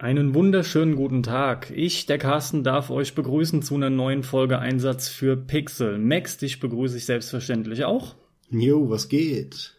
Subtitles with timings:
[0.00, 1.70] Einen wunderschönen guten Tag.
[1.76, 5.98] Ich, der Carsten, darf euch begrüßen zu einer neuen Folge Einsatz für Pixel.
[5.98, 8.14] Max, dich begrüße ich selbstverständlich auch.
[8.48, 9.74] Jo, was geht?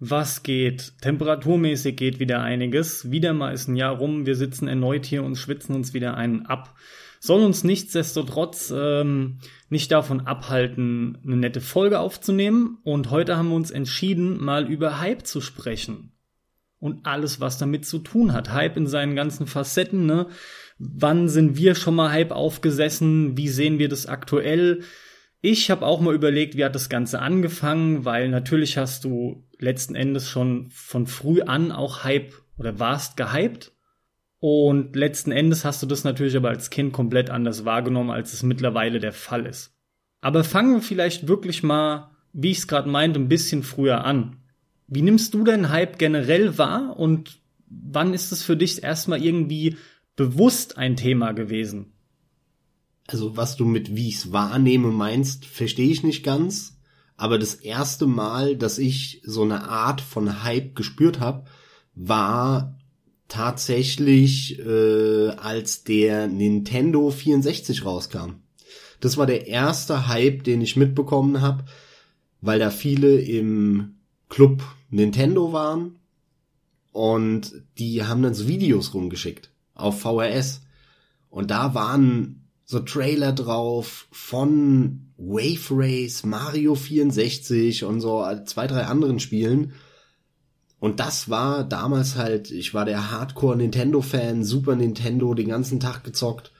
[0.00, 0.94] Was geht?
[1.02, 3.10] Temperaturmäßig geht wieder einiges.
[3.10, 4.24] Wieder mal ist ein Jahr rum.
[4.24, 6.74] Wir sitzen erneut hier und schwitzen uns wieder einen ab.
[7.20, 12.78] Soll uns nichtsdestotrotz ähm, nicht davon abhalten, eine nette Folge aufzunehmen.
[12.82, 16.13] Und heute haben wir uns entschieden, mal über Hype zu sprechen
[16.84, 18.52] und alles, was damit zu tun hat.
[18.52, 20.26] Hype in seinen ganzen Facetten, ne?
[20.76, 23.38] Wann sind wir schon mal Hype aufgesessen?
[23.38, 24.82] Wie sehen wir das aktuell?
[25.40, 29.94] Ich habe auch mal überlegt, wie hat das Ganze angefangen, weil natürlich hast du letzten
[29.94, 33.72] Endes schon von früh an auch Hype oder warst gehypt.
[34.38, 38.42] Und letzten Endes hast du das natürlich aber als Kind komplett anders wahrgenommen, als es
[38.42, 39.74] mittlerweile der Fall ist.
[40.20, 44.43] Aber fangen wir vielleicht wirklich mal, wie ich es gerade meinte, ein bisschen früher an.
[44.94, 49.76] Wie nimmst du denn Hype generell wahr und wann ist es für dich erstmal irgendwie
[50.14, 51.92] bewusst ein Thema gewesen?
[53.08, 56.78] Also was du mit wie ich's wahrnehme meinst, verstehe ich nicht ganz.
[57.16, 61.44] Aber das erste Mal, dass ich so eine Art von Hype gespürt habe,
[61.94, 62.78] war
[63.28, 68.42] tatsächlich äh, als der Nintendo 64 rauskam.
[69.00, 71.64] Das war der erste Hype, den ich mitbekommen habe,
[72.40, 73.96] weil da viele im
[74.28, 74.62] Club
[74.94, 75.96] Nintendo waren
[76.92, 80.60] und die haben dann so Videos rumgeschickt auf VRS
[81.30, 88.86] und da waren so Trailer drauf von Wave Race, Mario 64 und so zwei, drei
[88.86, 89.72] anderen Spielen.
[90.78, 95.80] Und das war damals halt, ich war der Hardcore Nintendo Fan, Super Nintendo, den ganzen
[95.80, 96.52] Tag gezockt.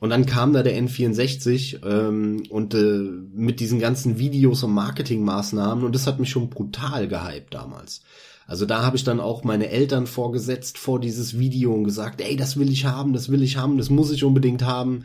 [0.00, 5.84] Und dann kam da der N64 ähm, und äh, mit diesen ganzen Videos und Marketingmaßnahmen
[5.84, 8.02] und das hat mich schon brutal gehypt damals.
[8.46, 12.36] Also da habe ich dann auch meine Eltern vorgesetzt vor dieses Video und gesagt, ey,
[12.36, 15.04] das will ich haben, das will ich haben, das muss ich unbedingt haben.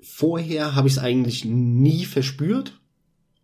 [0.00, 2.80] Vorher habe ich es eigentlich nie verspürt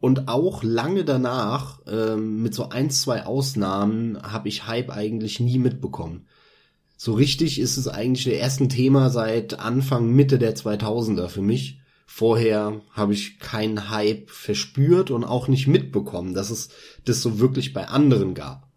[0.00, 5.58] und auch lange danach, ähm, mit so ein, zwei Ausnahmen, habe ich Hype eigentlich nie
[5.58, 6.26] mitbekommen
[7.04, 11.80] so richtig ist es eigentlich der erste Thema seit Anfang, Mitte der 2000er für mich.
[12.06, 16.68] Vorher habe ich keinen Hype verspürt und auch nicht mitbekommen, dass es
[17.04, 18.68] das so wirklich bei anderen gab.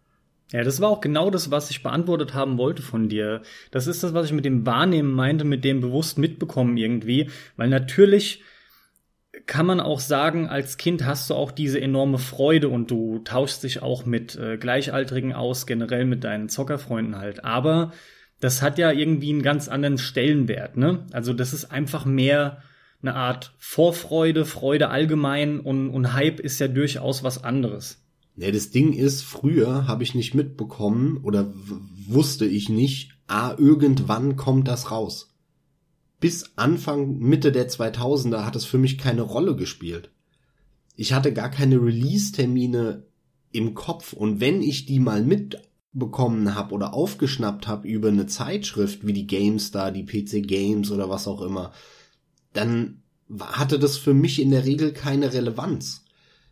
[0.50, 3.42] Ja, das war auch genau das, was ich beantwortet haben wollte von dir.
[3.70, 7.30] Das ist das, was ich mit dem Wahrnehmen meinte, mit dem bewusst mitbekommen irgendwie.
[7.56, 8.42] Weil natürlich
[9.46, 13.62] kann man auch sagen, als Kind hast du auch diese enorme Freude und du tauschst
[13.62, 17.44] dich auch mit äh, Gleichaltrigen aus, generell mit deinen Zockerfreunden halt.
[17.44, 17.92] Aber
[18.40, 21.06] das hat ja irgendwie einen ganz anderen Stellenwert, ne?
[21.12, 22.62] Also das ist einfach mehr
[23.02, 28.02] eine Art Vorfreude, Freude allgemein und, und Hype ist ja durchaus was anderes.
[28.36, 31.52] Ja, das Ding ist, früher habe ich nicht mitbekommen oder
[32.06, 35.34] wusste ich nicht, ah, irgendwann kommt das raus.
[36.20, 40.10] Bis Anfang, Mitte der 2000er hat es für mich keine Rolle gespielt.
[40.96, 43.04] Ich hatte gar keine Release-Termine
[43.52, 45.58] im Kopf und wenn ich die mal mit
[45.98, 51.08] bekommen habe oder aufgeschnappt habe über eine Zeitschrift wie die GameStar, die PC Games oder
[51.08, 51.72] was auch immer,
[52.52, 53.02] dann
[53.40, 56.04] hatte das für mich in der Regel keine Relevanz,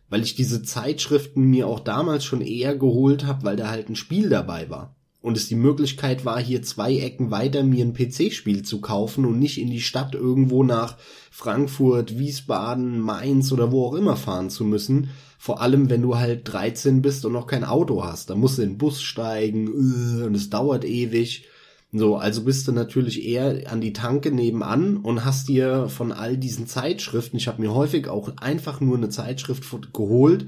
[0.09, 3.95] weil ich diese Zeitschriften mir auch damals schon eher geholt habe, weil da halt ein
[3.95, 4.95] Spiel dabei war.
[5.21, 9.39] Und es die Möglichkeit war, hier zwei Ecken weiter mir ein PC-Spiel zu kaufen und
[9.39, 10.97] nicht in die Stadt irgendwo nach
[11.31, 15.09] Frankfurt, Wiesbaden, Mainz oder wo auch immer fahren zu müssen,
[15.45, 18.31] vor allem, wenn du halt 13 bist und noch kein Auto hast.
[18.31, 21.45] Da musst du in den Bus steigen äh, und es dauert ewig.
[21.91, 26.35] So, also bist du natürlich eher an die Tanke nebenan und hast dir von all
[26.35, 29.63] diesen Zeitschriften, ich habe mir häufig auch einfach nur eine Zeitschrift
[29.93, 30.47] geholt,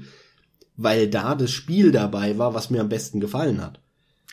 [0.76, 3.80] weil da das Spiel dabei war, was mir am besten gefallen hat.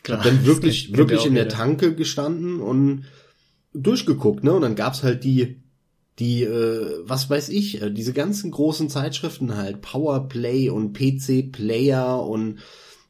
[0.02, 3.04] Klar, ich hab dann wirklich, wirklich in der Tanke gestanden und
[3.72, 4.52] durchgeguckt, ne?
[4.52, 5.62] Und dann gab's halt die
[6.18, 12.22] die, äh, was weiß ich, äh, diese ganzen großen Zeitschriften halt, Powerplay und PC Player
[12.22, 12.58] und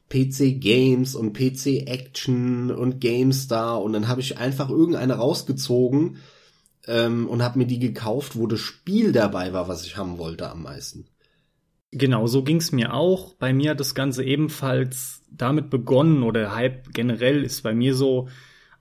[0.09, 6.17] PC Games und PC Action und GameStar und dann habe ich einfach irgendeine rausgezogen
[6.87, 10.49] ähm, und habe mir die gekauft, wo das Spiel dabei war, was ich haben wollte
[10.49, 11.05] am meisten.
[11.91, 13.33] Genau, so ging's mir auch.
[13.35, 18.27] Bei mir hat das Ganze ebenfalls damit begonnen oder Hype generell ist bei mir so,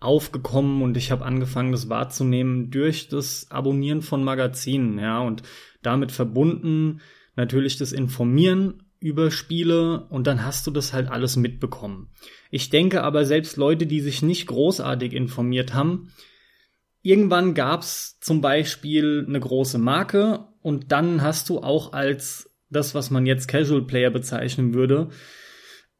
[0.06, 5.42] aufgekommen und ich habe angefangen, das wahrzunehmen durch das Abonnieren von Magazinen, ja, und
[5.82, 7.00] damit verbunden
[7.34, 12.08] natürlich das Informieren über Spiele und dann hast du das halt alles mitbekommen.
[12.50, 16.12] Ich denke aber selbst Leute, die sich nicht großartig informiert haben,
[17.02, 23.10] irgendwann gab's zum Beispiel eine große Marke und dann hast du auch als das, was
[23.10, 25.08] man jetzt Casual Player bezeichnen würde,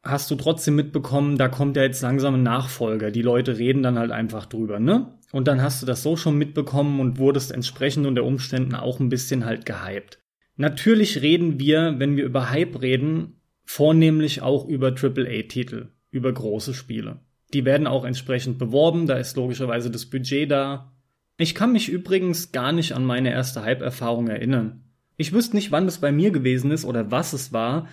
[0.09, 3.11] hast du trotzdem mitbekommen, da kommt ja jetzt langsam ein Nachfolger.
[3.11, 5.13] Die Leute reden dann halt einfach drüber, ne?
[5.31, 9.09] Und dann hast du das so schon mitbekommen und wurdest entsprechend unter Umständen auch ein
[9.09, 10.19] bisschen halt gehypt.
[10.55, 17.19] Natürlich reden wir, wenn wir über Hype reden, vornehmlich auch über AAA-Titel, über große Spiele.
[17.53, 20.93] Die werden auch entsprechend beworben, da ist logischerweise das Budget da.
[21.37, 24.83] Ich kann mich übrigens gar nicht an meine erste Hype-Erfahrung erinnern.
[25.17, 27.87] Ich wüsste nicht, wann das bei mir gewesen ist oder was es war,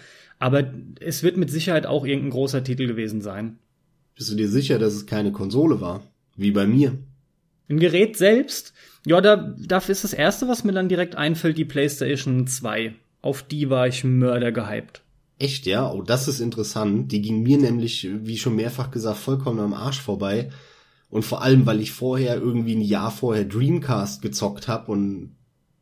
[0.45, 0.71] aber
[1.01, 3.59] es wird mit Sicherheit auch irgendein großer Titel gewesen sein.
[4.15, 6.03] Bist du dir sicher, dass es keine Konsole war?
[6.37, 6.99] Wie bei mir.
[7.71, 8.75] Ein Gerät selbst?
[9.07, 12.95] Ja, da, dafür ist das erste, was mir dann direkt einfällt, die PlayStation 2.
[13.23, 15.01] Auf die war ich Mörder gehypt.
[15.39, 15.91] Echt, ja?
[15.91, 17.11] Oh, das ist interessant.
[17.11, 20.51] Die ging mir nämlich, wie schon mehrfach gesagt, vollkommen am Arsch vorbei.
[21.09, 25.37] Und vor allem, weil ich vorher irgendwie ein Jahr vorher Dreamcast gezockt habe und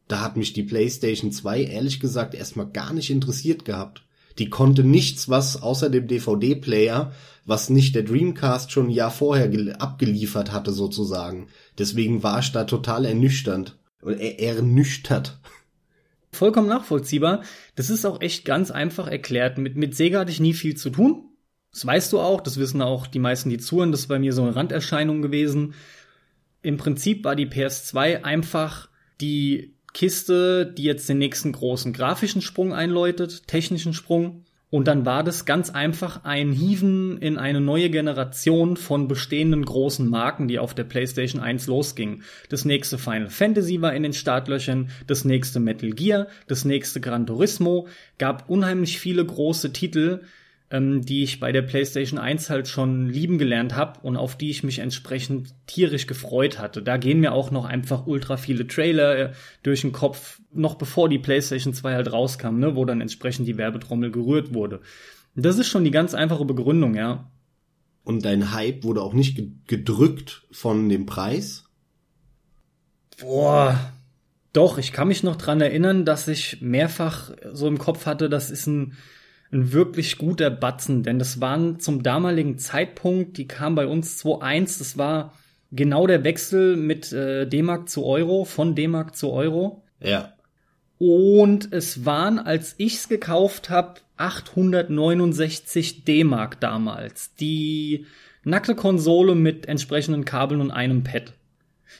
[0.07, 4.05] da hat mich die PlayStation 2 ehrlich gesagt erstmal gar nicht interessiert gehabt.
[4.39, 7.13] Die konnte nichts, was außer dem DVD-Player,
[7.45, 9.51] was nicht der Dreamcast schon ein Jahr vorher
[9.81, 11.49] abgeliefert hatte sozusagen.
[11.79, 13.79] Deswegen war ich da total ernüchternd.
[14.03, 15.39] Ernüchtert.
[16.33, 17.43] Vollkommen nachvollziehbar.
[17.77, 19.59] Das ist auch echt ganz einfach erklärt.
[19.59, 21.29] Mit, mit Sega hatte ich nie viel zu tun.
[21.73, 23.93] Das weißt du auch, das wissen auch die meisten, die zuhören.
[23.93, 25.75] Das ist bei mir so eine Randerscheinung gewesen.
[26.63, 28.89] Im Prinzip war die PS2 einfach
[29.21, 34.45] die Kiste, die jetzt den nächsten großen grafischen Sprung einläutet, technischen Sprung.
[34.73, 40.09] Und dann war das ganz einfach ein Hieven in eine neue Generation von bestehenden großen
[40.09, 42.23] Marken, die auf der PlayStation 1 losging.
[42.49, 47.27] Das nächste Final Fantasy war in den Startlöchern, das nächste Metal Gear, das nächste Gran
[47.27, 47.87] Turismo,
[48.17, 50.23] gab unheimlich viele große Titel,
[50.73, 54.51] ähm, die ich bei der PlayStation 1 halt schon lieben gelernt habe und auf die
[54.51, 56.83] ich mich entsprechend tierisch gefreut hatte.
[56.83, 59.33] Da gehen mir auch noch einfach ultra viele Trailer äh,
[59.63, 63.59] durch den Kopf, noch bevor die PlayStation 2 halt rauskam, ne, wo dann entsprechend die
[63.59, 64.81] Werbetrommel gerührt wurde.
[65.35, 67.31] Das ist schon die ganz einfache Begründung, ja.
[68.05, 71.65] Und dein Hype wurde auch nicht gedrückt von dem Preis?
[73.21, 73.93] Boah,
[74.55, 78.51] doch, ich kann mich noch dran erinnern, dass ich mehrfach so im Kopf hatte, das
[78.51, 78.97] ist ein
[79.53, 84.79] ein wirklich guter Batzen, denn das waren zum damaligen Zeitpunkt, die kam bei uns 2.1,
[84.79, 85.35] das war
[85.71, 89.83] genau der Wechsel mit äh, D-Mark zu Euro, von D-Mark zu Euro.
[90.01, 90.33] Ja.
[90.99, 97.35] Und es waren, als ich's gekauft habe, 869 D-Mark damals.
[97.35, 98.07] Die
[98.45, 101.33] nackte Konsole mit entsprechenden Kabeln und einem Pad.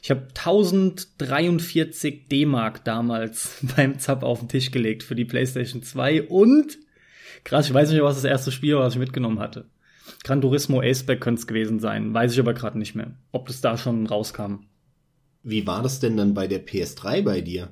[0.01, 6.23] Ich habe 1043 D-Mark damals beim Zap auf den Tisch gelegt für die PlayStation 2
[6.23, 6.79] und
[7.43, 9.65] Krass, ich weiß nicht, was das erste Spiel war, was ich mitgenommen hatte.
[10.23, 13.61] Gran Turismo Aceback könnte es gewesen sein, weiß ich aber gerade nicht mehr, ob das
[13.61, 14.65] da schon rauskam.
[15.43, 17.69] Wie war das denn dann bei der PS3 bei dir?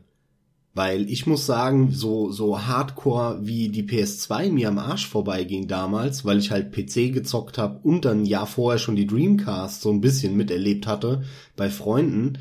[0.73, 6.23] Weil ich muss sagen, so, so hardcore wie die PS2 mir am Arsch vorbeiging damals,
[6.23, 9.91] weil ich halt PC gezockt habe und dann ein Jahr vorher schon die Dreamcast so
[9.91, 11.23] ein bisschen miterlebt hatte
[11.57, 12.37] bei Freunden,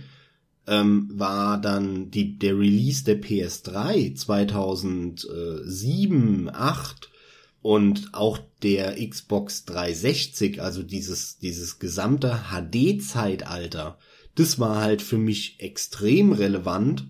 [0.69, 7.10] ähm, war dann die, der Release der PS3 2007, 8
[7.63, 13.99] und auch der Xbox 360, also dieses, dieses gesamte HD-Zeitalter,
[14.35, 17.07] das war halt für mich extrem relevant.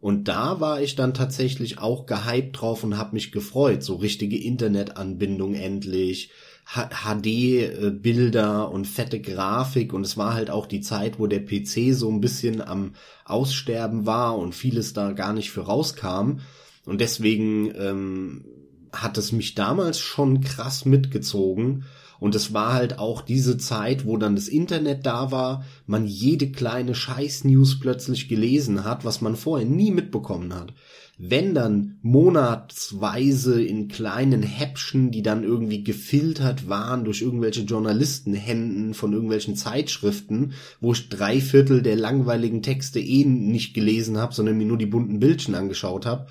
[0.00, 3.84] Und da war ich dann tatsächlich auch gehypt drauf und habe mich gefreut.
[3.84, 6.30] So richtige Internetanbindung endlich,
[6.66, 9.92] HD-Bilder und fette Grafik.
[9.92, 14.04] Und es war halt auch die Zeit, wo der PC so ein bisschen am Aussterben
[14.04, 16.40] war und vieles da gar nicht für rauskam.
[16.84, 18.44] Und deswegen ähm,
[18.92, 21.84] hat es mich damals schon krass mitgezogen.
[22.20, 26.52] Und es war halt auch diese Zeit, wo dann das Internet da war, man jede
[26.52, 30.72] kleine Scheiß-News plötzlich gelesen hat, was man vorher nie mitbekommen hat.
[31.18, 39.12] Wenn dann monatsweise in kleinen Häppchen, die dann irgendwie gefiltert waren durch irgendwelche Journalistenhänden von
[39.12, 44.66] irgendwelchen Zeitschriften, wo ich drei Viertel der langweiligen Texte eh nicht gelesen habe, sondern mir
[44.66, 46.28] nur die bunten Bildchen angeschaut habe,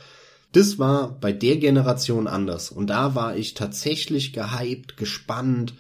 [0.52, 2.72] das war bei der Generation anders.
[2.72, 5.74] Und da war ich tatsächlich gehypt, gespannt,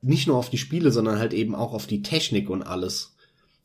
[0.00, 3.14] nicht nur auf die Spiele, sondern halt eben auch auf die Technik und alles.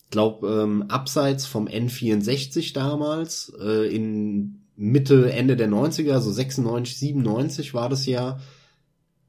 [0.05, 6.97] Ich glaube, ähm, abseits vom N64 damals, äh, in Mitte, Ende der 90er, so 96,
[6.97, 8.39] 97 war das ja,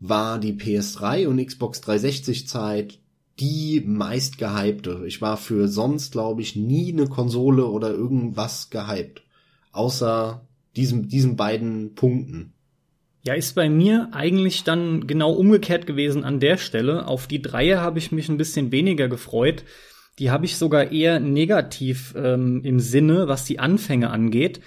[0.01, 3.01] war die PS3 und Xbox 360 Zeit
[3.41, 5.05] die meist gehypte.
[5.07, 9.23] Ich war für sonst, glaube ich, nie eine Konsole oder irgendwas gehypt.
[9.71, 10.48] Außer
[10.79, 12.53] diesem, diesen beiden Punkten.
[13.25, 17.07] Ja, ist bei mir eigentlich dann genau umgekehrt gewesen an der Stelle.
[17.07, 19.65] Auf die Dreier habe ich mich ein bisschen weniger gefreut.
[20.19, 24.61] Die habe ich sogar eher negativ ähm, im Sinne, was die Anfänge angeht.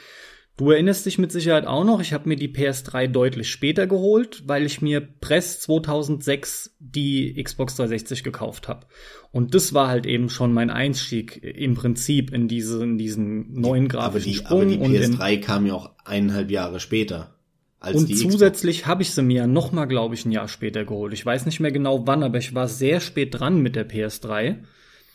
[0.58, 4.44] Du erinnerst dich mit Sicherheit auch noch, ich habe mir die PS3 deutlich später geholt,
[4.46, 8.86] weil ich mir Press 2006 die Xbox 360 gekauft habe.
[9.32, 13.88] Und das war halt eben schon mein Einstieg im Prinzip in, diese, in diesen neuen
[13.88, 14.78] grafischen aber die.
[14.78, 17.34] Aber die PS3 kam ja auch eineinhalb Jahre später.
[17.80, 20.86] Als und zusätzlich habe ich sie mir ja noch mal, glaube ich, ein Jahr später
[20.86, 21.14] geholt.
[21.14, 24.58] Ich weiß nicht mehr genau wann, aber ich war sehr spät dran mit der PS3.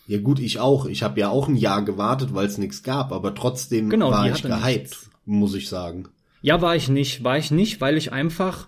[0.07, 0.85] Ja gut, ich auch.
[0.87, 4.29] Ich habe ja auch ein Jahr gewartet, weil es nichts gab, aber trotzdem genau, war
[4.29, 4.65] ich gehypt.
[4.65, 6.07] Nichts muss ich sagen.
[6.41, 7.23] Ja, war ich nicht.
[7.23, 8.67] War ich nicht, weil ich einfach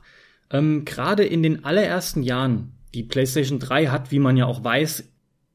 [0.52, 5.06] ähm, gerade in den allerersten Jahren, die PlayStation 3 hat, wie man ja auch weiß,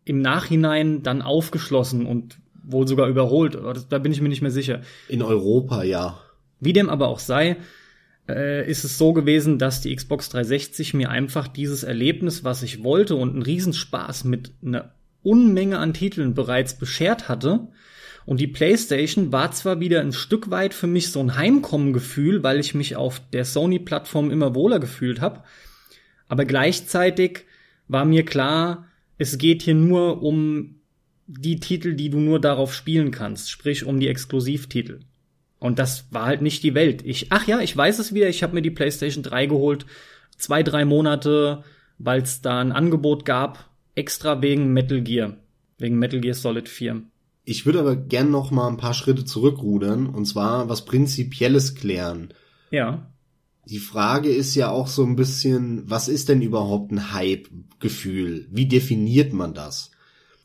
[0.05, 3.59] im Nachhinein dann aufgeschlossen und wohl sogar überholt.
[3.89, 4.81] Da bin ich mir nicht mehr sicher.
[5.09, 6.21] In Europa, ja.
[6.61, 7.57] Wie dem aber auch sei,
[8.29, 12.83] äh, ist es so gewesen, dass die Xbox 360 mir einfach dieses Erlebnis, was ich
[12.83, 17.69] wollte und einen Riesenspaß mit einer Unmenge an Titeln bereits beschert hatte,
[18.27, 22.59] und die PlayStation war zwar wieder ein Stück weit für mich so ein Heimkommengefühl, weil
[22.59, 25.43] ich mich auf der Sony-Plattform immer wohler gefühlt habe,
[26.29, 27.45] aber gleichzeitig
[27.89, 28.87] war mir klar,
[29.19, 30.77] es geht hier nur um
[31.27, 35.01] die Titel, die du nur darauf spielen kannst, sprich um die Exklusivtitel.
[35.59, 37.03] Und das war halt nicht die Welt.
[37.07, 39.87] Ich, ach ja, ich weiß es wieder, ich habe mir die PlayStation 3 geholt,
[40.37, 41.65] zwei, drei Monate,
[41.99, 45.37] weil es da ein Angebot gab, extra wegen Metal Gear,
[45.79, 47.03] wegen Metal Gear Solid 4.
[47.45, 52.33] Ich würde aber gern noch mal ein paar Schritte zurückrudern und zwar was Prinzipielles klären.
[52.71, 53.11] Ja.
[53.67, 58.47] Die Frage ist ja auch so ein bisschen, was ist denn überhaupt ein Hype-Gefühl?
[58.51, 59.91] Wie definiert man das?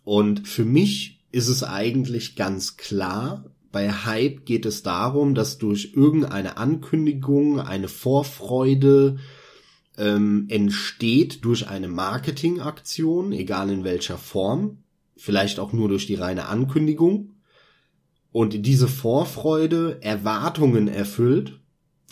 [0.03, 5.93] Und für mich ist es eigentlich ganz klar, bei Hype geht es darum, dass durch
[5.95, 9.17] irgendeine Ankündigung, eine Vorfreude
[9.97, 14.83] ähm, entsteht durch eine Marketingaktion, egal in welcher Form,
[15.19, 17.33] vielleicht auch nur durch die reine Ankündigung.
[18.31, 21.59] Und diese Vorfreude Erwartungen erfüllt,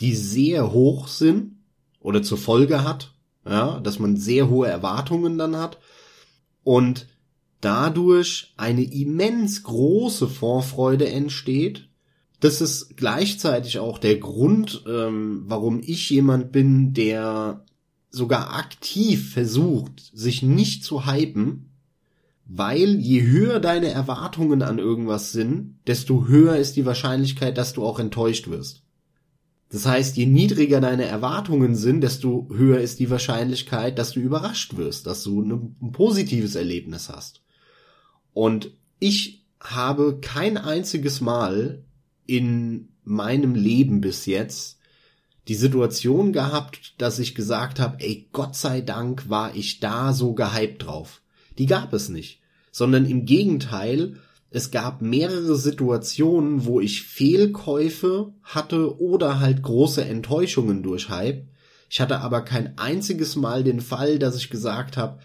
[0.00, 1.56] die sehr hoch sind
[2.00, 3.14] oder zur Folge hat,
[3.46, 5.78] ja, dass man sehr hohe Erwartungen dann hat.
[6.64, 7.06] Und
[7.60, 11.88] dadurch eine immens große Vorfreude entsteht.
[12.40, 17.64] Das ist gleichzeitig auch der Grund, ähm, warum ich jemand bin, der
[18.10, 21.67] sogar aktiv versucht, sich nicht zu hypen,
[22.48, 27.84] weil je höher deine Erwartungen an irgendwas sind, desto höher ist die Wahrscheinlichkeit, dass du
[27.84, 28.82] auch enttäuscht wirst.
[29.68, 34.78] Das heißt, je niedriger deine Erwartungen sind, desto höher ist die Wahrscheinlichkeit, dass du überrascht
[34.78, 37.42] wirst, dass du ein positives Erlebnis hast.
[38.32, 41.84] Und ich habe kein einziges Mal
[42.24, 44.78] in meinem Leben bis jetzt
[45.48, 50.32] die Situation gehabt, dass ich gesagt habe, ey, Gott sei Dank war ich da so
[50.32, 51.20] gehypt drauf
[51.58, 54.16] die gab es nicht, sondern im Gegenteil,
[54.50, 61.46] es gab mehrere Situationen, wo ich Fehlkäufe hatte oder halt große Enttäuschungen durch Hype.
[61.90, 65.18] Ich hatte aber kein einziges Mal den Fall, dass ich gesagt habe,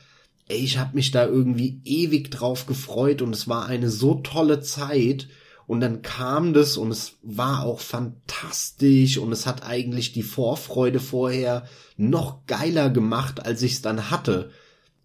[0.49, 4.59] ey, ich habe mich da irgendwie ewig drauf gefreut und es war eine so tolle
[4.59, 5.27] Zeit
[5.67, 10.99] und dann kam das und es war auch fantastisch und es hat eigentlich die Vorfreude
[10.99, 14.51] vorher noch geiler gemacht, als ich es dann hatte.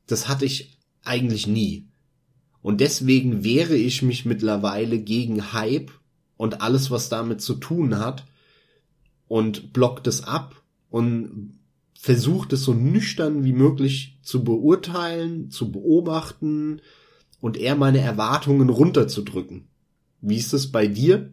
[0.09, 0.78] Das hatte ich
[1.09, 1.89] eigentlich nie.
[2.63, 5.91] Und deswegen wehre ich mich mittlerweile gegen Hype
[6.37, 8.25] und alles, was damit zu tun hat
[9.27, 11.59] und blockt es ab und
[11.99, 16.81] versucht es so nüchtern wie möglich zu beurteilen, zu beobachten
[17.41, 19.69] und eher meine Erwartungen runterzudrücken.
[20.21, 21.33] Wie ist es bei dir?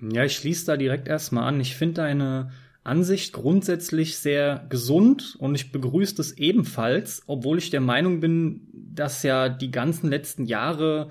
[0.00, 1.60] Ja, ich schließe da direkt erstmal an.
[1.60, 2.50] Ich finde deine
[2.84, 9.22] Ansicht grundsätzlich sehr gesund und ich begrüße das ebenfalls, obwohl ich der Meinung bin, dass
[9.22, 11.10] ja die ganzen letzten Jahre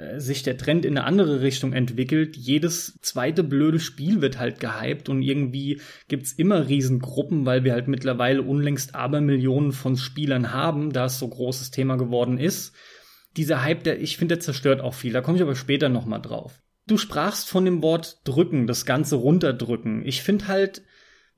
[0.00, 2.36] äh, sich der Trend in eine andere Richtung entwickelt.
[2.36, 7.88] Jedes zweite blöde Spiel wird halt gehypt und irgendwie gibt's immer Riesengruppen, weil wir halt
[7.88, 12.72] mittlerweile unlängst Abermillionen von Spielern haben, da es so großes Thema geworden ist.
[13.36, 15.12] Dieser Hype, der, ich finde, der zerstört auch viel.
[15.12, 16.62] Da komme ich aber später nochmal drauf.
[16.86, 20.04] Du sprachst von dem Wort drücken, das Ganze runterdrücken.
[20.04, 20.82] Ich finde halt,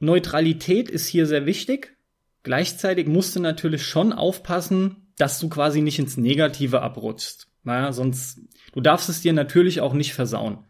[0.03, 1.97] Neutralität ist hier sehr wichtig.
[2.43, 7.47] Gleichzeitig musst du natürlich schon aufpassen, dass du quasi nicht ins Negative abrutschst.
[7.63, 8.41] Naja, sonst,
[8.73, 10.65] du darfst es dir natürlich auch nicht versauen.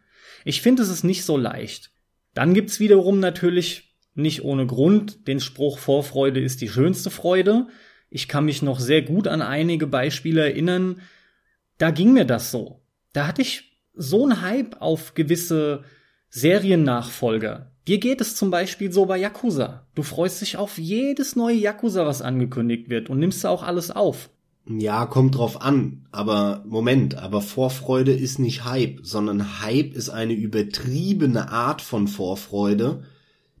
[0.45, 1.91] Ich finde, es ist nicht so leicht.
[2.35, 7.67] Dann gibt's wiederum natürlich nicht ohne Grund den Spruch Vorfreude ist die schönste Freude.
[8.11, 11.01] Ich kann mich noch sehr gut an einige Beispiele erinnern.
[11.79, 12.85] Da ging mir das so.
[13.13, 15.85] Da hatte ich so einen Hype auf gewisse
[16.29, 19.85] Seriennachfolger, Dir geht es zum Beispiel so bei Yakuza.
[19.93, 23.91] Du freust dich auf jedes neue Yakuza, was angekündigt wird und nimmst da auch alles
[23.91, 24.29] auf.
[24.65, 26.05] Ja, kommt drauf an.
[26.11, 33.03] Aber Moment, aber Vorfreude ist nicht Hype, sondern Hype ist eine übertriebene Art von Vorfreude,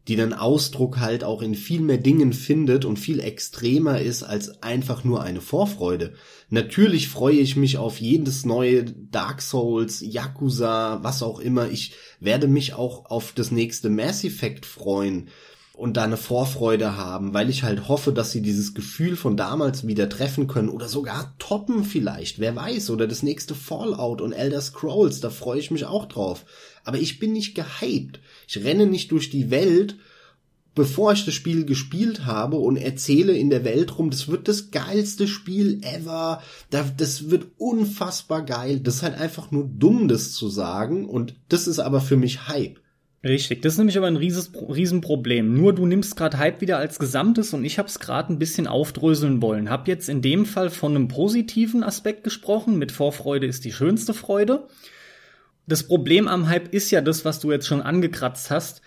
[0.07, 4.61] die dann Ausdruck halt auch in viel mehr Dingen findet und viel extremer ist als
[4.61, 6.13] einfach nur eine Vorfreude.
[6.49, 11.69] Natürlich freue ich mich auf jedes neue Dark Souls, Yakuza, was auch immer.
[11.69, 15.29] Ich werde mich auch auf das nächste Mass Effect freuen
[15.75, 19.87] und da eine Vorfreude haben, weil ich halt hoffe, dass sie dieses Gefühl von damals
[19.87, 24.61] wieder treffen können oder sogar toppen vielleicht, wer weiß, oder das nächste Fallout und Elder
[24.61, 26.45] Scrolls, da freue ich mich auch drauf.
[26.83, 28.19] Aber ich bin nicht gehypt.
[28.47, 29.95] Ich renne nicht durch die Welt,
[30.75, 34.71] bevor ich das Spiel gespielt habe und erzähle in der Welt rum, das wird das
[34.71, 38.79] geilste Spiel ever, das wird unfassbar geil.
[38.79, 42.47] Das ist halt einfach nur dumm, das zu sagen und das ist aber für mich
[42.47, 42.79] Hype.
[43.25, 45.53] Richtig, das ist nämlich aber ein rieses, Riesenproblem.
[45.53, 48.67] Nur du nimmst gerade Hype wieder als Gesamtes und ich habe es gerade ein bisschen
[48.67, 49.69] aufdröseln wollen.
[49.69, 54.13] Hab jetzt in dem Fall von einem positiven Aspekt gesprochen, mit Vorfreude ist die schönste
[54.13, 54.67] Freude.
[55.65, 58.81] Das Problem am Hype ist ja das, was du jetzt schon angekratzt hast,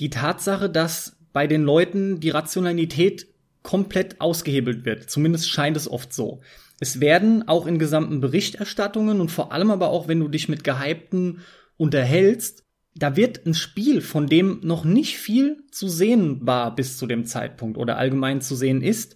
[0.00, 3.28] die Tatsache, dass bei den Leuten die Rationalität
[3.62, 5.10] komplett ausgehebelt wird.
[5.10, 6.40] Zumindest scheint es oft so.
[6.78, 10.64] Es werden auch in gesamten Berichterstattungen und vor allem aber auch, wenn du dich mit
[10.64, 11.40] Gehypten
[11.76, 12.62] unterhältst,
[12.94, 17.26] da wird ein Spiel, von dem noch nicht viel zu sehen war bis zu dem
[17.26, 19.15] Zeitpunkt oder allgemein zu sehen ist,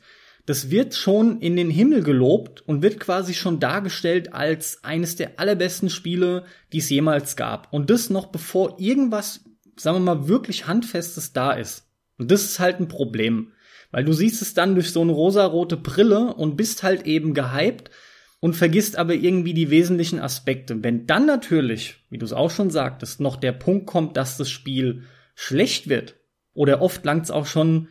[0.51, 5.39] das wird schon in den Himmel gelobt und wird quasi schon dargestellt als eines der
[5.39, 6.43] allerbesten Spiele,
[6.73, 7.73] die es jemals gab.
[7.73, 9.45] Und das noch bevor irgendwas,
[9.77, 11.89] sagen wir mal, wirklich Handfestes da ist.
[12.19, 13.53] Und das ist halt ein Problem.
[13.93, 17.93] Weil du siehst es dann durch so eine rosarote Brille und bist halt eben gehypt,
[18.41, 20.83] und vergisst aber irgendwie die wesentlichen Aspekte.
[20.83, 24.51] Wenn dann natürlich, wie du es auch schon sagtest, noch der Punkt kommt, dass das
[24.51, 25.05] Spiel
[25.37, 26.17] schlecht wird,
[26.55, 27.87] oder oft langt es auch schon,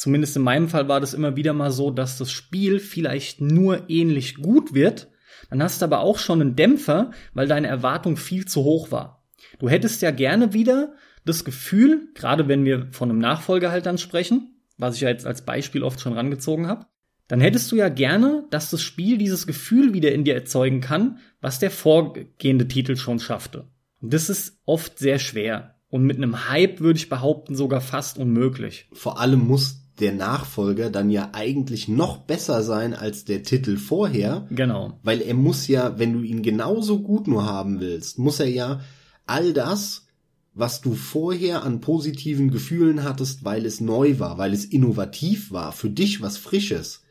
[0.00, 3.90] zumindest in meinem Fall war das immer wieder mal so, dass das Spiel vielleicht nur
[3.90, 5.08] ähnlich gut wird,
[5.50, 9.26] dann hast du aber auch schon einen Dämpfer, weil deine Erwartung viel zu hoch war.
[9.58, 10.94] Du hättest ja gerne wieder
[11.26, 15.26] das Gefühl, gerade wenn wir von einem Nachfolger halt dann sprechen, was ich ja jetzt
[15.26, 16.86] als Beispiel oft schon rangezogen habe,
[17.28, 21.18] dann hättest du ja gerne, dass das Spiel dieses Gefühl wieder in dir erzeugen kann,
[21.42, 23.68] was der vorgehende Titel schon schaffte.
[24.00, 25.76] Und das ist oft sehr schwer.
[25.90, 28.88] Und mit einem Hype würde ich behaupten, sogar fast unmöglich.
[28.92, 34.46] Vor allem muss der Nachfolger dann ja eigentlich noch besser sein als der Titel vorher.
[34.50, 34.98] Genau.
[35.02, 38.80] Weil er muss ja, wenn du ihn genauso gut nur haben willst, muss er ja
[39.26, 40.06] all das,
[40.54, 45.72] was du vorher an positiven Gefühlen hattest, weil es neu war, weil es innovativ war,
[45.72, 47.02] für dich was Frisches,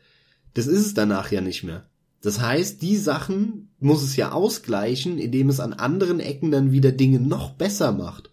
[0.54, 1.86] das ist es danach ja nicht mehr.
[2.22, 6.92] Das heißt, die Sachen muss es ja ausgleichen, indem es an anderen Ecken dann wieder
[6.92, 8.30] Dinge noch besser macht.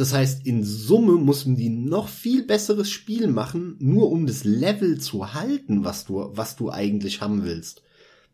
[0.00, 4.44] Das heißt, in Summe muss man die noch viel besseres Spiel machen, nur um das
[4.44, 7.82] Level zu halten, was du, was du eigentlich haben willst.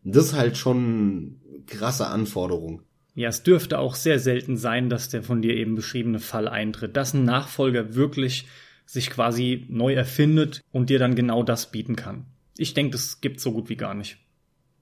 [0.01, 2.83] Das ist halt schon krasse Anforderung.
[3.15, 6.95] Ja, es dürfte auch sehr selten sein, dass der von dir eben beschriebene Fall eintritt,
[6.95, 8.47] dass ein Nachfolger wirklich
[8.85, 12.27] sich quasi neu erfindet und dir dann genau das bieten kann.
[12.57, 14.19] Ich denke, das gibt so gut wie gar nicht.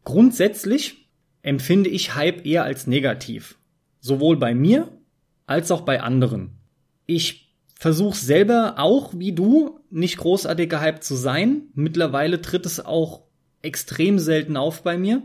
[0.03, 1.09] Grundsätzlich
[1.41, 3.57] empfinde ich Hype eher als negativ.
[4.01, 4.91] Sowohl bei mir
[5.47, 6.59] als auch bei anderen.
[7.05, 11.63] Ich versuche selber auch, wie du, nicht großartig gehypt zu sein.
[11.73, 13.23] Mittlerweile tritt es auch
[13.61, 15.23] extrem selten auf bei mir.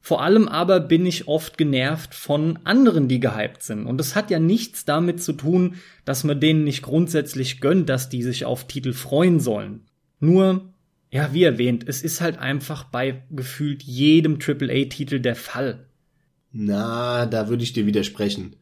[0.00, 3.86] Vor allem aber bin ich oft genervt von anderen, die gehypt sind.
[3.86, 8.10] Und das hat ja nichts damit zu tun, dass man denen nicht grundsätzlich gönnt, dass
[8.10, 9.86] die sich auf Titel freuen sollen.
[10.20, 10.74] Nur
[11.14, 15.86] ja, wie erwähnt, es ist halt einfach bei gefühlt jedem AAA-Titel der Fall.
[16.50, 18.56] Na, da würde ich dir widersprechen.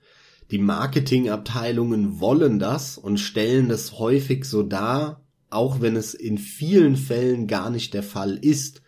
[0.52, 6.96] Die Marketingabteilungen wollen das und stellen das häufig so dar, auch wenn es in vielen
[6.96, 8.82] Fällen gar nicht der Fall ist.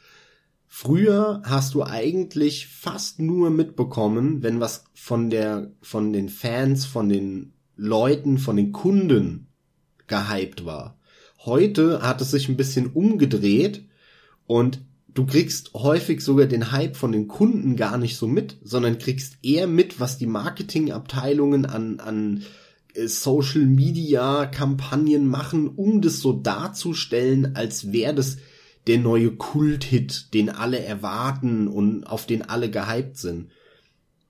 [0.66, 7.08] Früher hast du eigentlich fast nur mitbekommen, wenn was von der, von den Fans, von
[7.08, 9.46] den Leuten, von den Kunden
[10.06, 10.98] gehypt war.
[11.38, 13.88] Heute hat es sich ein bisschen umgedreht
[14.46, 18.98] und du kriegst häufig sogar den Hype von den Kunden gar nicht so mit, sondern
[18.98, 22.42] kriegst eher mit, was die Marketingabteilungen an, an
[22.94, 28.38] äh, Social Media Kampagnen machen, um das so darzustellen, als wäre das
[28.86, 33.50] der neue Kulthit, den alle erwarten und auf den alle gehypt sind.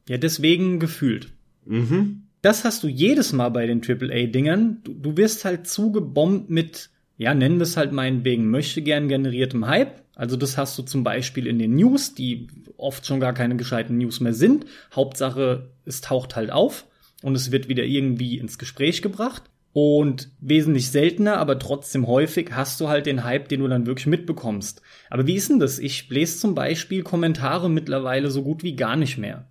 [0.08, 1.28] Ja, deswegen gefühlt.
[1.64, 2.22] Mhm.
[2.40, 4.82] Das hast du jedes Mal bei den AAA-Dingern.
[4.84, 9.66] Du, du wirst halt zugebombt mit ja, nennen wir es halt meinetwegen, möchte gern generiertem
[9.66, 10.03] Hype.
[10.16, 13.98] Also das hast du zum Beispiel in den News, die oft schon gar keine gescheiten
[13.98, 14.66] News mehr sind.
[14.94, 16.86] Hauptsache, es taucht halt auf
[17.22, 19.44] und es wird wieder irgendwie ins Gespräch gebracht.
[19.72, 24.06] Und wesentlich seltener, aber trotzdem häufig hast du halt den Hype, den du dann wirklich
[24.06, 24.82] mitbekommst.
[25.10, 25.80] Aber wie ist denn das?
[25.80, 29.48] Ich lese zum Beispiel Kommentare mittlerweile so gut wie gar nicht mehr.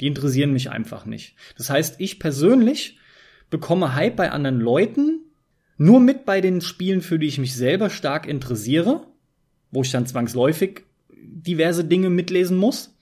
[0.00, 1.34] Die interessieren mich einfach nicht.
[1.58, 2.98] Das heißt, ich persönlich
[3.50, 5.20] bekomme Hype bei anderen Leuten
[5.76, 9.06] nur mit bei den Spielen, für die ich mich selber stark interessiere,
[9.70, 12.94] wo ich dann zwangsläufig diverse Dinge mitlesen muss.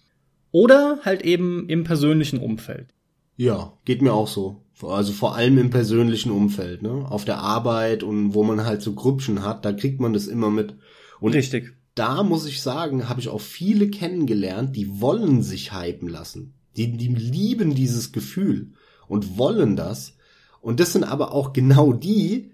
[0.53, 2.89] Oder halt eben im persönlichen Umfeld.
[3.37, 4.63] Ja, geht mir auch so.
[4.83, 7.07] Also vor allem im persönlichen Umfeld, ne?
[7.09, 10.51] Auf der Arbeit und wo man halt so Grüppchen hat, da kriegt man das immer
[10.51, 10.75] mit.
[11.21, 11.75] Und Richtig.
[11.95, 16.53] Da muss ich sagen, habe ich auch viele kennengelernt, die wollen sich hypen lassen.
[16.77, 18.73] Die, die lieben dieses Gefühl
[19.09, 20.15] und wollen das.
[20.61, 22.51] Und das sind aber auch genau die,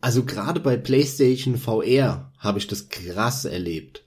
[0.00, 4.04] also gerade bei PlayStation VR habe ich das krass erlebt,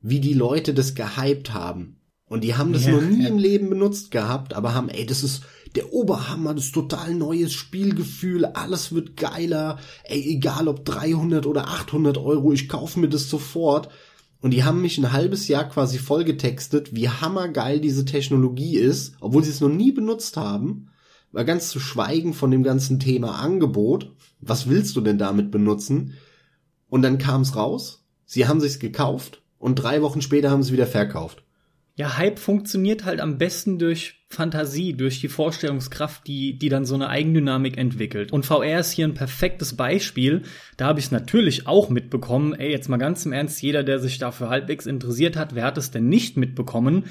[0.00, 1.96] wie die Leute das gehypt haben.
[2.28, 3.28] Und die haben das ja, noch nie ja.
[3.28, 5.42] im Leben benutzt gehabt, aber haben, ey, das ist
[5.76, 11.68] der Oberhammer, das ist total neues Spielgefühl, alles wird geiler, ey, egal ob 300 oder
[11.68, 13.90] 800 Euro, ich kaufe mir das sofort.
[14.40, 19.44] Und die haben mich ein halbes Jahr quasi vollgetextet, wie hammergeil diese Technologie ist, obwohl
[19.44, 20.88] sie es noch nie benutzt haben.
[21.32, 24.12] War ganz zu schweigen von dem ganzen Thema Angebot.
[24.40, 26.14] Was willst du denn damit benutzen?
[26.88, 28.04] Und dann kam es raus.
[28.24, 31.42] Sie haben sich's gekauft und drei Wochen später haben sie wieder verkauft.
[31.98, 36.94] Ja, Hype funktioniert halt am besten durch Fantasie, durch die Vorstellungskraft, die, die dann so
[36.94, 38.32] eine Eigendynamik entwickelt.
[38.32, 40.42] Und VR ist hier ein perfektes Beispiel.
[40.76, 42.52] Da habe ich es natürlich auch mitbekommen.
[42.52, 45.78] Ey, jetzt mal ganz im Ernst, jeder, der sich dafür halbwegs interessiert hat, wer hat
[45.78, 47.06] es denn nicht mitbekommen?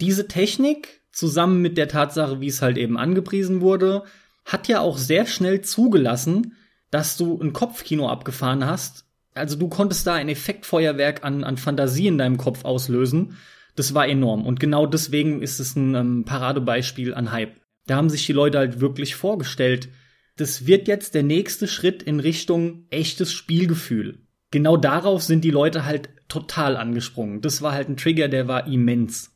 [0.00, 4.04] Diese Technik, zusammen mit der Tatsache, wie es halt eben angepriesen wurde,
[4.46, 6.56] hat ja auch sehr schnell zugelassen,
[6.90, 9.04] dass du ein Kopfkino abgefahren hast.
[9.34, 13.36] Also du konntest da ein Effektfeuerwerk an, an Fantasie in deinem Kopf auslösen
[13.74, 14.46] das war enorm.
[14.46, 17.56] Und genau deswegen ist es ein ähm, Paradebeispiel an Hype.
[17.86, 19.88] Da haben sich die Leute halt wirklich vorgestellt,
[20.36, 24.20] das wird jetzt der nächste Schritt in Richtung echtes Spielgefühl.
[24.50, 27.40] Genau darauf sind die Leute halt total angesprungen.
[27.42, 29.30] Das war halt ein Trigger, der war immens.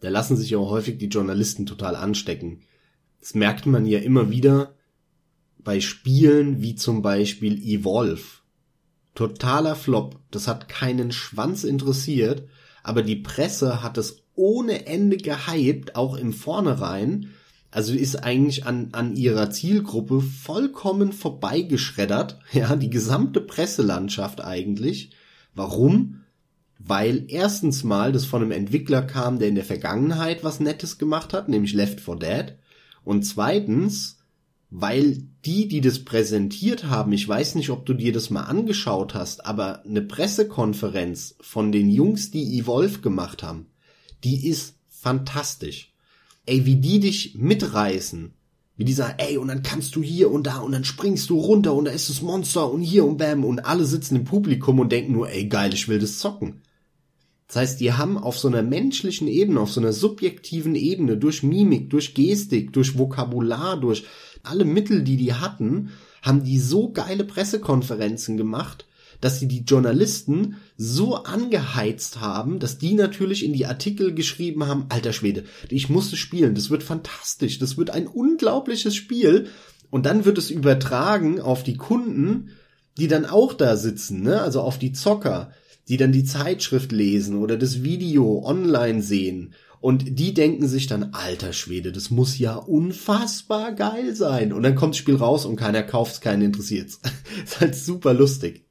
[0.00, 2.62] Da lassen sich ja auch häufig die Journalisten total anstecken.
[3.20, 4.74] Das merkt man ja immer wieder
[5.58, 8.41] bei Spielen wie zum Beispiel Evolve.
[9.14, 10.18] Totaler Flop.
[10.30, 12.44] Das hat keinen Schwanz interessiert
[12.82, 17.30] aber die Presse hat es ohne Ende gehypt, auch im Vornherein.
[17.70, 22.38] Also ist eigentlich an, an ihrer Zielgruppe vollkommen vorbeigeschreddert.
[22.52, 25.10] Ja, die gesamte Presselandschaft eigentlich.
[25.54, 26.22] Warum?
[26.78, 31.32] Weil erstens mal das von einem Entwickler kam, der in der Vergangenheit was Nettes gemacht
[31.32, 32.54] hat, nämlich Left 4 Dead.
[33.04, 34.18] Und zweitens,
[34.74, 39.12] weil die, die das präsentiert haben, ich weiß nicht, ob du dir das mal angeschaut
[39.12, 43.66] hast, aber eine Pressekonferenz von den Jungs, die Evolve gemacht haben,
[44.24, 45.92] die ist fantastisch.
[46.46, 48.32] Ey, wie die dich mitreißen.
[48.78, 51.38] Wie die sagen, ey, und dann kannst du hier und da und dann springst du
[51.38, 54.80] runter und da ist das Monster und hier und bam und alle sitzen im Publikum
[54.80, 56.62] und denken nur, ey, geil, ich will das zocken.
[57.46, 61.42] Das heißt, die haben auf so einer menschlichen Ebene, auf so einer subjektiven Ebene, durch
[61.42, 64.04] Mimik, durch Gestik, durch Vokabular, durch
[64.42, 65.90] alle Mittel, die die hatten,
[66.22, 68.86] haben die so geile Pressekonferenzen gemacht,
[69.20, 74.86] dass sie die Journalisten so angeheizt haben, dass die natürlich in die Artikel geschrieben haben,
[74.88, 79.48] alter Schwede, ich musste spielen, das wird fantastisch, das wird ein unglaubliches Spiel.
[79.90, 82.50] Und dann wird es übertragen auf die Kunden,
[82.96, 84.40] die dann auch da sitzen, ne?
[84.40, 85.52] also auf die Zocker,
[85.88, 91.12] die dann die Zeitschrift lesen oder das Video online sehen und die denken sich dann,
[91.12, 94.52] alter Schwede, das muss ja unfassbar geil sein.
[94.52, 97.00] Und dann kommt das Spiel raus und keiner kauft's, keinen interessiert's.
[97.44, 98.64] ist halt super lustig.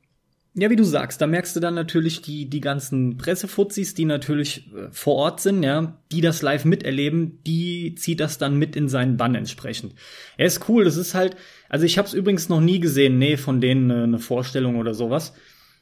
[0.53, 4.73] Ja, wie du sagst, da merkst du dann natürlich die, die ganzen Pressefuzis, die natürlich
[4.73, 8.87] äh, vor Ort sind, ja, die das live miterleben, die zieht das dann mit in
[8.87, 9.93] seinen Bann entsprechend.
[10.37, 11.35] Er ist cool, das ist halt,
[11.67, 14.93] also ich habe es übrigens noch nie gesehen, nee, von denen äh, eine Vorstellung oder
[14.93, 15.33] sowas,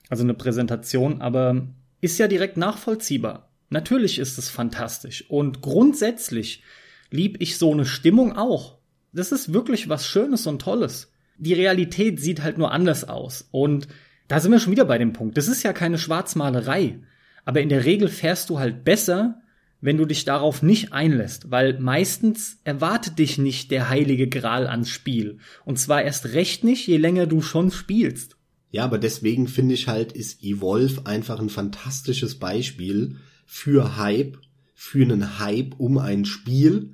[0.10, 1.68] also eine Präsentation, aber
[2.02, 3.49] ist ja direkt nachvollziehbar.
[3.70, 5.26] Natürlich ist es fantastisch.
[5.30, 6.64] Und grundsätzlich
[7.12, 8.78] lieb ich so eine Stimmung auch.
[9.14, 11.12] Das ist wirklich was Schönes und Tolles.
[11.38, 13.48] Die Realität sieht halt nur anders aus.
[13.52, 13.88] Und
[14.28, 15.38] da sind wir schon wieder bei dem Punkt.
[15.38, 17.00] Das ist ja keine Schwarzmalerei.
[17.46, 19.42] Aber in der Regel fährst du halt besser,
[19.82, 24.90] wenn du dich darauf nicht einlässt, weil meistens erwartet dich nicht der heilige Gral ans
[24.90, 25.38] Spiel.
[25.64, 28.36] Und zwar erst recht nicht, je länger du schon spielst.
[28.72, 33.16] Ja, aber deswegen finde ich halt, ist Evolve einfach ein fantastisches Beispiel,
[33.52, 34.38] für Hype,
[34.76, 36.94] für einen Hype um ein Spiel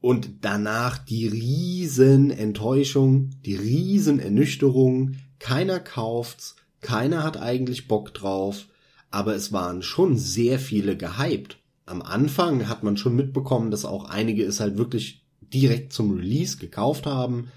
[0.00, 8.66] und danach die riesen Enttäuschung, die riesen Ernüchterung, keiner kauft's, keiner hat eigentlich Bock drauf,
[9.10, 11.58] aber es waren schon sehr viele gehypt.
[11.86, 16.56] Am Anfang hat man schon mitbekommen, dass auch einige es halt wirklich direkt zum Release
[16.56, 17.48] gekauft haben.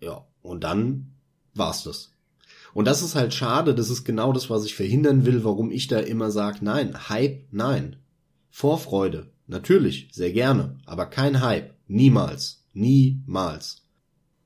[0.00, 1.14] Ja, Und dann
[1.54, 2.12] war's das.
[2.74, 5.88] Und das ist halt schade, das ist genau das, was ich verhindern will, warum ich
[5.88, 7.96] da immer sage, nein, Hype, nein.
[8.50, 13.86] Vorfreude, natürlich, sehr gerne, aber kein Hype, niemals, niemals.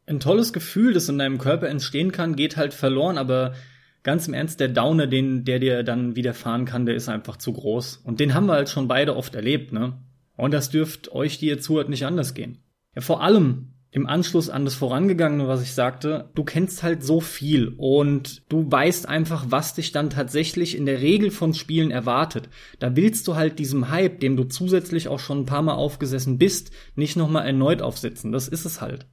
[0.07, 3.55] Ein tolles Gefühl, das in deinem Körper entstehen kann, geht halt verloren, aber
[4.03, 7.53] ganz im Ernst, der Downer, den, der dir dann widerfahren kann, der ist einfach zu
[7.53, 8.03] groß.
[8.05, 9.99] Und den haben wir halt schon beide oft erlebt, ne?
[10.37, 12.59] Und das dürft euch, die ihr zuhört, nicht anders gehen.
[12.95, 17.21] Ja, vor allem im Anschluss an das Vorangegangene, was ich sagte, du kennst halt so
[17.21, 22.49] viel und du weißt einfach, was dich dann tatsächlich in der Regel von Spielen erwartet.
[22.81, 26.39] Da willst du halt diesem Hype, dem du zusätzlich auch schon ein paar Mal aufgesessen
[26.39, 28.33] bist, nicht nochmal erneut aufsetzen.
[28.33, 29.07] Das ist es halt.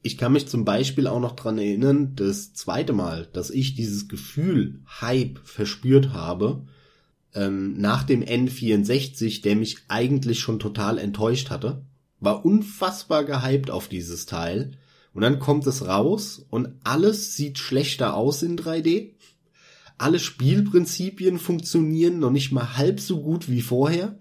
[0.00, 4.08] Ich kann mich zum Beispiel auch noch dran erinnern, das zweite Mal, dass ich dieses
[4.08, 6.64] Gefühl Hype verspürt habe,
[7.34, 11.84] ähm, nach dem N64, der mich eigentlich schon total enttäuscht hatte
[12.24, 14.72] war unfassbar gehypt auf dieses Teil.
[15.12, 19.12] Und dann kommt es raus und alles sieht schlechter aus in 3D.
[19.96, 24.18] Alle Spielprinzipien funktionieren noch nicht mal halb so gut wie vorher,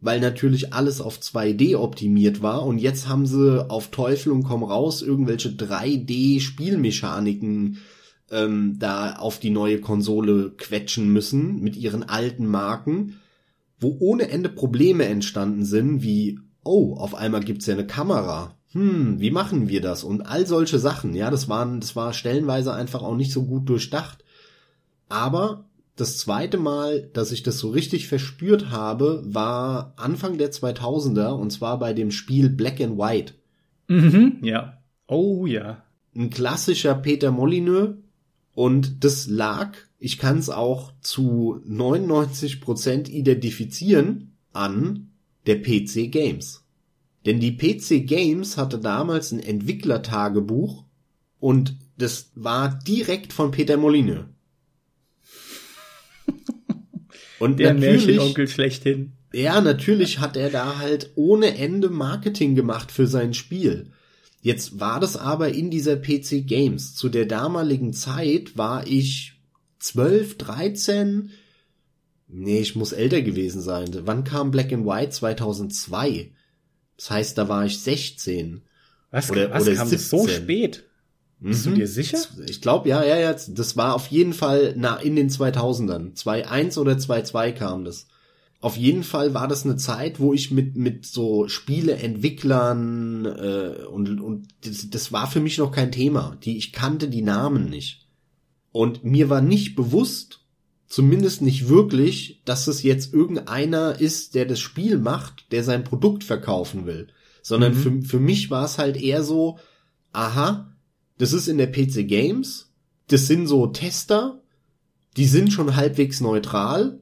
[0.00, 4.64] weil natürlich alles auf 2D optimiert war und jetzt haben sie auf Teufel und komm
[4.64, 7.78] raus irgendwelche 3D Spielmechaniken
[8.30, 13.20] ähm, da auf die neue Konsole quetschen müssen mit ihren alten Marken,
[13.78, 18.54] wo ohne Ende Probleme entstanden sind, wie oh, auf einmal gibt's ja eine Kamera.
[18.72, 20.02] Hm, wie machen wir das?
[20.02, 23.68] Und all solche Sachen, ja, das waren, das war stellenweise einfach auch nicht so gut
[23.68, 24.24] durchdacht.
[25.08, 31.32] Aber das zweite Mal, dass ich das so richtig verspürt habe, war Anfang der 2000er
[31.32, 33.34] und zwar bei dem Spiel Black and White.
[33.88, 34.78] Mhm, ja.
[35.06, 35.82] Oh ja.
[36.16, 37.96] Ein klassischer Peter Molyneux
[38.54, 45.11] und das lag, ich kann es auch zu 99 Prozent identifizieren, an
[45.46, 46.64] der PC Games.
[47.26, 50.84] Denn die PC Games hatte damals ein Entwicklertagebuch
[51.38, 54.24] und das war direkt von Peter Molyneux.
[57.38, 59.12] Und der Märchenonkel schlechthin.
[59.32, 63.90] Ja, natürlich hat er da halt ohne Ende Marketing gemacht für sein Spiel.
[64.42, 66.94] Jetzt war das aber in dieser PC Games.
[66.94, 69.34] Zu der damaligen Zeit war ich
[69.78, 71.30] 12, 13,
[72.34, 73.90] Nee, ich muss älter gewesen sein.
[74.04, 75.10] Wann kam Black and White?
[75.10, 76.32] 2002.
[76.96, 78.62] Das heißt, da war ich 16.
[79.10, 79.98] Was, oder, was oder kam 17.
[79.98, 80.84] das so spät?
[81.40, 81.70] Bist mhm.
[81.70, 82.18] du dir sicher?
[82.46, 83.36] Ich glaube, ja, ja, ja.
[83.48, 86.16] Das war auf jeden Fall na, in den 2000ern.
[86.16, 88.06] 2.1 oder 2.2 kam das.
[88.60, 94.20] Auf jeden Fall war das eine Zeit, wo ich mit mit so Spieleentwicklern äh, und
[94.20, 96.38] und das, das war für mich noch kein Thema.
[96.44, 98.06] Die ich kannte die Namen nicht
[98.70, 100.41] und mir war nicht bewusst,
[100.92, 106.22] zumindest nicht wirklich, dass es jetzt irgendeiner ist, der das Spiel macht, der sein Produkt
[106.22, 107.08] verkaufen will.
[107.40, 107.78] Sondern mhm.
[107.78, 109.58] für, für mich war es halt eher so,
[110.12, 110.70] aha,
[111.16, 112.74] das ist in der PC Games,
[113.08, 114.42] das sind so Tester,
[115.16, 117.00] die sind schon halbwegs neutral,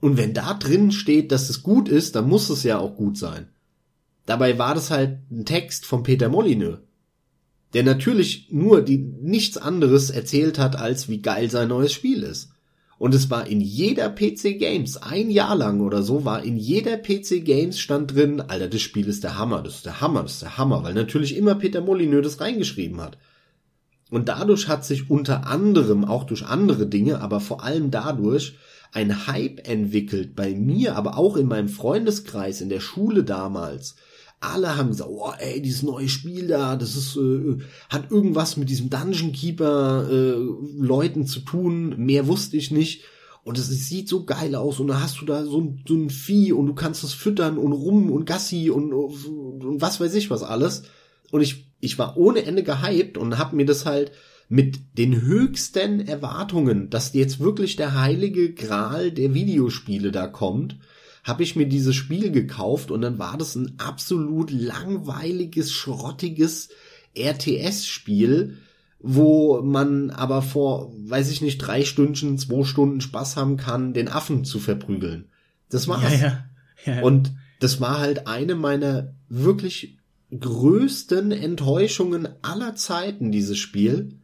[0.00, 3.16] und wenn da drin steht, dass es gut ist, dann muss es ja auch gut
[3.16, 3.50] sein.
[4.26, 6.80] Dabei war das halt ein Text von Peter Molyneux,
[7.72, 12.50] der natürlich nur die nichts anderes erzählt hat, als wie geil sein neues Spiel ist.
[12.98, 16.96] Und es war in jeder PC Games, ein Jahr lang oder so, war in jeder
[16.96, 20.34] PC Games stand drin, Alter, das Spiel ist der Hammer, das ist der Hammer, das
[20.34, 23.16] ist der Hammer, weil natürlich immer Peter Molyneux das reingeschrieben hat.
[24.10, 28.56] Und dadurch hat sich unter anderem, auch durch andere Dinge, aber vor allem dadurch,
[28.92, 33.96] ein Hype entwickelt bei mir, aber auch in meinem Freundeskreis, in der Schule damals,
[34.40, 38.68] alle haben gesagt, oh, ey, dieses neue Spiel da, das ist, äh, hat irgendwas mit
[38.68, 40.36] diesem Dungeon Keeper äh,
[40.78, 41.94] Leuten zu tun.
[41.98, 43.02] Mehr wusste ich nicht.
[43.42, 44.78] Und es sieht so geil aus.
[44.78, 47.58] Und da hast du da so ein, so ein Vieh und du kannst es füttern
[47.58, 50.82] und rum und Gassi und, und was weiß ich was alles.
[51.30, 54.12] Und ich, ich war ohne Ende gehypt und hab mir das halt
[54.48, 60.78] mit den höchsten Erwartungen, dass jetzt wirklich der heilige Gral der Videospiele da kommt
[61.28, 66.70] habe ich mir dieses Spiel gekauft und dann war das ein absolut langweiliges, schrottiges
[67.16, 68.56] RTS-Spiel,
[68.98, 74.08] wo man aber vor, weiß ich nicht, drei Stunden, zwei Stunden Spaß haben kann, den
[74.08, 75.26] Affen zu verprügeln.
[75.68, 76.20] Das war's.
[76.20, 76.44] Ja, ja.
[76.84, 79.98] Ja, und das war halt eine meiner wirklich
[80.30, 84.18] größten Enttäuschungen aller Zeiten, dieses Spiel.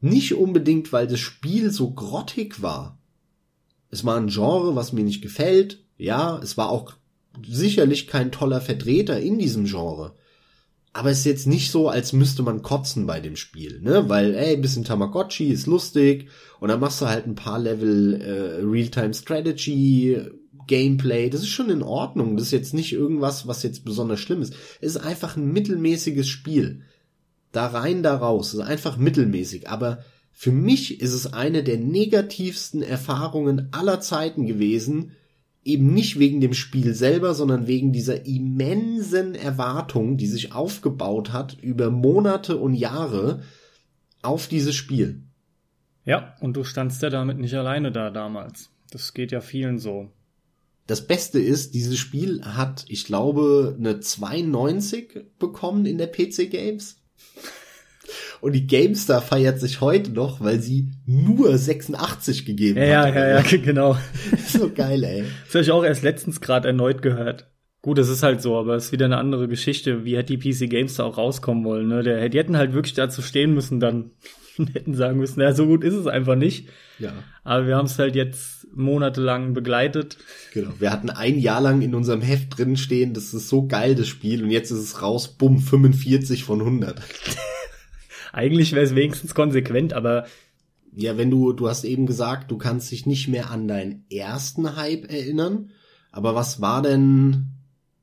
[0.00, 2.98] Nicht unbedingt, weil das Spiel so grottig war.
[3.90, 5.84] Es war ein Genre, was mir nicht gefällt.
[5.98, 6.92] Ja, es war auch
[7.46, 10.14] sicherlich kein toller Vertreter in diesem Genre.
[10.92, 14.08] Aber es ist jetzt nicht so, als müsste man kotzen bei dem Spiel, ne?
[14.08, 16.28] Weil, ey, bisschen Tamagotchi ist lustig
[16.58, 20.18] und dann machst du halt ein paar Level äh, Real-Time Strategy,
[20.66, 22.36] Gameplay, das ist schon in Ordnung.
[22.36, 24.54] Das ist jetzt nicht irgendwas, was jetzt besonders schlimm ist.
[24.80, 26.82] Es ist einfach ein mittelmäßiges Spiel.
[27.52, 28.52] Da rein, da raus.
[28.52, 29.68] Das ist einfach mittelmäßig.
[29.68, 30.00] Aber
[30.32, 35.12] für mich ist es eine der negativsten Erfahrungen aller Zeiten gewesen,
[35.66, 41.58] eben nicht wegen dem Spiel selber, sondern wegen dieser immensen Erwartung, die sich aufgebaut hat
[41.60, 43.42] über Monate und Jahre
[44.22, 45.22] auf dieses Spiel.
[46.04, 48.70] Ja, und du standst ja damit nicht alleine da damals.
[48.90, 50.10] Das geht ja vielen so.
[50.86, 57.02] Das Beste ist, dieses Spiel hat, ich glaube, eine 92 bekommen in der PC Games.
[58.40, 63.14] Und die GameStar feiert sich heute noch, weil sie nur 86 gegeben ja, hat.
[63.14, 63.96] Ja, ja, ja, genau.
[64.46, 65.24] so geil, ey.
[65.46, 67.50] Das habe ich auch erst letztens gerade erneut gehört.
[67.82, 70.04] Gut, das ist halt so, aber es ist wieder eine andere Geschichte.
[70.04, 71.88] Wie hätte die PC GameStar auch rauskommen wollen?
[71.88, 72.02] Ne?
[72.02, 74.10] Der, die hätten halt wirklich dazu stehen müssen dann
[74.72, 76.68] hätten sagen müssen, ja, so gut ist es einfach nicht.
[76.98, 77.12] Ja.
[77.44, 80.18] Aber wir haben es halt jetzt monatelang begleitet.
[80.52, 80.70] Genau.
[80.78, 84.08] Wir hatten ein Jahr lang in unserem Heft drin stehen, das ist so geil, das
[84.08, 87.00] Spiel, und jetzt ist es raus, bumm, 45 von 100.
[88.36, 90.26] Eigentlich wäre es wenigstens konsequent, aber
[90.94, 94.76] ja, wenn du, du hast eben gesagt, du kannst dich nicht mehr an deinen ersten
[94.76, 95.70] Hype erinnern,
[96.12, 97.46] aber was war denn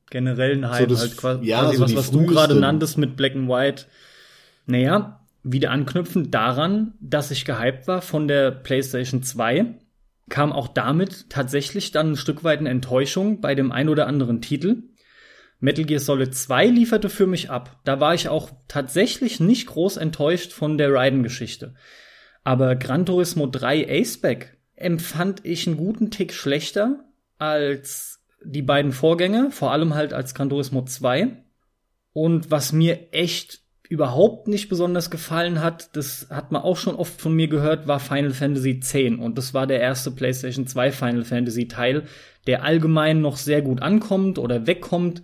[0.10, 3.36] generellen Hype so das, halt quasi, ja, so was, was du gerade nanntest mit Black
[3.36, 3.86] and White?
[4.66, 9.76] Naja, wieder anknüpfend daran, dass ich gehypt war von der PlayStation 2,
[10.30, 14.42] kam auch damit tatsächlich dann ein Stück weit eine Enttäuschung bei dem ein oder anderen
[14.42, 14.82] Titel.
[15.64, 17.80] Metal Gear Solid 2 lieferte für mich ab.
[17.86, 21.74] Da war ich auch tatsächlich nicht groß enttäuscht von der Raiden-Geschichte.
[22.44, 27.06] Aber Gran Turismo 3 Aceback empfand ich einen guten Tick schlechter
[27.38, 31.30] als die beiden Vorgänge, vor allem halt als Gran Turismo 2.
[32.12, 37.22] Und was mir echt überhaupt nicht besonders gefallen hat, das hat man auch schon oft
[37.22, 38.96] von mir gehört, war Final Fantasy X.
[38.96, 42.04] Und das war der erste PlayStation 2 Final Fantasy Teil,
[42.48, 45.24] der allgemein noch sehr gut ankommt oder wegkommt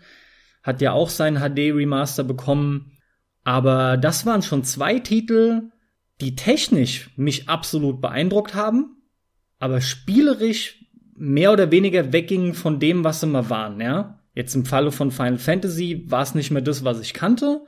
[0.63, 2.97] hat ja auch sein HD Remaster bekommen.
[3.43, 5.71] Aber das waren schon zwei Titel,
[6.21, 8.97] die technisch mich absolut beeindruckt haben,
[9.59, 14.19] aber spielerisch mehr oder weniger weggingen von dem, was sie mal waren, ja.
[14.35, 17.65] Jetzt im Falle von Final Fantasy war es nicht mehr das, was ich kannte.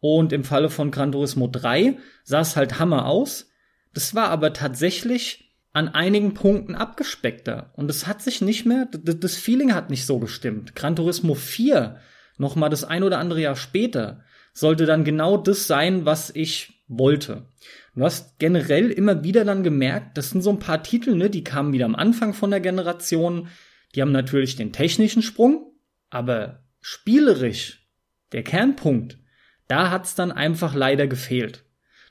[0.00, 3.50] Und im Falle von Gran Turismo 3 sah es halt Hammer aus.
[3.94, 7.72] Das war aber tatsächlich an einigen Punkten abgespeckter.
[7.76, 10.74] Und es hat sich nicht mehr, das Feeling hat nicht so gestimmt.
[10.74, 11.98] Gran Turismo 4
[12.38, 16.82] noch mal das ein oder andere Jahr später, sollte dann genau das sein, was ich
[16.88, 17.46] wollte.
[17.94, 21.44] Du hast generell immer wieder dann gemerkt, das sind so ein paar Titel, ne, die
[21.44, 23.48] kamen wieder am Anfang von der Generation,
[23.94, 25.72] die haben natürlich den technischen Sprung,
[26.10, 27.88] aber spielerisch,
[28.32, 29.18] der Kernpunkt,
[29.66, 31.64] da hat's dann einfach leider gefehlt.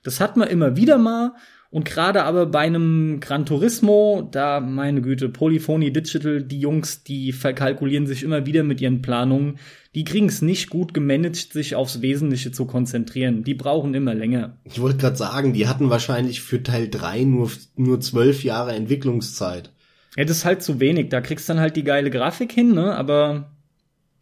[0.04, 1.36] Das hat man immer wieder mal
[1.78, 7.32] und gerade aber bei einem Gran Turismo, da meine Güte, Polyphony Digital, die Jungs, die
[7.32, 9.60] verkalkulieren sich immer wieder mit ihren Planungen.
[9.94, 13.44] Die kriegen es nicht gut gemanagt, sich aufs Wesentliche zu konzentrieren.
[13.44, 14.58] Die brauchen immer länger.
[14.64, 19.72] Ich wollte gerade sagen, die hatten wahrscheinlich für Teil 3 nur, nur zwölf Jahre Entwicklungszeit.
[20.16, 21.10] Ja, das ist halt zu wenig.
[21.10, 22.96] Da kriegst dann halt die geile Grafik hin, ne?
[22.96, 23.52] Aber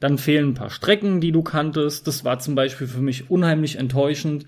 [0.01, 2.05] dann fehlen ein paar Strecken, die du kanntest.
[2.05, 4.45] Das war zum Beispiel für mich unheimlich enttäuschend.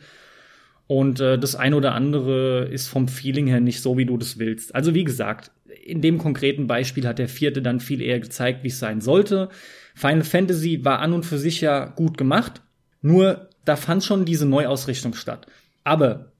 [0.87, 4.39] Und äh, das ein oder andere ist vom Feeling her nicht so, wie du das
[4.39, 4.73] willst.
[4.73, 5.51] Also wie gesagt,
[5.83, 9.49] in dem konkreten Beispiel hat der vierte dann viel eher gezeigt, wie es sein sollte.
[9.95, 12.61] Final Fantasy war an und für sich ja gut gemacht,
[13.01, 15.47] nur da fand schon diese Neuausrichtung statt.
[15.83, 16.31] Aber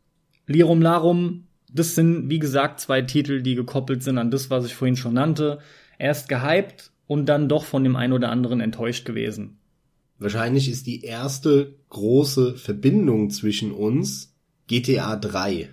[0.45, 4.75] Lirum Larum, das sind wie gesagt zwei Titel, die gekoppelt sind an das, was ich
[4.75, 5.59] vorhin schon nannte.
[5.99, 9.57] Erst gehypt und dann doch von dem ein oder anderen enttäuscht gewesen.
[10.19, 14.36] Wahrscheinlich ist die erste große Verbindung zwischen uns
[14.67, 15.69] GTA 3.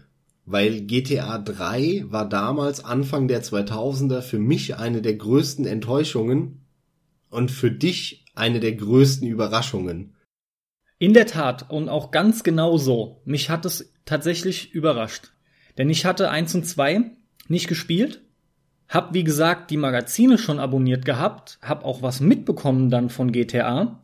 [0.46, 6.64] Weil GTA 3 war damals Anfang der 2000er für mich eine der größten Enttäuschungen
[7.28, 10.14] und für dich eine der größten Überraschungen.
[10.98, 13.20] In der Tat und auch ganz genau so.
[13.24, 15.32] Mich hat es tatsächlich überrascht.
[15.76, 17.10] Denn ich hatte 1 und 2
[17.48, 18.22] nicht gespielt,
[18.88, 24.00] hab wie gesagt die Magazine schon abonniert gehabt, hab auch was mitbekommen dann von GTA.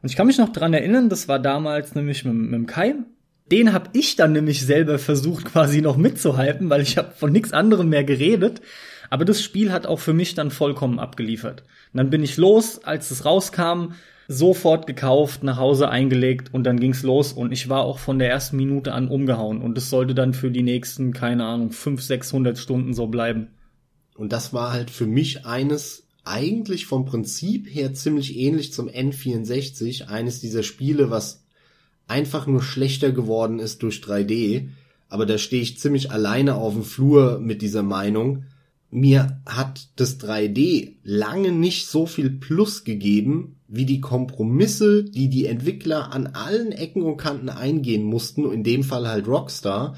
[0.00, 2.94] Und ich kann mich noch dran erinnern, das war damals nämlich mit, mit dem Kai,
[3.50, 7.52] den habe ich dann nämlich selber versucht quasi noch mitzuhalten, weil ich habe von nichts
[7.52, 8.62] anderem mehr geredet.
[9.10, 11.62] Aber das Spiel hat auch für mich dann vollkommen abgeliefert.
[11.92, 13.92] Und dann bin ich los, als es rauskam,
[14.28, 18.30] sofort gekauft, nach Hause eingelegt und dann ging's los und ich war auch von der
[18.30, 22.58] ersten Minute an umgehauen und es sollte dann für die nächsten, keine Ahnung, 500, 600
[22.58, 23.48] Stunden so bleiben.
[24.16, 30.06] Und das war halt für mich eines eigentlich vom Prinzip her ziemlich ähnlich zum N64,
[30.06, 31.43] eines dieser Spiele, was
[32.06, 34.68] einfach nur schlechter geworden ist durch 3D.
[35.08, 38.44] Aber da stehe ich ziemlich alleine auf dem Flur mit dieser Meinung.
[38.90, 45.46] mir hat das 3D lange nicht so viel Plus gegeben, wie die Kompromisse, die die
[45.46, 49.96] Entwickler an allen Ecken und Kanten eingehen mussten, in dem Fall halt Rockstar,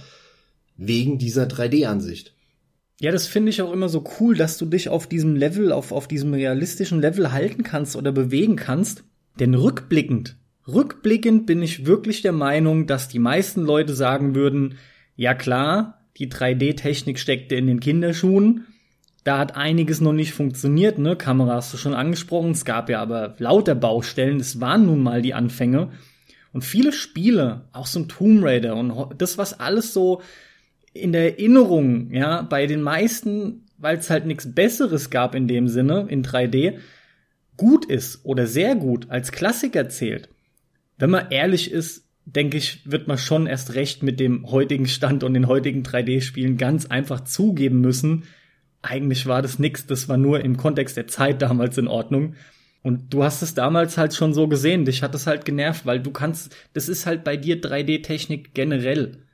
[0.77, 2.35] wegen dieser 3D-Ansicht.
[2.99, 5.93] Ja, das finde ich auch immer so cool, dass du dich auf diesem Level, auf,
[5.93, 9.05] auf diesem realistischen Level halten kannst oder bewegen kannst.
[9.39, 10.37] Denn rückblickend,
[10.67, 14.79] rückblickend bin ich wirklich der Meinung, dass die meisten Leute sagen würden,
[15.17, 18.67] ja klar, die 3D-Technik steckte in den Kinderschuhen,
[19.27, 21.17] da hat einiges noch nicht funktioniert, ne?
[21.17, 22.53] Kamera hast du schon angesprochen.
[22.53, 24.39] Es gab ja aber lauter Baustellen.
[24.39, 25.91] Es waren nun mal die Anfänge.
[26.53, 30.23] Und viele Spiele, auch so ein Tomb Raider und das, was alles so
[30.93, 35.67] in der Erinnerung, ja, bei den meisten, weil es halt nichts Besseres gab in dem
[35.67, 36.79] Sinne, in 3D,
[37.57, 40.29] gut ist oder sehr gut als Klassiker zählt.
[40.99, 45.23] Wenn man ehrlich ist, denke ich, wird man schon erst recht mit dem heutigen Stand
[45.23, 48.25] und den heutigen 3D-Spielen ganz einfach zugeben müssen,
[48.83, 52.35] eigentlich war das nix, das war nur im Kontext der Zeit damals in Ordnung.
[52.83, 56.01] Und du hast es damals halt schon so gesehen, dich hat es halt genervt, weil
[56.01, 59.26] du kannst, das ist halt bei dir 3D-Technik generell.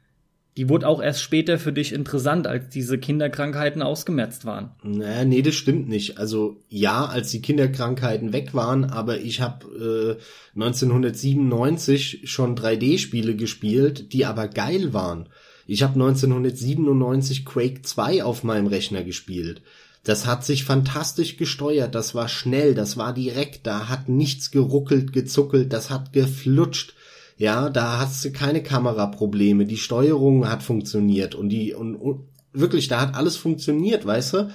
[0.59, 4.71] Die wurde auch erst später für dich interessant, als diese Kinderkrankheiten ausgemerzt waren.
[4.83, 6.19] Naja, nee, das stimmt nicht.
[6.19, 14.13] Also ja, als die Kinderkrankheiten weg waren, aber ich habe äh, 1997 schon 3D-Spiele gespielt,
[14.13, 15.31] die aber geil waren.
[15.67, 19.63] Ich habe 1997 Quake 2 auf meinem Rechner gespielt.
[20.05, 25.13] Das hat sich fantastisch gesteuert, das war schnell, das war direkt, da hat nichts geruckelt,
[25.13, 26.95] gezuckelt, das hat geflutscht.
[27.43, 32.87] Ja, da hast du keine Kameraprobleme, die Steuerung hat funktioniert und die und, und wirklich,
[32.87, 34.51] da hat alles funktioniert, weißt du?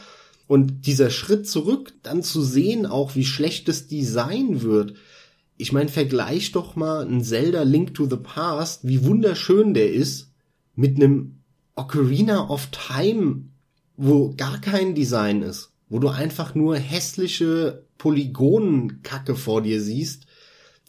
[0.48, 4.94] Und dieser Schritt zurück, dann zu sehen auch, wie schlecht das Design wird.
[5.58, 10.32] Ich meine, vergleich doch mal ein Zelda Link to the Past, wie wunderschön der ist
[10.74, 11.42] mit einem
[11.76, 13.50] Ocarina of Time,
[13.98, 20.26] wo gar kein Design ist, wo du einfach nur hässliche Polygonenkacke vor dir siehst.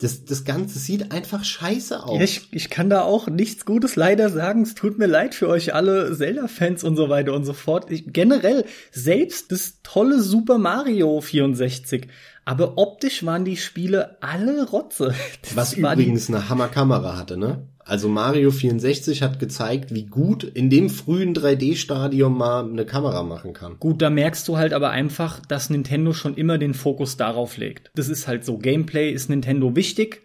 [0.00, 2.18] Das, das Ganze sieht einfach scheiße aus.
[2.18, 4.62] Ja, ich, ich kann da auch nichts Gutes leider sagen.
[4.62, 7.90] Es tut mir leid für euch alle Zelda-Fans und so weiter und so fort.
[7.90, 12.06] Ich, generell, selbst das tolle Super Mario 64.
[12.44, 15.14] Aber optisch waren die Spiele alle Rotze.
[15.42, 17.66] Das Was übrigens eine Hammerkamera hatte, ne?
[17.88, 23.54] Also Mario 64 hat gezeigt, wie gut in dem frühen 3D-Stadium mal eine Kamera machen
[23.54, 23.78] kann.
[23.80, 27.90] Gut, da merkst du halt aber einfach, dass Nintendo schon immer den Fokus darauf legt.
[27.94, 28.58] Das ist halt so.
[28.58, 30.20] Gameplay ist Nintendo wichtig.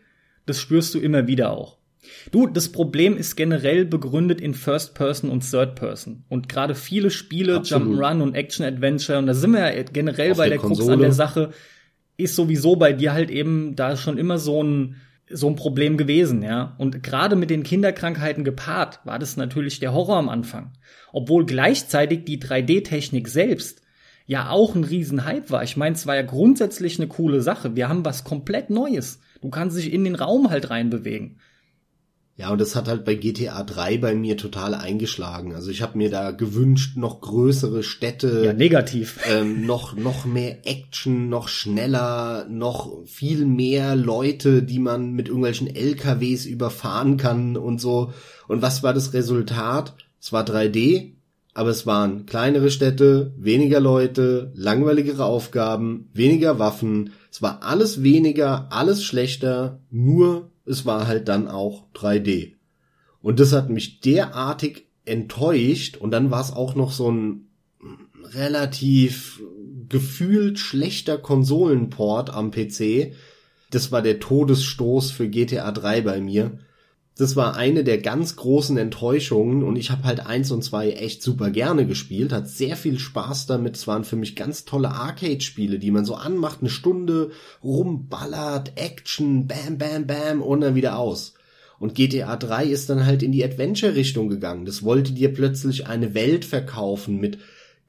[0.45, 1.77] Das spürst du immer wieder auch.
[2.33, 6.25] Du, das Problem ist generell begründet in First Person und Third Person.
[6.27, 10.37] Und gerade viele Spiele, Jump'n'Run und Action Adventure, und da sind wir ja generell Auf
[10.37, 11.51] bei der, der Krux an der Sache,
[12.17, 14.97] ist sowieso bei dir halt eben da schon immer so ein
[15.29, 16.75] so ein Problem gewesen, ja.
[16.77, 20.73] Und gerade mit den Kinderkrankheiten gepaart war das natürlich der Horror am Anfang.
[21.11, 23.81] Obwohl gleichzeitig die 3D-Technik selbst
[24.25, 25.63] ja auch ein Riesenhype war.
[25.63, 27.75] Ich meine, es war ja grundsätzlich eine coole Sache.
[27.75, 29.19] Wir haben was komplett Neues.
[29.41, 31.39] Du kannst dich in den Raum halt reinbewegen.
[32.35, 35.53] Ja, und das hat halt bei GTA 3 bei mir total eingeschlagen.
[35.53, 38.43] Also ich habe mir da gewünscht, noch größere Städte.
[38.43, 39.19] Ja, negativ.
[39.29, 45.67] Ähm, noch, noch mehr Action, noch schneller, noch viel mehr Leute, die man mit irgendwelchen
[45.67, 48.13] LKWs überfahren kann und so.
[48.47, 49.93] Und was war das Resultat?
[50.19, 51.11] Es war 3D,
[51.53, 57.11] aber es waren kleinere Städte, weniger Leute, langweiligere Aufgaben, weniger Waffen.
[57.31, 62.53] Es war alles weniger, alles schlechter, nur es war halt dann auch 3D.
[63.21, 67.47] Und das hat mich derartig enttäuscht und dann war es auch noch so ein
[68.23, 69.41] relativ
[69.89, 73.13] gefühlt schlechter Konsolenport am PC.
[73.69, 76.59] Das war der Todesstoß für GTA 3 bei mir.
[77.15, 81.21] Das war eine der ganz großen Enttäuschungen und ich habe halt eins und zwei echt
[81.21, 83.75] super gerne gespielt, hat sehr viel Spaß damit.
[83.75, 87.29] Es waren für mich ganz tolle Arcade-Spiele, die man so anmacht, eine Stunde
[87.63, 91.35] rumballert, Action, bam, bam, bam und dann wieder aus.
[91.77, 94.65] Und GTA 3 ist dann halt in die Adventure-Richtung gegangen.
[94.65, 97.37] Das wollte dir plötzlich eine Welt verkaufen mit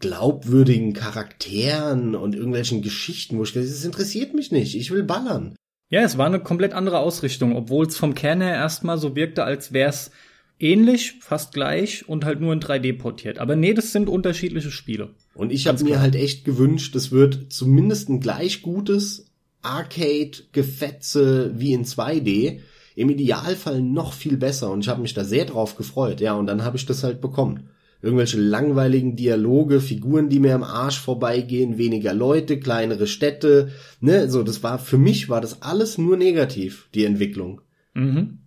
[0.00, 5.54] glaubwürdigen Charakteren und irgendwelchen Geschichten, wo ich gesagt das interessiert mich nicht, ich will ballern.
[5.90, 9.44] Ja, es war eine komplett andere Ausrichtung, obwohl es vom Kern her erstmal so wirkte,
[9.44, 10.10] als wäre es
[10.58, 13.38] ähnlich, fast gleich und halt nur in 3D portiert.
[13.38, 15.10] Aber nee, das sind unterschiedliche Spiele.
[15.34, 19.26] Und ich habe mir halt echt gewünscht, es wird zumindest ein gleich gutes
[19.62, 22.60] Arcade-Gefetze wie in 2D.
[22.96, 26.20] Im Idealfall noch viel besser und ich habe mich da sehr drauf gefreut.
[26.20, 27.68] Ja, und dann habe ich das halt bekommen
[28.04, 34.42] irgendwelche langweiligen Dialoge, Figuren, die mir am Arsch vorbeigehen, weniger Leute, kleinere Städte, ne, so,
[34.42, 37.62] das war, für mich war das alles nur negativ, die Entwicklung.
[37.94, 38.38] Mhm.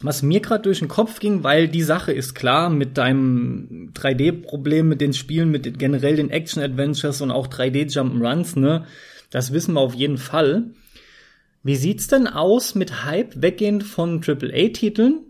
[0.00, 4.86] Was mir gerade durch den Kopf ging, weil die Sache ist klar, mit deinem 3D-Problem,
[4.86, 8.84] mit den Spielen, mit generell den Action-Adventures und auch 3D-Jump'n'Runs, ne,
[9.30, 10.72] das wissen wir auf jeden Fall.
[11.62, 15.20] Wie sieht's denn aus mit Hype weggehend von AAA-Titeln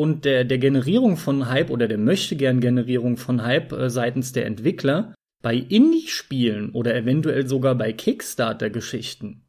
[0.00, 4.32] und der, der Generierung von Hype oder der möchte gern Generierung von Hype äh, seitens
[4.32, 9.42] der Entwickler bei Indie-Spielen oder eventuell sogar bei Kickstarter-Geschichten?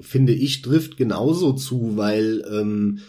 [0.00, 3.00] Finde ich trifft genauso zu, weil ähm,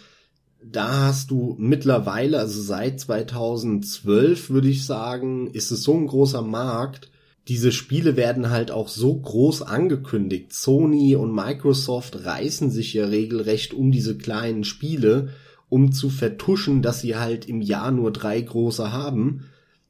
[0.64, 6.42] da hast du mittlerweile, also seit 2012 würde ich sagen, ist es so ein großer
[6.42, 7.10] Markt.
[7.48, 10.52] Diese Spiele werden halt auch so groß angekündigt.
[10.52, 15.30] Sony und Microsoft reißen sich ja regelrecht um diese kleinen Spiele,
[15.68, 19.44] um zu vertuschen, dass sie halt im Jahr nur drei große haben.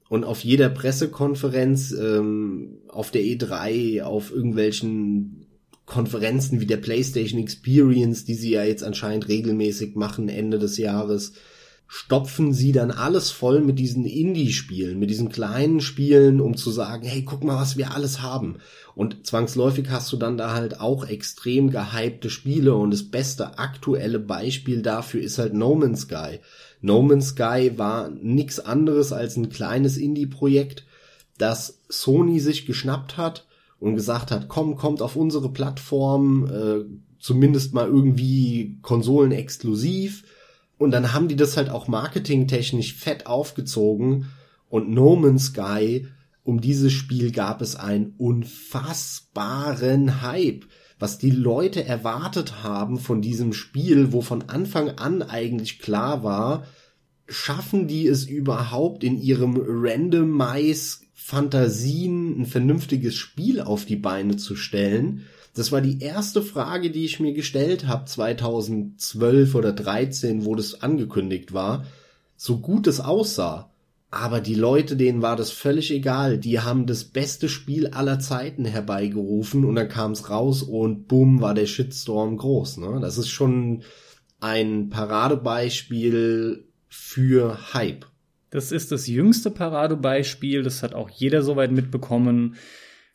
[0.08, 5.46] Und auf jeder Pressekonferenz, ähm, auf der E3, auf irgendwelchen
[5.84, 11.32] Konferenzen wie der PlayStation Experience, die sie ja jetzt anscheinend regelmäßig machen Ende des Jahres,
[11.88, 17.06] stopfen sie dann alles voll mit diesen Indie-Spielen, mit diesen kleinen Spielen, um zu sagen,
[17.06, 18.56] hey, guck mal, was wir alles haben.
[18.94, 24.18] Und zwangsläufig hast du dann da halt auch extrem gehypte Spiele und das beste aktuelle
[24.18, 26.40] Beispiel dafür ist halt No Man's Sky.
[26.80, 30.84] No Man's Sky war nix anderes als ein kleines Indie-Projekt,
[31.38, 33.46] das Sony sich geschnappt hat
[33.78, 36.84] und gesagt hat, komm, kommt auf unsere Plattform, äh,
[37.18, 40.24] zumindest mal irgendwie Konsolen exklusiv.
[40.78, 44.26] Und dann haben die das halt auch marketingtechnisch fett aufgezogen.
[44.68, 46.06] Und No Man's Sky,
[46.42, 50.66] um dieses Spiel gab es einen unfassbaren Hype.
[50.98, 56.64] Was die Leute erwartet haben von diesem Spiel, wo von Anfang an eigentlich klar war,
[57.28, 64.54] schaffen die es überhaupt in ihrem Randomize Fantasien ein vernünftiges Spiel auf die Beine zu
[64.54, 65.24] stellen.
[65.56, 70.82] Das war die erste Frage, die ich mir gestellt habe 2012 oder 13, wo das
[70.82, 71.86] angekündigt war.
[72.36, 73.70] So gut es aussah.
[74.10, 76.38] Aber die Leute, denen war das völlig egal.
[76.38, 81.40] Die haben das beste Spiel aller Zeiten herbeigerufen und dann kam es raus und bumm
[81.40, 82.76] war der Shitstorm groß.
[82.76, 82.98] Ne?
[83.00, 83.82] Das ist schon
[84.40, 88.04] ein Paradebeispiel für Hype.
[88.50, 92.56] Das ist das jüngste Paradebeispiel, das hat auch jeder soweit mitbekommen.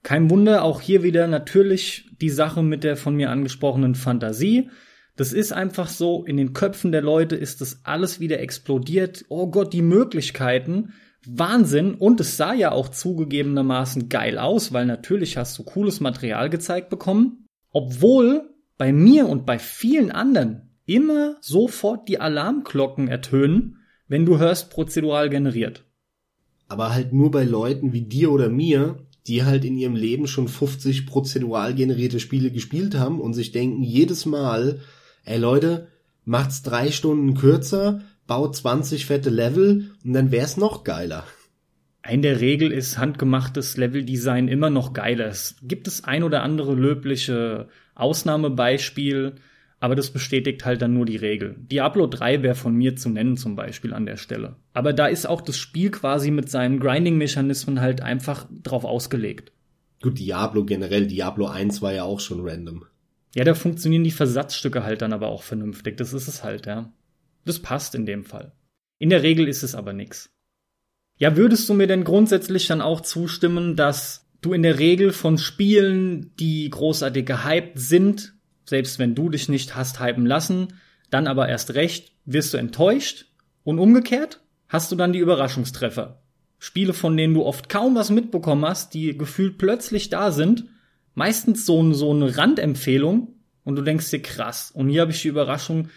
[0.04, 4.70] Kein Wunder, auch hier wieder natürlich die Sache mit der von mir angesprochenen Fantasie.
[5.16, 9.26] Das ist einfach so, in den Köpfen der Leute ist das alles wieder explodiert.
[9.30, 10.94] Oh Gott, die Möglichkeiten.
[11.28, 11.94] Wahnsinn.
[11.94, 16.90] Und es sah ja auch zugegebenermaßen geil aus, weil natürlich hast du cooles Material gezeigt
[16.90, 17.46] bekommen.
[17.72, 23.78] Obwohl bei mir und bei vielen anderen immer sofort die Alarmglocken ertönen,
[24.08, 25.86] wenn du hörst prozedural generiert.
[26.68, 28.98] Aber halt nur bei Leuten wie dir oder mir,
[29.28, 33.84] die halt in ihrem Leben schon 50 prozedural generierte Spiele gespielt haben und sich denken
[33.84, 34.80] jedes Mal,
[35.26, 35.88] ey Leute,
[36.26, 41.26] macht's drei Stunden kürzer, baut 20 fette Level und dann wär's noch geiler.
[42.10, 45.28] In der Regel ist handgemachtes Leveldesign immer noch geiler.
[45.28, 49.36] Es gibt es ein oder andere löbliche Ausnahmebeispiel,
[49.82, 51.56] aber das bestätigt halt dann nur die Regel.
[51.58, 54.58] Diablo 3 wäre von mir zu nennen zum Beispiel an der Stelle.
[54.74, 59.52] Aber da ist auch das Spiel quasi mit seinen Grinding-Mechanismen halt einfach drauf ausgelegt.
[60.04, 62.86] Gut, Diablo generell, Diablo 1 war ja auch schon random.
[63.34, 65.98] Ja, da funktionieren die Versatzstücke halt dann aber auch vernünftig.
[65.98, 66.94] Das ist es halt, ja.
[67.44, 68.52] Das passt in dem Fall.
[69.00, 70.32] In der Regel ist es aber nix.
[71.18, 75.40] Ja, würdest du mir denn grundsätzlich dann auch zustimmen, dass du in der Regel von
[75.40, 78.36] Spielen, die großartig gehypt sind,
[78.66, 83.26] selbst wenn du dich nicht hast hypen lassen, dann aber erst recht wirst du enttäuscht
[83.64, 86.22] und umgekehrt hast du dann die Überraschungstreffer.
[86.60, 90.66] Spiele, von denen du oft kaum was mitbekommen hast, die gefühlt plötzlich da sind,
[91.16, 94.72] meistens so, so eine Randempfehlung und du denkst dir krass.
[94.72, 95.90] Und hier habe ich die Überraschung,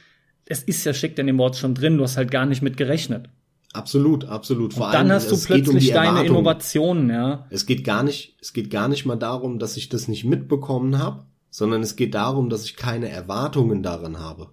[0.47, 2.77] es ist ja steckt in dem Wort schon drin, du hast halt gar nicht mit
[2.77, 3.29] gerechnet.
[3.75, 4.75] Absolut, absolut.
[4.75, 7.47] Vor und dann allem, hast du plötzlich um deine Innovationen, ja.
[7.51, 10.99] Es geht gar nicht, es geht gar nicht mal darum, dass ich das nicht mitbekommen
[10.99, 14.49] habe, sondern es geht darum, dass ich keine Erwartungen daran habe.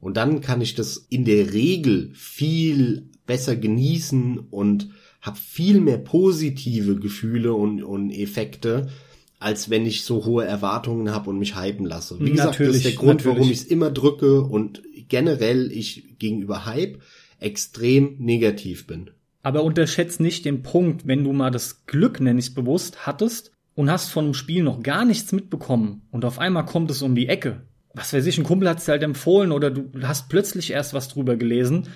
[0.00, 4.88] Und dann kann ich das in der Regel viel besser genießen und
[5.20, 8.88] habe viel mehr positive Gefühle und, und Effekte,
[9.38, 12.18] als wenn ich so hohe Erwartungen habe und mich hypen lasse.
[12.20, 13.36] Wie gesagt, natürlich, das ist der Grund, natürlich.
[13.36, 17.02] warum ich es immer drücke und generell ich gegenüber Hype
[17.38, 19.10] extrem negativ bin.
[19.42, 23.92] Aber unterschätzt nicht den Punkt, wenn du mal das Glück, nenn ich bewusst, hattest, und
[23.92, 27.28] hast von dem Spiel noch gar nichts mitbekommen und auf einmal kommt es um die
[27.28, 27.62] Ecke.
[27.94, 31.06] Was weiß ich, ein Kumpel hat es halt empfohlen oder du hast plötzlich erst was
[31.06, 31.86] drüber gelesen.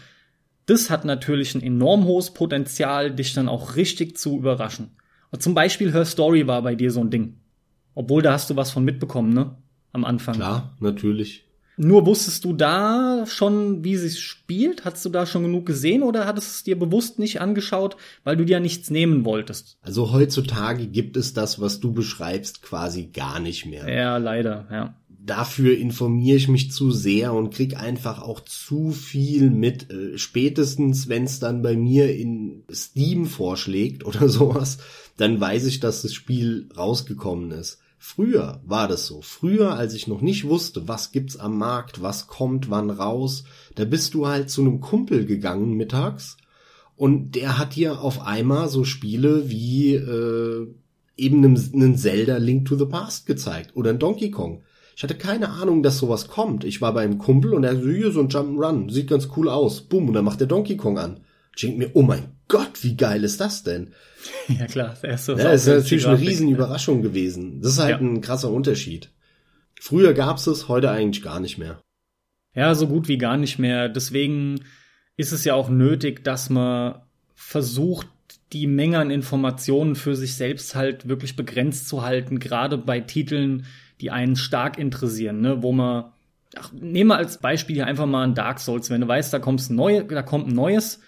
[0.66, 4.93] Das hat natürlich ein enorm hohes Potenzial, dich dann auch richtig zu überraschen.
[5.33, 7.41] Und zum Beispiel Her Story war bei dir so ein Ding.
[7.97, 9.57] Obwohl, da hast du was von mitbekommen, ne?
[9.91, 10.37] Am Anfang.
[10.37, 11.49] Klar, natürlich.
[11.85, 14.85] Nur wusstest du da schon, wie sie spielt?
[14.85, 18.37] Hattest du da schon genug gesehen oder hattest du es dir bewusst nicht angeschaut, weil
[18.37, 19.78] du dir nichts nehmen wolltest?
[19.83, 23.93] Also heutzutage gibt es das, was du beschreibst, quasi gar nicht mehr.
[23.93, 24.95] Ja, leider, ja.
[25.09, 29.91] Dafür informiere ich mich zu sehr und krieg einfach auch zu viel mit.
[29.91, 34.78] Äh, spätestens, wenn es dann bei mir in Steam vorschlägt oder sowas,
[35.16, 37.82] dann weiß ich, dass das Spiel rausgekommen ist.
[38.05, 39.22] Früher war das so.
[39.22, 43.44] Früher, als ich noch nicht wusste, was gibt's am Markt, was kommt, wann raus,
[43.76, 46.36] da bist du halt zu einem Kumpel gegangen mittags
[46.96, 50.66] und der hat dir auf einmal so Spiele wie äh,
[51.16, 54.64] eben einen, Zelda Link to the Past gezeigt oder ein Donkey Kong.
[54.96, 56.64] Ich hatte keine Ahnung, dass sowas kommt.
[56.64, 59.48] Ich war bei einem Kumpel und er so, hier so ein Jump'n'Run, sieht ganz cool
[59.48, 59.80] aus.
[59.80, 61.20] Bumm, und dann macht der Donkey Kong an.
[61.55, 63.92] Ich denk mir, oh mein Gott, wie geil ist das denn?
[64.49, 65.37] Ja klar, er ist so.
[65.37, 67.61] Ja, ist natürlich eine riesen Überraschung gewesen.
[67.61, 68.07] Das ist halt ja.
[68.07, 69.11] ein krasser Unterschied.
[69.81, 71.81] Früher gab's es, heute eigentlich gar nicht mehr.
[72.55, 73.89] Ja, so gut wie gar nicht mehr.
[73.89, 74.61] Deswegen
[75.16, 77.01] ist es ja auch nötig, dass man
[77.35, 78.07] versucht,
[78.53, 83.66] die Menge an Informationen für sich selbst halt wirklich begrenzt zu halten, gerade bei Titeln,
[84.01, 86.12] die einen stark interessieren, ne, wo man
[86.57, 88.91] Ach, nehmen wir als Beispiel hier einfach mal ein Dark Souls.
[88.91, 91.01] Wenn du weißt, da kommt ein, neu, da kommt ein neues,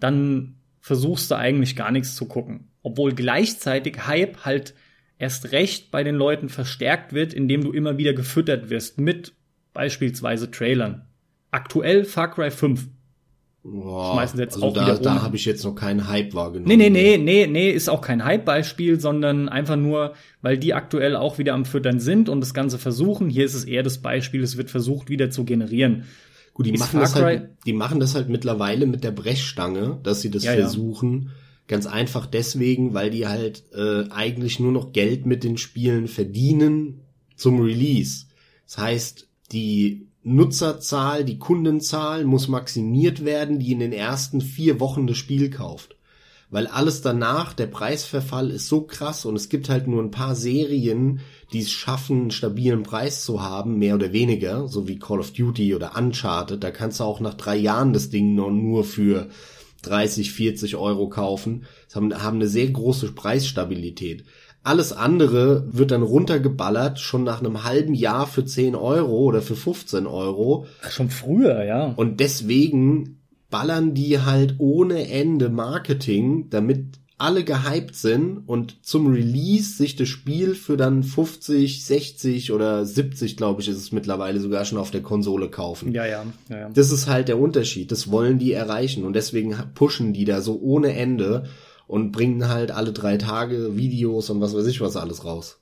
[0.00, 0.57] dann
[0.88, 2.70] versuchst du eigentlich gar nichts zu gucken.
[2.82, 4.74] Obwohl gleichzeitig Hype halt
[5.18, 9.34] erst recht bei den Leuten verstärkt wird, indem du immer wieder gefüttert wirst mit
[9.74, 11.06] beispielsweise Trailern.
[11.50, 12.88] Aktuell Far Cry 5.
[13.62, 16.68] Boah, Schmeißen jetzt also auch da, wieder da habe ich jetzt noch keinen Hype wahrgenommen.
[16.68, 21.16] Nee, nee, nee, nee, nee, ist auch kein Hype-Beispiel, sondern einfach nur, weil die aktuell
[21.16, 23.28] auch wieder am Füttern sind und das Ganze versuchen.
[23.28, 26.04] Hier ist es eher das Beispiel, es wird versucht wieder zu generieren.
[26.58, 30.30] Gut, die machen, das halt, die machen das halt mittlerweile mit der Brechstange, dass sie
[30.30, 31.22] das ja, versuchen.
[31.22, 31.30] Ja.
[31.68, 37.02] Ganz einfach deswegen, weil die halt äh, eigentlich nur noch Geld mit den Spielen verdienen
[37.36, 38.26] zum Release.
[38.66, 45.06] Das heißt, die Nutzerzahl, die Kundenzahl muss maximiert werden, die in den ersten vier Wochen
[45.06, 45.97] das Spiel kauft
[46.50, 50.34] weil alles danach, der Preisverfall ist so krass und es gibt halt nur ein paar
[50.34, 51.20] Serien,
[51.52, 55.32] die es schaffen, einen stabilen Preis zu haben, mehr oder weniger, so wie Call of
[55.32, 56.62] Duty oder Uncharted.
[56.62, 59.28] Da kannst du auch nach drei Jahren das Ding noch nur für
[59.82, 61.64] 30, 40 Euro kaufen.
[61.86, 64.24] Das haben, haben eine sehr große Preisstabilität.
[64.64, 69.56] Alles andere wird dann runtergeballert, schon nach einem halben Jahr für 10 Euro oder für
[69.56, 70.66] 15 Euro.
[70.90, 71.92] Schon früher, ja.
[71.96, 73.17] Und deswegen
[73.50, 80.08] ballern die halt ohne Ende Marketing, damit alle gehypt sind und zum Release sich das
[80.08, 84.92] Spiel für dann 50, 60 oder 70, glaube ich, ist es mittlerweile sogar schon auf
[84.92, 85.92] der Konsole kaufen.
[85.92, 86.70] Ja, ja, ja, ja.
[86.70, 87.90] Das ist halt der Unterschied.
[87.90, 91.46] Das wollen die erreichen und deswegen pushen die da so ohne Ende
[91.88, 95.60] und bringen halt alle drei Tage Videos und was weiß ich was alles raus.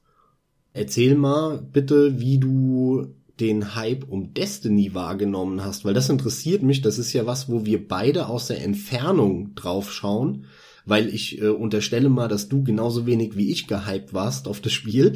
[0.75, 6.81] Erzähl mal bitte, wie du den Hype um Destiny wahrgenommen hast, weil das interessiert mich.
[6.81, 10.47] Das ist ja was, wo wir beide aus der Entfernung drauf schauen,
[10.87, 14.73] weil ich äh, unterstelle mal, dass du genauso wenig wie ich gehypt warst auf das
[14.73, 15.15] Spiel.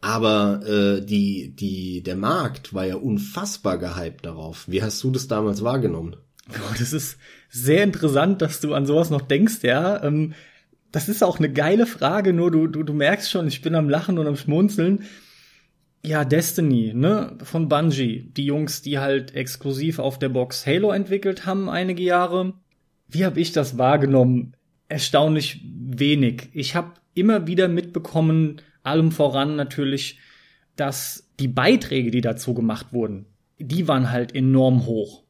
[0.00, 4.64] Aber äh, die, die, der Markt war ja unfassbar gehypt darauf.
[4.66, 6.16] Wie hast du das damals wahrgenommen?
[6.48, 7.18] Oh, das ist
[7.50, 10.02] sehr interessant, dass du an sowas noch denkst, ja.
[10.02, 10.32] Ähm,
[10.90, 13.88] das ist auch eine geile Frage, nur du, du, du merkst schon, ich bin am
[13.88, 15.04] Lachen und am Schmunzeln
[16.02, 18.30] ja, Destiny, ne, von Bungie.
[18.36, 22.54] Die Jungs, die halt exklusiv auf der Box Halo entwickelt haben einige Jahre.
[23.08, 24.54] Wie habe ich das wahrgenommen?
[24.88, 26.48] Erstaunlich wenig.
[26.52, 30.18] Ich habe immer wieder mitbekommen, allem voran natürlich,
[30.74, 33.26] dass die Beiträge, die dazu gemacht wurden,
[33.58, 35.24] die waren halt enorm hoch.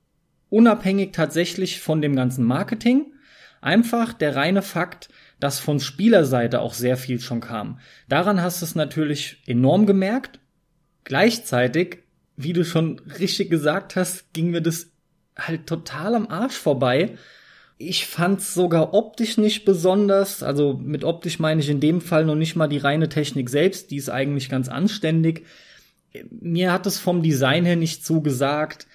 [0.50, 3.12] Unabhängig tatsächlich von dem ganzen Marketing.
[3.60, 5.08] Einfach der reine Fakt,
[5.40, 7.80] dass von Spielerseite auch sehr viel schon kam.
[8.08, 10.40] Daran hast du es natürlich enorm gemerkt
[11.04, 11.98] Gleichzeitig,
[12.36, 14.90] wie du schon richtig gesagt hast, ging mir das
[15.36, 17.16] halt total am Arsch vorbei.
[17.78, 20.42] Ich fand's sogar optisch nicht besonders.
[20.42, 23.90] Also mit optisch meine ich in dem Fall noch nicht mal die reine Technik selbst,
[23.90, 25.46] die ist eigentlich ganz anständig.
[26.30, 28.86] Mir hat es vom Design her nicht zugesagt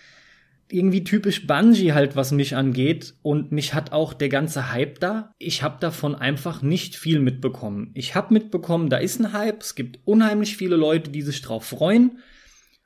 [0.70, 3.16] irgendwie typisch Bungie halt, was mich angeht.
[3.22, 5.32] Und mich hat auch der ganze Hype da.
[5.38, 7.92] Ich habe davon einfach nicht viel mitbekommen.
[7.94, 9.62] Ich habe mitbekommen, da ist ein Hype.
[9.62, 12.20] Es gibt unheimlich viele Leute, die sich drauf freuen.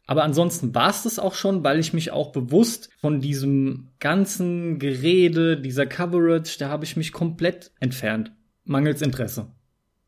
[0.10, 4.80] Aber ansonsten war es das auch schon, weil ich mich auch bewusst von diesem ganzen
[4.80, 8.32] Gerede, dieser Coverage, da habe ich mich komplett entfernt.
[8.66, 9.52] Mangels Interesse.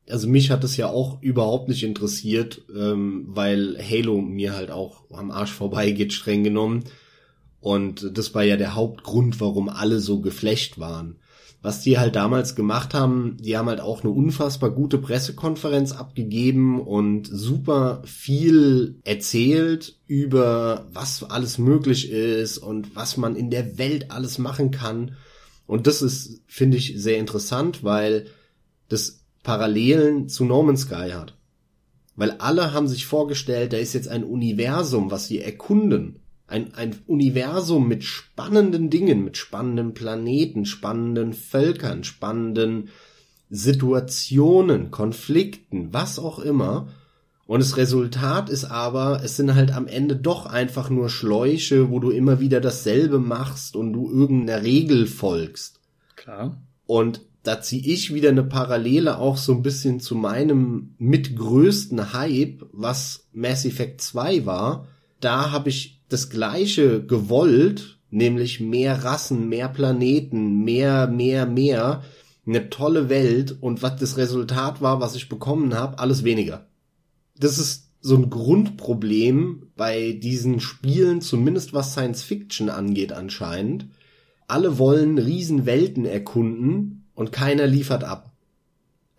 [0.09, 5.03] Also mich hat es ja auch überhaupt nicht interessiert, ähm, weil Halo mir halt auch
[5.11, 6.83] am Arsch vorbeigeht, streng genommen.
[7.61, 11.19] Und das war ja der Hauptgrund, warum alle so geflecht waren.
[11.61, 16.81] Was die halt damals gemacht haben, die haben halt auch eine unfassbar gute Pressekonferenz abgegeben
[16.81, 24.09] und super viel erzählt über was alles möglich ist und was man in der Welt
[24.09, 25.11] alles machen kann.
[25.67, 28.25] Und das ist, finde ich, sehr interessant, weil
[28.89, 31.37] das Parallelen zu No Sky hat.
[32.15, 36.20] Weil alle haben sich vorgestellt, da ist jetzt ein Universum, was sie erkunden.
[36.51, 42.89] Ein, ein Universum mit spannenden Dingen, mit spannenden Planeten, spannenden Völkern, spannenden
[43.49, 46.89] Situationen, Konflikten, was auch immer.
[47.47, 51.99] Und das Resultat ist aber, es sind halt am Ende doch einfach nur Schläuche, wo
[51.99, 55.79] du immer wieder dasselbe machst und du irgendeiner Regel folgst.
[56.17, 56.61] Klar.
[56.85, 62.65] Und da ziehe ich wieder eine Parallele auch so ein bisschen zu meinem mitgrößten Hype,
[62.73, 64.87] was Mass Effect 2 war.
[65.21, 72.03] Da habe ich das Gleiche gewollt, nämlich mehr Rassen, mehr Planeten, mehr, mehr, mehr,
[72.45, 76.67] eine tolle Welt und was das Resultat war, was ich bekommen habe, alles weniger.
[77.37, 83.85] Das ist so ein Grundproblem bei diesen Spielen, zumindest was Science Fiction angeht anscheinend.
[84.47, 88.31] Alle wollen Riesenwelten erkunden und keiner liefert ab.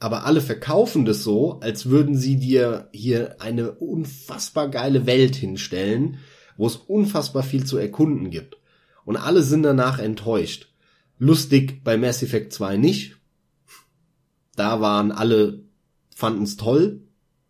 [0.01, 6.19] Aber alle verkaufen das so, als würden sie dir hier eine unfassbar geile Welt hinstellen,
[6.63, 8.57] wo es unfassbar viel zu erkunden gibt.
[9.05, 10.69] Und alle sind danach enttäuscht.
[11.19, 13.17] Lustig bei Mass Effect 2 nicht.
[14.55, 15.65] Da waren alle,
[16.15, 17.01] fanden es toll,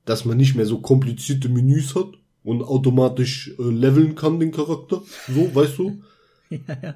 [0.07, 5.03] dass man nicht mehr so komplizierte Menüs hat und automatisch äh, leveln kann den Charakter.
[5.29, 6.03] So, weißt du?
[6.49, 6.95] ja, ja.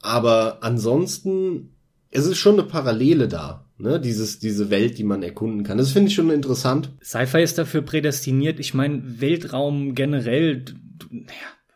[0.00, 1.76] Aber ansonsten,
[2.10, 3.62] es ist schon eine Parallele da.
[3.78, 5.76] Ne, dieses, diese Welt, die man erkunden kann.
[5.76, 6.90] Das finde ich schon interessant.
[7.04, 8.58] Sci-Fi ist dafür prädestiniert.
[8.58, 10.64] Ich meine, Weltraum generell,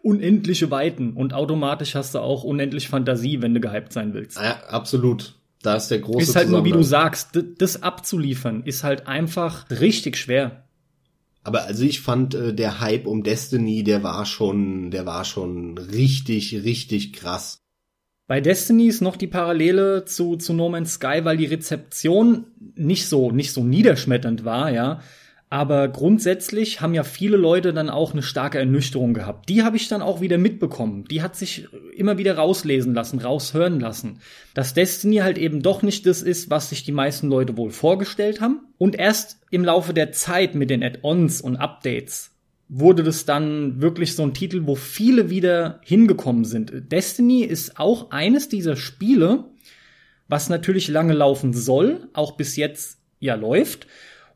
[0.03, 4.39] unendliche Weiten und automatisch hast du auch unendlich Fantasie, wenn du gehypt sein willst.
[4.39, 5.35] Ja, absolut.
[5.62, 9.68] Da ist der große Ist halt nur, wie du sagst, das abzuliefern, ist halt einfach
[9.71, 10.64] richtig schwer.
[11.43, 15.79] Aber also ich fand äh, der Hype um Destiny, der war schon, der war schon
[15.79, 17.62] richtig, richtig krass.
[18.27, 22.47] Bei Destiny ist noch die Parallele zu, zu No Man's Sky, weil die Rezeption
[22.77, 25.01] nicht so, nicht so niederschmetternd war, ja.
[25.53, 29.48] Aber grundsätzlich haben ja viele Leute dann auch eine starke Ernüchterung gehabt.
[29.48, 31.07] Die habe ich dann auch wieder mitbekommen.
[31.11, 34.20] Die hat sich immer wieder rauslesen lassen, raushören lassen.
[34.55, 38.40] Dass Destiny halt eben doch nicht das ist, was sich die meisten Leute wohl vorgestellt
[38.40, 38.61] haben.
[38.78, 42.30] Und erst im Laufe der Zeit mit den Add-ons und Updates
[42.68, 46.92] wurde das dann wirklich so ein Titel, wo viele wieder hingekommen sind.
[46.92, 49.46] Destiny ist auch eines dieser Spiele,
[50.28, 53.88] was natürlich lange laufen soll, auch bis jetzt ja läuft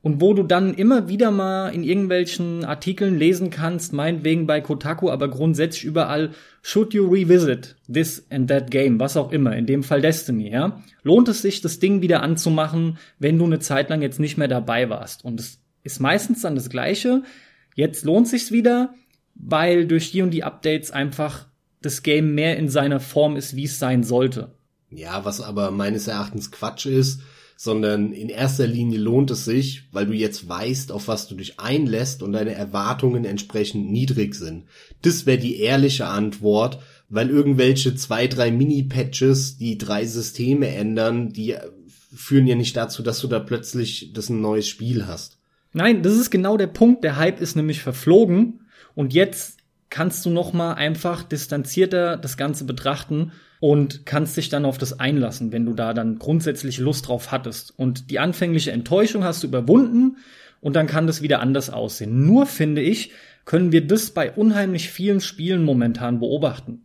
[0.04, 5.08] und wo du dann immer wieder mal in irgendwelchen Artikeln lesen kannst, meinetwegen bei Kotaku,
[5.08, 9.82] aber grundsätzlich überall, should you revisit this and that game, was auch immer, in dem
[9.82, 10.82] Fall Destiny, ja?
[11.04, 14.46] Lohnt es sich, das Ding wieder anzumachen, wenn du eine Zeit lang jetzt nicht mehr
[14.46, 15.24] dabei warst?
[15.24, 17.22] Und es ist meistens dann das Gleiche.
[17.74, 18.92] Jetzt lohnt sich's wieder,
[19.34, 21.46] weil durch die und die Updates einfach
[21.80, 24.52] das Game mehr in seiner Form ist, wie es sein sollte.
[24.90, 27.22] Ja, was aber meines Erachtens Quatsch ist,
[27.56, 31.60] sondern in erster Linie lohnt es sich, weil du jetzt weißt, auf was du dich
[31.60, 34.64] einlässt und deine Erwartungen entsprechend niedrig sind.
[35.02, 41.54] Das wäre die ehrliche Antwort, weil irgendwelche zwei, drei Mini-Patches, die drei Systeme ändern, die
[42.14, 45.38] führen ja nicht dazu, dass du da plötzlich das ein neues Spiel hast.
[45.72, 47.02] Nein, das ist genau der Punkt.
[47.02, 48.60] Der Hype ist nämlich verflogen
[48.94, 49.58] und jetzt
[49.90, 53.32] kannst du noch mal einfach distanzierter das Ganze betrachten
[53.64, 57.72] und kannst dich dann auf das einlassen, wenn du da dann grundsätzlich Lust drauf hattest.
[57.78, 60.18] Und die anfängliche Enttäuschung hast du überwunden
[60.60, 62.26] und dann kann das wieder anders aussehen.
[62.26, 63.12] Nur finde ich,
[63.46, 66.84] können wir das bei unheimlich vielen Spielen momentan beobachten.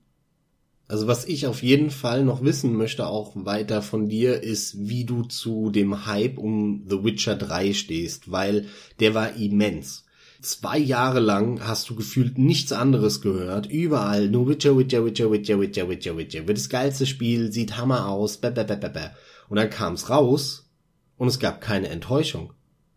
[0.87, 5.03] Also was ich auf jeden Fall noch wissen möchte, auch weiter von dir, ist, wie
[5.03, 8.67] du zu dem Hype um The Witcher 3 stehst, weil
[9.01, 10.05] der war immens.
[10.41, 13.65] Zwei Jahre lang hast du gefühlt nichts anderes gehört.
[13.69, 16.47] Überall nur Witcher, Witcher, Witcher, Witcher, Witcher, Witcher, Witcher.
[16.47, 19.09] Wird das geilste Spiel, sieht Hammer aus, bäh, bäh, bäh, bäh, bäh.
[19.49, 20.69] Und dann kam's raus
[21.17, 22.53] und es gab keine Enttäuschung,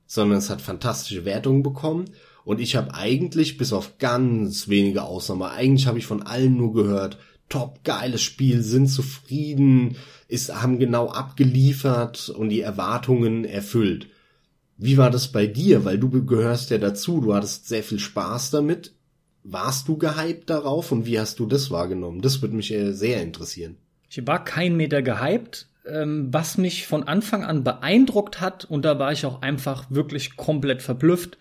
[0.07, 2.11] sondern es hat fantastische Wertungen bekommen
[2.45, 6.73] und ich habe eigentlich bis auf ganz wenige Ausnahmen, eigentlich habe ich von allen nur
[6.73, 7.19] gehört,
[7.49, 9.97] top geiles Spiel, sind zufrieden,
[10.29, 14.09] ist haben genau abgeliefert und die Erwartungen erfüllt.
[14.83, 15.85] Wie war das bei dir?
[15.85, 18.93] Weil du gehörst ja dazu, du hattest sehr viel Spaß damit.
[19.45, 22.21] Warst du gehypt darauf und wie hast du das wahrgenommen?
[22.21, 23.77] Das würde mich sehr interessieren.
[24.09, 25.69] Ich war kein Meter gehypt.
[25.85, 30.37] Ähm, was mich von Anfang an beeindruckt hat, und da war ich auch einfach wirklich
[30.37, 31.39] komplett verblüfft,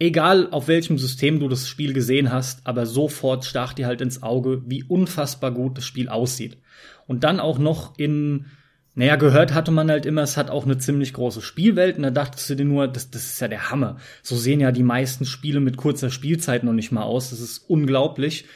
[0.00, 4.24] egal auf welchem System du das Spiel gesehen hast, aber sofort stach dir halt ins
[4.24, 6.58] Auge, wie unfassbar gut das Spiel aussieht.
[7.06, 8.46] Und dann auch noch in,
[8.94, 12.10] naja, gehört hatte man halt immer, es hat auch eine ziemlich große Spielwelt und da
[12.10, 13.98] dachtest du dir nur, das, das ist ja der Hammer.
[14.22, 17.30] So sehen ja die meisten Spiele mit kurzer Spielzeit noch nicht mal aus.
[17.30, 18.46] Das ist unglaublich.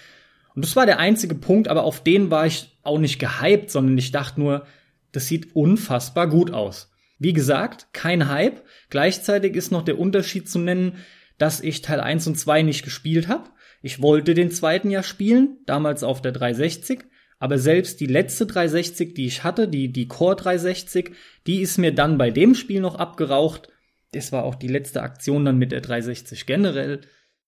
[0.55, 3.97] Und das war der einzige Punkt, aber auf den war ich auch nicht gehypt, sondern
[3.97, 4.67] ich dachte nur,
[5.13, 6.91] das sieht unfassbar gut aus.
[7.19, 8.63] Wie gesagt, kein Hype.
[8.91, 10.99] Gleichzeitig ist noch der Unterschied zu nennen,
[11.39, 13.51] dass ich Teil 1 und 2 nicht gespielt habe.
[13.83, 17.05] Ich wollte den zweiten ja spielen, damals auf der 360,
[17.39, 21.11] aber selbst die letzte 360, die ich hatte, die, die Core 360,
[21.47, 23.69] die ist mir dann bei dem Spiel noch abgeraucht.
[24.13, 27.01] Das war auch die letzte Aktion dann mit der 360 generell,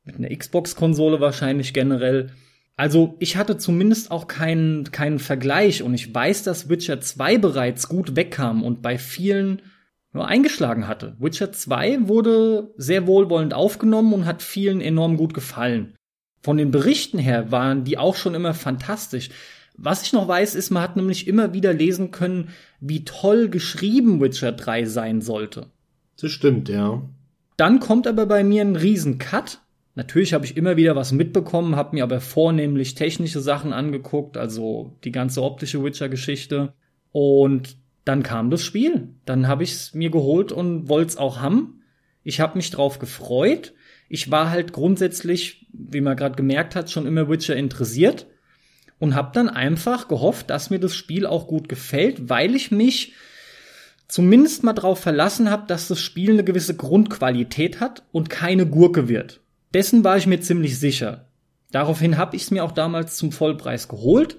[0.05, 2.32] mit einer Xbox-Konsole wahrscheinlich generell.
[2.76, 7.89] Also ich hatte zumindest auch keinen, keinen Vergleich und ich weiß, dass Witcher 2 bereits
[7.89, 9.62] gut wegkam und bei vielen
[10.12, 11.16] nur eingeschlagen hatte.
[11.18, 15.95] Witcher 2 wurde sehr wohlwollend aufgenommen und hat vielen enorm gut gefallen.
[16.43, 19.30] Von den Berichten her waren die auch schon immer fantastisch.
[19.77, 22.51] Was ich noch weiß, ist, man hat nämlich immer wieder lesen können,
[22.81, 25.66] wie toll geschrieben Witcher 3 sein sollte.
[26.20, 27.03] Das stimmt, ja.
[27.57, 29.61] Dann kommt aber bei mir ein riesen Cut
[29.97, 34.95] Natürlich habe ich immer wieder was mitbekommen, habe mir aber vornehmlich technische Sachen angeguckt, also
[35.05, 36.74] die ganze optische Witcher-Geschichte.
[37.12, 39.14] Und dann kam das Spiel.
[39.24, 41.81] Dann habe ich es mir geholt und wollte es auch haben.
[42.24, 43.72] Ich habe mich drauf gefreut.
[44.11, 48.27] Ich war halt grundsätzlich, wie man gerade gemerkt hat, schon immer Witcher interessiert
[48.99, 53.12] und habe dann einfach gehofft, dass mir das Spiel auch gut gefällt, weil ich mich
[54.09, 59.09] zumindest mal drauf verlassen habe, dass das Spiel eine gewisse Grundqualität hat und keine Gurke
[59.09, 59.40] wird.
[59.74, 61.26] Dessen war ich mir ziemlich sicher.
[61.72, 64.38] Daraufhin habe ich es mir auch damals zum Vollpreis geholt.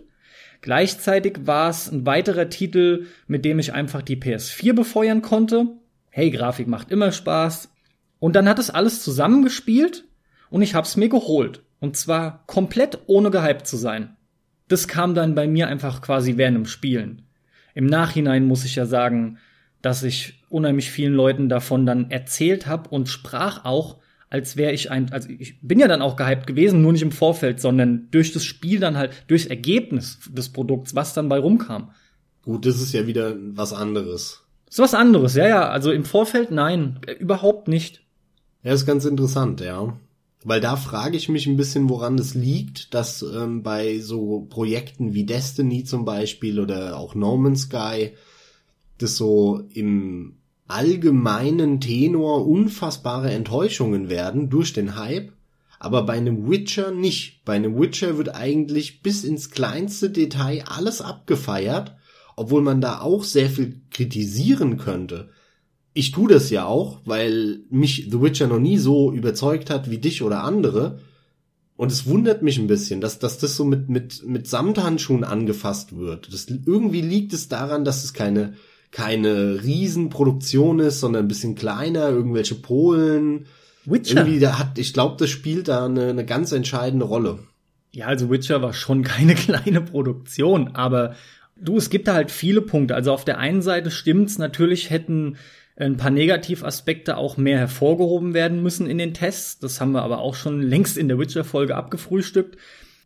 [0.62, 5.68] Gleichzeitig war es ein weiterer Titel, mit dem ich einfach die PS4 befeuern konnte.
[6.10, 7.70] Hey, Grafik macht immer Spaß.
[8.20, 10.05] Und dann hat es alles zusammengespielt
[10.49, 11.62] und ich hab's mir geholt.
[11.80, 14.16] Und zwar komplett ohne gehypt zu sein.
[14.68, 17.24] Das kam dann bei mir einfach quasi während dem Spielen.
[17.74, 19.38] Im Nachhinein muss ich ja sagen,
[19.82, 23.97] dass ich unheimlich vielen Leuten davon dann erzählt habe und sprach auch
[24.30, 27.11] als wäre ich ein, also ich bin ja dann auch gehypt gewesen, nur nicht im
[27.11, 31.91] Vorfeld, sondern durch das Spiel dann halt, durchs Ergebnis des Produkts, was dann bei rumkam.
[32.43, 34.43] Gut, das ist ja wieder was anderes.
[34.65, 35.70] Das ist was anderes, ja, ja.
[35.70, 38.01] Also im Vorfeld nein, überhaupt nicht.
[38.63, 39.97] Ja, ist ganz interessant, ja.
[40.48, 45.14] Weil da frage ich mich ein bisschen, woran es liegt, dass ähm, bei so Projekten
[45.14, 48.14] wie Destiny zum Beispiel oder auch No Man's Sky
[48.98, 50.38] das so im
[50.70, 55.34] allgemeinen Tenor unfassbare Enttäuschungen werden durch den Hype,
[55.80, 57.43] aber bei einem Witcher nicht.
[57.43, 61.98] Bei einem Witcher wird eigentlich bis ins kleinste Detail alles abgefeiert,
[62.38, 65.28] obwohl man da auch sehr viel kritisieren könnte.
[65.98, 69.98] Ich tue das ja auch, weil mich The Witcher noch nie so überzeugt hat wie
[69.98, 71.00] dich oder andere.
[71.76, 75.98] Und es wundert mich ein bisschen, dass, dass das so mit, mit, mit Samthandschuhen angefasst
[75.98, 76.32] wird.
[76.34, 78.54] Das, irgendwie liegt es daran, dass es keine
[78.91, 83.45] keine Riesenproduktion ist, sondern ein bisschen kleiner, irgendwelche Polen.
[83.86, 84.22] Witcher.
[84.22, 87.39] Irgendwie, da hat, ich glaube, das spielt da eine, eine ganz entscheidende Rolle.
[87.91, 91.16] Ja, also Witcher war schon keine kleine Produktion, aber
[91.56, 92.95] du, es gibt da halt viele Punkte.
[92.95, 95.38] Also auf der einen Seite stimmt's, natürlich hätten
[95.78, 99.59] ein paar Negativaspekte auch mehr hervorgehoben werden müssen in den Tests.
[99.59, 102.57] Das haben wir aber auch schon längst in der Witcher-Folge abgefrühstückt.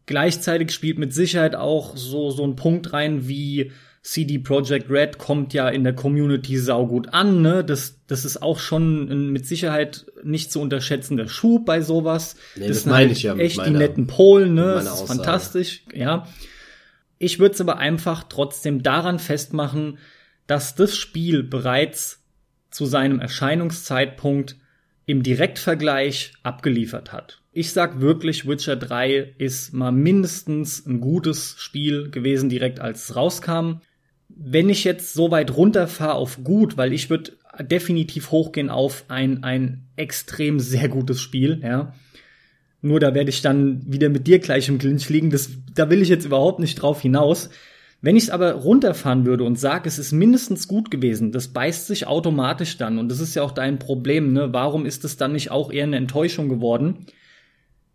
[0.05, 3.71] Gleichzeitig spielt mit Sicherheit auch so, so ein Punkt rein wie
[4.03, 7.63] CD Projekt Red kommt ja in der Community saugut an, ne?
[7.63, 12.35] Das, das ist auch schon ein mit Sicherheit nicht zu unterschätzender Schub bei sowas.
[12.55, 14.73] Nee, das, das meine halt ich ja echt meiner, die netten Polen, ne?
[14.73, 16.27] Das ist fantastisch, ja.
[17.19, 19.99] Ich würde es aber einfach trotzdem daran festmachen,
[20.47, 22.20] dass das Spiel bereits
[22.71, 24.55] zu seinem Erscheinungszeitpunkt
[25.05, 27.41] im Direktvergleich abgeliefert hat.
[27.51, 33.15] Ich sag wirklich, Witcher 3 ist mal mindestens ein gutes Spiel gewesen, direkt als es
[33.15, 33.81] rauskam
[34.35, 39.43] wenn ich jetzt so weit runterfahre auf gut, weil ich würde definitiv hochgehen auf ein,
[39.43, 41.93] ein extrem sehr gutes Spiel, ja.
[42.83, 45.29] Nur da werde ich dann wieder mit dir gleich im Clinch liegen.
[45.29, 47.51] Das, da will ich jetzt überhaupt nicht drauf hinaus.
[48.01, 51.85] Wenn ich es aber runterfahren würde und sage, es ist mindestens gut gewesen, das beißt
[51.85, 52.97] sich automatisch dann.
[52.97, 54.51] Und das ist ja auch dein Problem, ne?
[54.53, 57.05] Warum ist es dann nicht auch eher eine Enttäuschung geworden?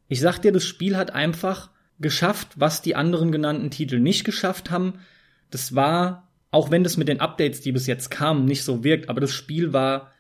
[0.09, 4.71] Ich sag dir, das Spiel hat einfach geschafft, was die anderen genannten Titel nicht geschafft
[4.71, 5.01] haben.
[5.51, 6.27] Das war
[6.57, 9.33] auch wenn das mit den Updates, die bis jetzt kamen, nicht so wirkt, aber das
[9.33, 10.13] Spiel war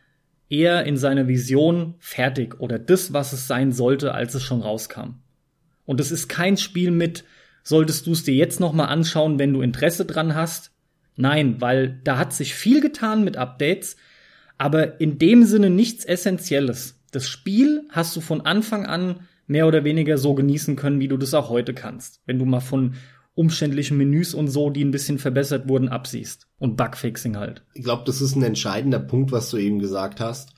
[0.50, 5.14] eher in seiner Vision fertig oder das, was es sein sollte, als es schon rauskam.
[5.86, 7.24] Und es ist kein Spiel mit,
[7.66, 10.70] solltest du es dir jetzt noch mal anschauen, wenn du Interesse dran hast.
[11.16, 13.96] Nein, weil da hat sich viel getan mit Updates,
[14.56, 17.00] aber in dem Sinne nichts Essentielles.
[17.10, 21.16] Das Spiel hast du von Anfang an mehr oder weniger so genießen können, wie du
[21.16, 22.20] das auch heute kannst.
[22.24, 22.94] Wenn du mal von
[23.34, 26.46] umständlichen Menüs und so, die ein bisschen verbessert wurden, absiehst.
[26.58, 27.64] Und Bugfixing halt.
[27.74, 30.54] Ich glaube, das ist ein entscheidender Punkt, was du eben gesagt hast.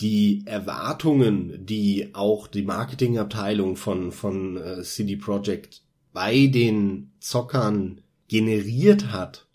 [0.00, 5.82] Die Erwartungen, die auch die Marketingabteilung von, von äh, CD Projekt
[6.12, 9.46] bei den Zockern generiert hat,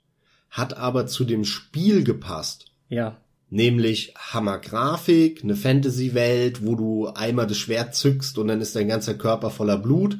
[0.49, 2.66] hat aber zu dem Spiel gepasst.
[2.89, 3.18] Ja.
[3.49, 9.14] Nämlich Hammergrafik, eine Fantasy-Welt, wo du einmal das Schwert zückst und dann ist dein ganzer
[9.14, 10.18] Körper voller Blut.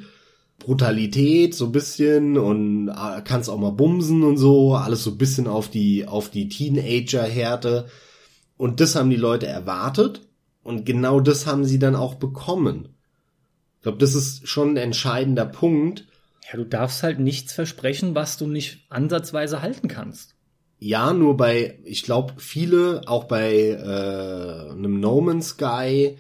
[0.60, 5.18] Brutalität so ein bisschen und äh, kannst auch mal bumsen und so, alles so ein
[5.18, 7.88] bisschen auf die auf die Teenager-Härte
[8.58, 10.22] und das haben die Leute erwartet
[10.64, 12.90] und genau das haben sie dann auch bekommen.
[13.78, 16.08] Ich glaube, das ist schon ein entscheidender Punkt.
[16.48, 20.36] Ja, du darfst halt nichts versprechen, was du nicht ansatzweise halten kannst.
[20.80, 26.18] Ja, nur bei, ich glaube, viele, auch bei äh, einem No Man's Sky,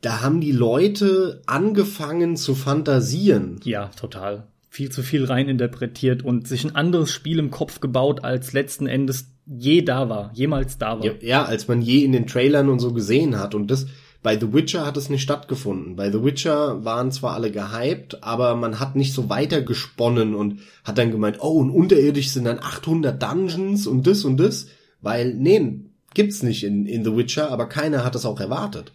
[0.00, 3.60] da haben die Leute angefangen zu fantasieren.
[3.64, 4.46] Ja, total.
[4.68, 9.32] Viel zu viel reininterpretiert und sich ein anderes Spiel im Kopf gebaut, als letzten Endes
[9.46, 11.04] je da war, jemals da war.
[11.04, 13.54] Ja, ja, als man je in den Trailern und so gesehen hat.
[13.54, 13.86] Und das,
[14.22, 15.96] bei The Witcher hat es nicht stattgefunden.
[15.96, 20.60] Bei The Witcher waren zwar alle gehypt, aber man hat nicht so weiter gesponnen und
[20.84, 24.66] hat dann gemeint, oh, und unterirdisch sind dann 800 Dungeons und das und das.
[25.00, 25.80] Weil, nee,
[26.12, 28.92] gibt's nicht in, in The Witcher, aber keiner hat es auch erwartet.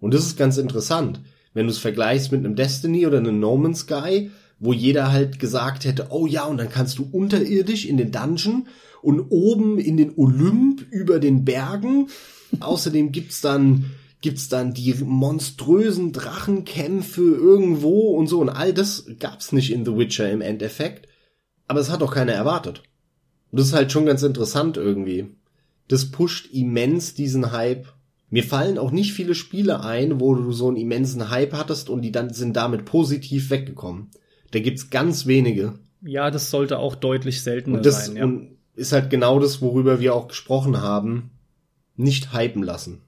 [0.00, 1.20] Und das ist ganz interessant.
[1.52, 5.40] Wenn du es vergleichst mit einem Destiny oder einem No Man's Sky, wo jeder halt
[5.40, 8.68] gesagt hätte, oh ja, und dann kannst du unterirdisch in den Dungeon
[9.02, 12.08] und oben in den Olymp über den Bergen.
[12.60, 13.86] Außerdem gibt's dann
[14.20, 19.96] gibt's dann die monströsen Drachenkämpfe irgendwo und so und all das gab's nicht in The
[19.96, 21.08] Witcher im Endeffekt,
[21.66, 22.82] aber es hat auch keiner erwartet.
[23.50, 25.34] Und das ist halt schon ganz interessant irgendwie.
[25.88, 27.86] Das pusht immens diesen Hype
[28.30, 32.02] mir fallen auch nicht viele Spiele ein, wo du so einen immensen Hype hattest und
[32.02, 34.08] die dann sind damit positiv weggekommen.
[34.52, 35.74] Da gibt's ganz wenige.
[36.00, 38.16] Ja, das sollte auch deutlich seltener und das, sein.
[38.16, 38.24] Ja.
[38.24, 41.30] Und ist halt genau das, worüber wir auch gesprochen haben.
[41.96, 43.02] Nicht hypen lassen.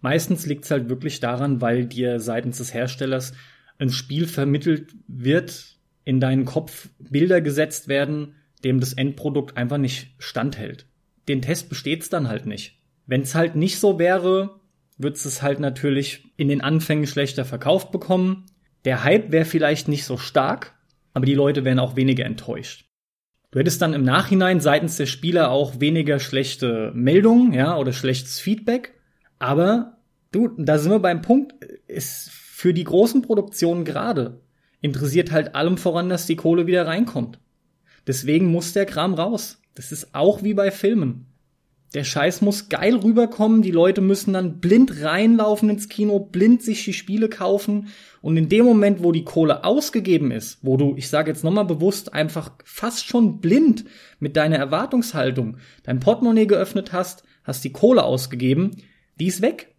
[0.00, 3.32] Meistens liegt's halt wirklich daran, weil dir seitens des Herstellers
[3.78, 8.34] ein Spiel vermittelt wird, in deinen Kopf Bilder gesetzt werden,
[8.64, 10.86] dem das Endprodukt einfach nicht standhält.
[11.28, 12.80] Den Test besteht's dann halt nicht.
[13.06, 14.60] Wenn's halt nicht so wäre,
[14.96, 18.46] wird es halt natürlich in den Anfängen schlechter verkauft bekommen.
[18.84, 20.74] Der Hype wäre vielleicht nicht so stark,
[21.12, 22.86] aber die Leute wären auch weniger enttäuscht.
[23.50, 28.40] Du hättest dann im Nachhinein seitens der Spieler auch weniger schlechte Meldungen, ja, oder schlechtes
[28.40, 28.97] Feedback.
[29.38, 29.98] Aber
[30.32, 31.54] du, da sind wir beim Punkt,
[31.86, 34.40] ist für die großen Produktionen gerade
[34.80, 37.40] interessiert halt allem voran, dass die Kohle wieder reinkommt.
[38.06, 39.60] Deswegen muss der Kram raus.
[39.74, 41.26] Das ist auch wie bei Filmen.
[41.94, 46.84] Der Scheiß muss geil rüberkommen, die Leute müssen dann blind reinlaufen ins Kino, blind sich
[46.84, 47.88] die Spiele kaufen
[48.20, 51.64] und in dem Moment, wo die Kohle ausgegeben ist, wo du, ich sage jetzt nochmal
[51.64, 53.86] bewusst, einfach fast schon blind
[54.18, 58.72] mit deiner Erwartungshaltung dein Portemonnaie geöffnet hast, hast die Kohle ausgegeben,
[59.20, 59.74] die ist weg.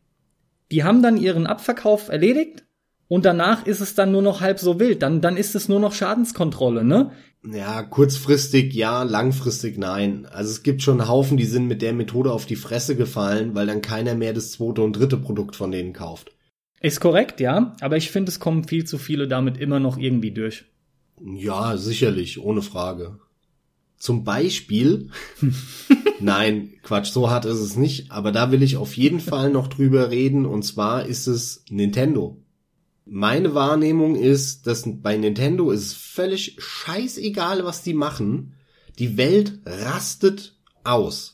[0.72, 2.64] Die haben dann ihren Abverkauf erledigt
[3.08, 5.02] und danach ist es dann nur noch halb so wild.
[5.02, 7.12] Dann, dann ist es nur noch Schadenskontrolle, ne?
[7.44, 10.28] Ja, kurzfristig ja, langfristig nein.
[10.28, 13.66] Also es gibt schon Haufen, die sind mit der Methode auf die Fresse gefallen, weil
[13.66, 16.36] dann keiner mehr das zweite und dritte Produkt von denen kauft.
[16.82, 20.32] Ist korrekt, ja, aber ich finde, es kommen viel zu viele damit immer noch irgendwie
[20.32, 20.66] durch.
[21.22, 23.20] Ja, sicherlich, ohne Frage.
[24.00, 25.10] Zum Beispiel,
[26.22, 29.68] nein, Quatsch, so hart ist es nicht, aber da will ich auf jeden Fall noch
[29.68, 32.38] drüber reden, und zwar ist es Nintendo.
[33.06, 38.54] Meine Wahrnehmung ist, dass bei Nintendo ist völlig scheißegal, was die machen.
[39.00, 41.34] Die Welt rastet aus.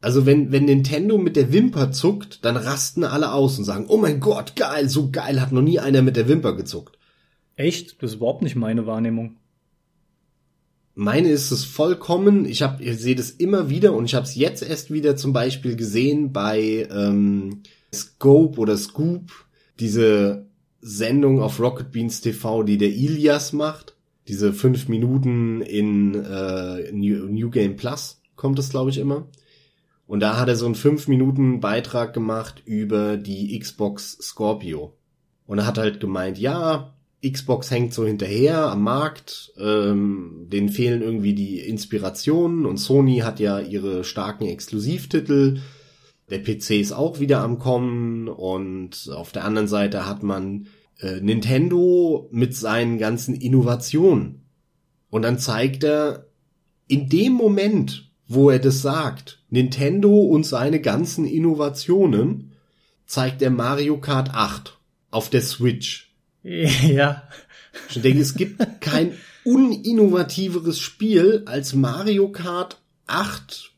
[0.00, 3.98] Also wenn, wenn Nintendo mit der Wimper zuckt, dann rasten alle aus und sagen, oh
[3.98, 6.98] mein Gott, geil, so geil hat noch nie einer mit der Wimper gezuckt.
[7.54, 8.02] Echt?
[8.02, 9.36] Das ist überhaupt nicht meine Wahrnehmung.
[11.02, 12.44] Meine ist es vollkommen.
[12.44, 15.32] Ich habe, ich sehe das immer wieder und ich habe es jetzt erst wieder zum
[15.32, 19.32] Beispiel gesehen bei ähm, Scope oder Scoop,
[19.78, 20.44] diese
[20.82, 23.96] Sendung auf Rocket Beans TV, die der Ilias macht.
[24.28, 29.26] Diese fünf Minuten in äh, New, New Game Plus kommt es, glaube ich, immer.
[30.06, 34.98] Und da hat er so einen fünf Minuten Beitrag gemacht über die Xbox Scorpio.
[35.46, 36.92] Und er hat halt gemeint, ja,
[37.26, 43.40] Xbox hängt so hinterher am Markt, ähm, denen fehlen irgendwie die Inspirationen und Sony hat
[43.40, 45.60] ja ihre starken Exklusivtitel
[46.30, 50.68] der PC ist auch wieder am Kommen und auf der anderen Seite hat man
[51.00, 54.46] äh, Nintendo mit seinen ganzen Innovationen.
[55.10, 56.26] Und dann zeigt er
[56.86, 62.52] in dem Moment, wo er das sagt, Nintendo und seine ganzen Innovationen,
[63.06, 64.78] zeigt er Mario Kart 8
[65.10, 66.09] auf der Switch.
[66.42, 67.22] Ja.
[67.88, 69.12] Ich denke, es gibt kein
[69.44, 73.72] uninnovativeres Spiel als Mario Kart 8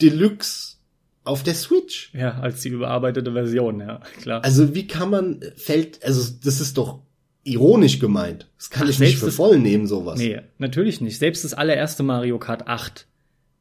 [0.00, 0.76] Deluxe
[1.24, 2.10] auf der Switch.
[2.14, 4.44] Ja, als die überarbeitete Version, ja, klar.
[4.44, 7.00] Also wie kann man, fällt, also das ist doch
[7.44, 8.48] ironisch gemeint.
[8.56, 10.18] Das kann Ach, ich nicht für das- voll nehmen, sowas.
[10.18, 11.18] Nee, natürlich nicht.
[11.18, 13.06] Selbst das allererste Mario Kart 8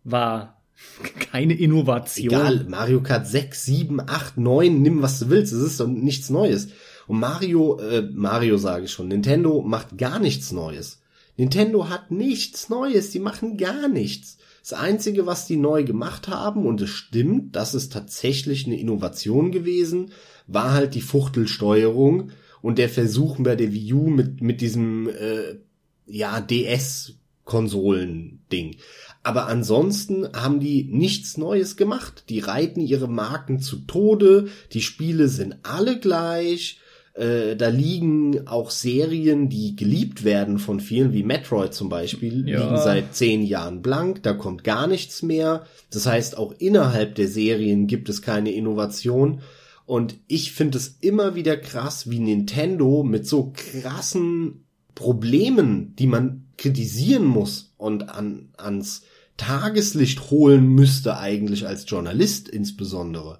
[0.03, 0.61] war
[1.31, 2.27] keine Innovation.
[2.33, 6.29] Egal, Mario Kart 6, 7, 8, 9, nimm was du willst, es ist doch nichts
[6.29, 6.69] Neues.
[7.07, 10.99] Und Mario, äh, Mario sage ich schon, Nintendo macht gar nichts Neues.
[11.37, 14.37] Nintendo hat nichts Neues, die machen gar nichts.
[14.61, 19.51] Das Einzige, was die neu gemacht haben, und es stimmt, das ist tatsächlich eine Innovation
[19.51, 20.11] gewesen,
[20.47, 22.31] war halt die Fuchtelsteuerung
[22.61, 25.59] und der Versuch bei der Wii U mit, mit diesem äh,
[26.07, 28.77] ja, DS-Konsolen-Ding.
[29.21, 32.23] Aber ansonsten haben die nichts Neues gemacht.
[32.29, 34.47] Die reiten ihre Marken zu Tode.
[34.71, 36.79] Die Spiele sind alle gleich.
[37.15, 42.61] Äh, da liegen auch Serien, die geliebt werden von vielen, wie Metroid zum Beispiel, Ja.
[42.63, 44.21] liegen seit zehn Jahren blank.
[44.23, 45.65] Da kommt gar nichts mehr.
[45.91, 49.39] Das heißt, auch innerhalb der Serien gibt es keine Innovation.
[49.85, 56.45] Und ich finde es immer wieder krass, wie Nintendo mit so krassen Problemen, die man
[56.57, 59.03] kritisieren muss und an, ans
[59.37, 63.39] Tageslicht holen müsste eigentlich als Journalist insbesondere,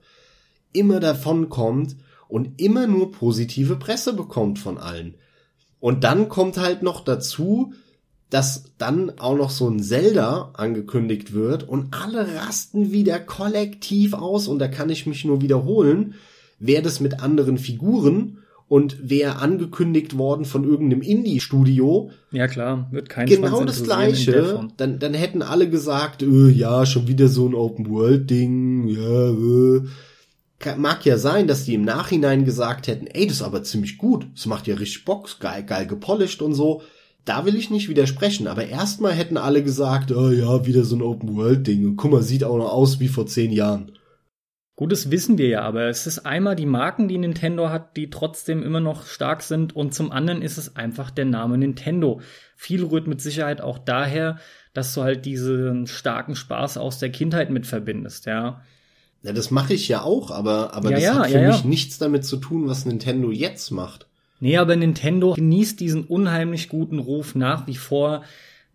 [0.73, 1.95] immer davon kommt
[2.28, 5.15] und immer nur positive Presse bekommt von allen.
[5.80, 7.73] Und dann kommt halt noch dazu,
[8.30, 14.47] dass dann auch noch so ein Zelda angekündigt wird und alle rasten wieder kollektiv aus
[14.47, 16.15] und da kann ich mich nur wiederholen,
[16.59, 23.09] wer das mit anderen Figuren und wer angekündigt worden von irgendeinem Indie-Studio, Ja, klar, wird
[23.09, 27.53] kein genau das gleiche, dann, dann hätten alle gesagt, äh, ja, schon wieder so ein
[27.53, 29.82] Open-World-Ding, ja, äh.
[30.77, 34.27] Mag ja sein, dass die im Nachhinein gesagt hätten, ey, das ist aber ziemlich gut,
[34.33, 36.81] das macht ja richtig Bock, geil, geil gepolished und so.
[37.25, 41.01] Da will ich nicht widersprechen, aber erstmal hätten alle gesagt, oh ja, wieder so ein
[41.01, 43.91] Open-World-Ding guck mal, sieht auch noch aus wie vor zehn Jahren.
[44.77, 48.09] Gut, das wissen wir ja, aber es ist einmal die Marken, die Nintendo hat, die
[48.09, 52.19] trotzdem immer noch stark sind und zum anderen ist es einfach der Name Nintendo.
[52.57, 54.37] Viel rührt mit Sicherheit auch daher,
[54.73, 58.63] dass du halt diesen starken Spaß aus der Kindheit mit verbindest, ja.
[59.26, 61.61] Ja, das mache ich ja auch, aber, aber Ja, das ja, hat für ja, mich
[61.61, 61.67] ja.
[61.67, 64.05] nichts damit zu tun, was Nintendo jetzt macht.
[64.39, 68.23] Nee, aber Nintendo genießt diesen unheimlich guten Ruf nach wie vor,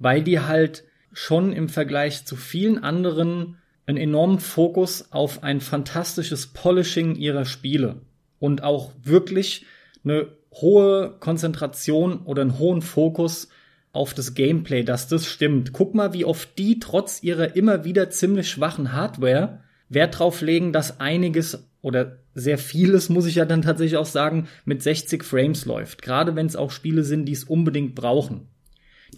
[0.01, 0.82] weil die halt
[1.12, 8.01] schon im Vergleich zu vielen anderen einen enormen Fokus auf ein fantastisches Polishing ihrer Spiele
[8.40, 9.66] und auch wirklich
[10.03, 13.51] eine hohe Konzentration oder einen hohen Fokus
[13.92, 15.72] auf das Gameplay, dass das stimmt.
[15.72, 19.61] Guck mal, wie oft die trotz ihrer immer wieder ziemlich schwachen Hardware
[19.91, 24.49] Wert drauf legen, dass einiges oder sehr vieles, muss ich ja dann tatsächlich auch sagen,
[24.64, 26.01] mit 60 Frames läuft.
[26.01, 28.49] Gerade wenn es auch Spiele sind, die es unbedingt brauchen.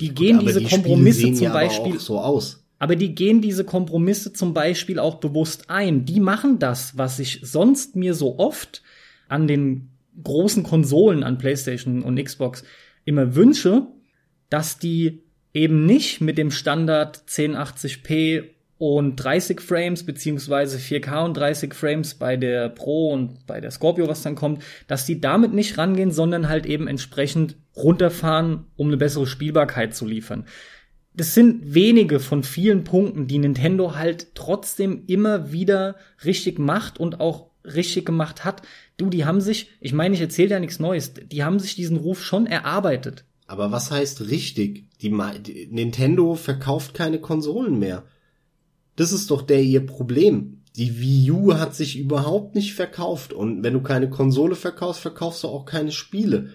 [0.01, 2.65] Die gehen aber diese die Kompromisse zum ja Beispiel auch so aus.
[2.79, 6.07] aber die gehen diese Kompromisse zum Beispiel auch bewusst ein.
[6.07, 8.83] Die machen das, was ich sonst mir so oft
[9.29, 9.91] an den
[10.23, 12.65] großen Konsolen, an PlayStation und Xbox
[13.05, 13.87] immer wünsche,
[14.49, 18.45] dass die eben nicht mit dem Standard 1080p
[18.83, 24.09] und 30 Frames beziehungsweise 4K und 30 Frames bei der Pro und bei der Scorpio,
[24.09, 28.97] was dann kommt, dass die damit nicht rangehen, sondern halt eben entsprechend runterfahren, um eine
[28.97, 30.47] bessere Spielbarkeit zu liefern
[31.15, 37.21] das sind wenige von vielen Punkten, die Nintendo halt trotzdem immer wieder richtig macht und
[37.21, 38.63] auch richtig gemacht hat.
[38.97, 41.99] Du, die haben sich, ich meine, ich erzähle ja nichts Neues, die haben sich diesen
[41.99, 43.27] Ruf schon erarbeitet.
[43.47, 44.87] Aber was heißt richtig?
[45.03, 48.05] Die, die Nintendo verkauft keine Konsolen mehr.
[48.97, 50.63] Das ist doch der ihr Problem.
[50.77, 55.45] Die Wii U hat sich überhaupt nicht verkauft und wenn du keine Konsole verkaufst, verkaufst
[55.45, 56.51] du auch keine Spiele.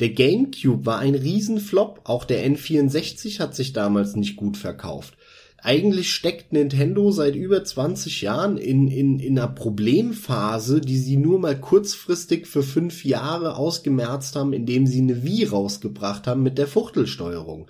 [0.00, 5.16] Der GameCube war ein Riesenflop, auch der N64 hat sich damals nicht gut verkauft.
[5.62, 11.38] Eigentlich steckt Nintendo seit über 20 Jahren in, in, in einer Problemphase, die sie nur
[11.38, 16.66] mal kurzfristig für fünf Jahre ausgemerzt haben, indem sie eine Wii rausgebracht haben mit der
[16.66, 17.66] Fuchtelsteuerung.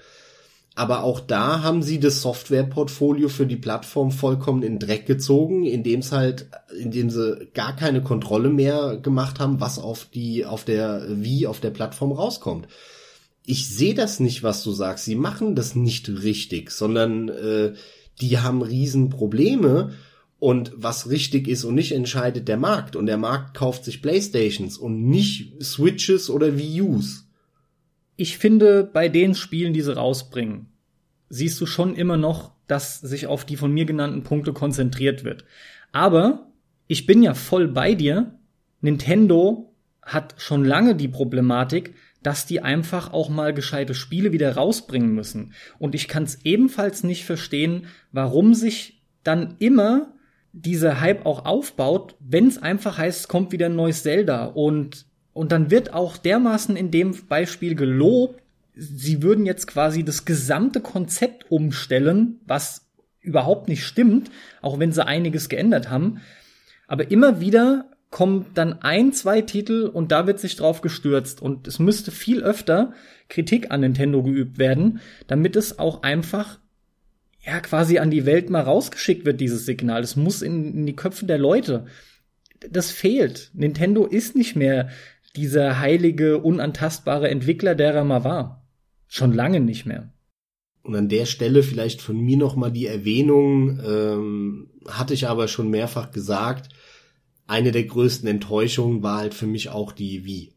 [0.81, 6.01] Aber auch da haben sie das Softwareportfolio für die Plattform vollkommen in Dreck gezogen, indem
[6.01, 11.05] es halt, indem sie gar keine Kontrolle mehr gemacht haben, was auf die, auf der
[11.07, 12.67] Wii, auf der Plattform rauskommt.
[13.45, 15.05] Ich sehe das nicht, was du sagst.
[15.05, 17.75] Sie machen das nicht richtig, sondern äh,
[18.23, 19.93] die haben Riesenprobleme
[20.39, 22.97] und was richtig ist und nicht entscheidet der Markt.
[22.97, 27.27] Und der Markt kauft sich Playstations und nicht Switches oder Wii Us.
[28.17, 30.70] Ich finde, bei den Spielen, die sie rausbringen,
[31.31, 35.45] siehst du schon immer noch, dass sich auf die von mir genannten Punkte konzentriert wird.
[35.93, 36.51] Aber
[36.87, 38.39] ich bin ja voll bei dir,
[38.81, 45.15] Nintendo hat schon lange die Problematik, dass die einfach auch mal gescheite Spiele wieder rausbringen
[45.15, 45.55] müssen.
[45.79, 50.15] Und ich kann es ebenfalls nicht verstehen, warum sich dann immer
[50.53, 55.07] dieser Hype auch aufbaut, wenn es einfach heißt, es kommt wieder ein neues Zelda und
[55.33, 58.40] und dann wird auch dermaßen in dem Beispiel gelobt,
[58.75, 62.87] sie würden jetzt quasi das gesamte Konzept umstellen, was
[63.21, 64.31] überhaupt nicht stimmt,
[64.63, 66.21] auch wenn sie einiges geändert haben.
[66.87, 71.41] Aber immer wieder kommt dann ein, zwei Titel und da wird sich drauf gestürzt.
[71.41, 72.93] Und es müsste viel öfter
[73.29, 76.59] Kritik an Nintendo geübt werden, damit es auch einfach
[77.43, 80.03] ja quasi an die Welt mal rausgeschickt wird, dieses Signal.
[80.03, 81.87] Es muss in, in die Köpfe der Leute.
[82.69, 83.51] Das fehlt.
[83.55, 84.91] Nintendo ist nicht mehr
[85.37, 88.60] dieser heilige, unantastbare Entwickler, der er mal war.
[89.13, 90.09] Schon lange nicht mehr.
[90.85, 95.49] Und an der Stelle vielleicht von mir noch mal die Erwähnung, ähm, hatte ich aber
[95.49, 96.69] schon mehrfach gesagt,
[97.49, 100.53] eine der größten Enttäuschungen war halt für mich auch die Wii.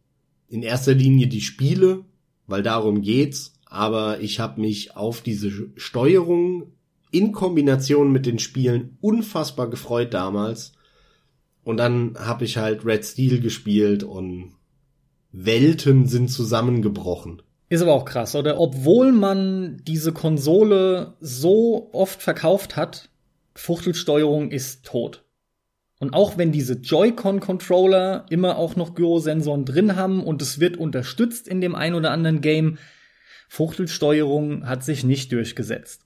[0.49, 2.05] In erster Linie die Spiele,
[2.45, 6.73] weil darum geht's, aber ich habe mich auf diese Steuerung
[7.09, 10.73] in Kombination mit den Spielen unfassbar gefreut damals.
[11.63, 14.53] Und dann habe ich halt Red Steel gespielt und
[15.31, 17.41] Welten sind zusammengebrochen.
[17.74, 18.60] Ist aber auch krass, oder?
[18.60, 23.10] Obwohl man diese Konsole so oft verkauft hat,
[23.56, 25.24] Fuchtelsteuerung ist tot.
[26.00, 31.48] Und auch wenn diese Joy-Con-Controller immer auch noch Gyrosensoren drin haben und es wird unterstützt
[31.48, 32.78] in dem ein oder anderen Game,
[33.50, 36.06] Fuchtelsteuerung hat sich nicht durchgesetzt.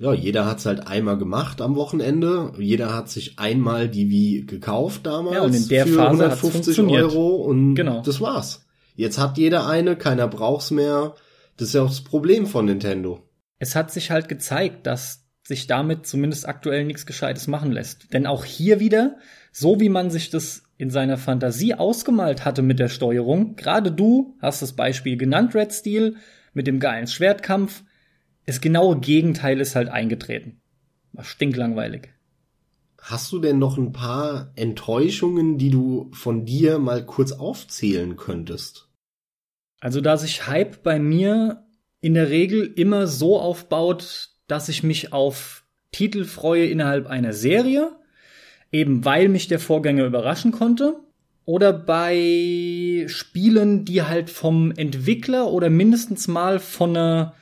[0.00, 2.52] Ja, jeder hat's halt einmal gemacht am Wochenende.
[2.58, 5.36] Jeder hat sich einmal die Wii gekauft damals.
[5.36, 8.02] Ja, und in der für Phase 150 Euro und genau.
[8.02, 8.65] das war's.
[8.96, 11.14] Jetzt hat jeder eine, keiner braucht's mehr.
[11.56, 13.22] Das ist ja auch das Problem von Nintendo.
[13.58, 18.12] Es hat sich halt gezeigt, dass sich damit zumindest aktuell nichts Gescheites machen lässt.
[18.12, 19.16] Denn auch hier wieder,
[19.52, 24.36] so wie man sich das in seiner Fantasie ausgemalt hatte mit der Steuerung, gerade du
[24.40, 26.16] hast das Beispiel genannt, Red Steel,
[26.52, 27.84] mit dem geilen Schwertkampf,
[28.46, 30.60] das genaue Gegenteil ist halt eingetreten.
[31.12, 32.08] War stinklangweilig.
[32.98, 38.85] Hast du denn noch ein paar Enttäuschungen, die du von dir mal kurz aufzählen könntest?
[39.80, 41.64] Also, da sich Hype bei mir
[42.00, 47.92] in der Regel immer so aufbaut, dass ich mich auf Titel freue innerhalb einer Serie,
[48.72, 51.00] eben weil mich der Vorgänger überraschen konnte,
[51.46, 57.34] oder bei Spielen, die halt vom Entwickler oder mindestens mal von einer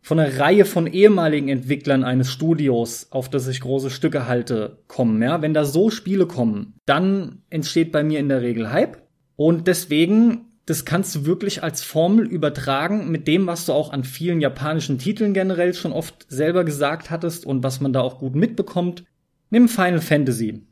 [0.00, 5.20] von einer Reihe von ehemaligen Entwicklern eines Studios, auf das ich große Stücke halte, kommen.
[5.20, 9.02] Ja, wenn da so Spiele kommen, dann entsteht bei mir in der Regel Hype.
[9.36, 14.04] Und deswegen, das kannst du wirklich als Formel übertragen mit dem, was du auch an
[14.04, 18.34] vielen japanischen Titeln generell schon oft selber gesagt hattest und was man da auch gut
[18.34, 19.02] mitbekommt.
[19.48, 20.66] Nimm Final Fantasy.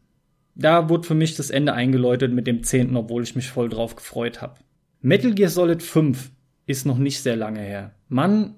[0.54, 3.96] Da wurde für mich das Ende eingeläutet mit dem 10., obwohl ich mich voll drauf
[3.96, 4.60] gefreut habe.
[5.00, 6.30] Metal Gear Solid 5
[6.66, 7.94] ist noch nicht sehr lange her.
[8.10, 8.54] Man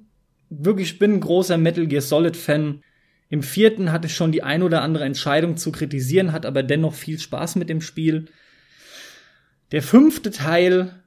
[0.50, 2.82] wirklich, ich bin ein großer Metal Gear Solid Fan.
[3.28, 6.94] Im vierten hatte ich schon die ein oder andere Entscheidung zu kritisieren, hat aber dennoch
[6.94, 8.24] viel Spaß mit dem Spiel.
[9.70, 10.97] Der fünfte Teil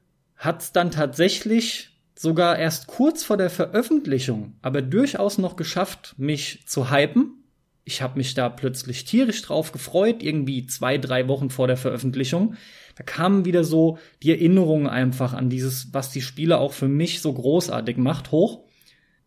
[0.42, 6.92] hat's dann tatsächlich sogar erst kurz vor der Veröffentlichung, aber durchaus noch geschafft, mich zu
[6.92, 7.44] hypen.
[7.84, 12.56] Ich habe mich da plötzlich tierisch drauf gefreut, irgendwie zwei, drei Wochen vor der Veröffentlichung.
[12.96, 17.22] Da kamen wieder so die Erinnerungen einfach an dieses, was die Spiele auch für mich
[17.22, 18.66] so großartig macht, hoch.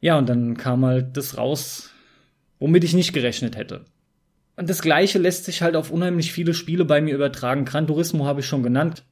[0.00, 1.90] Ja, und dann kam halt das raus,
[2.58, 3.84] womit ich nicht gerechnet hätte.
[4.56, 7.64] Und das gleiche lässt sich halt auf unheimlich viele Spiele bei mir übertragen.
[7.64, 9.04] Gran Turismo habe ich schon genannt.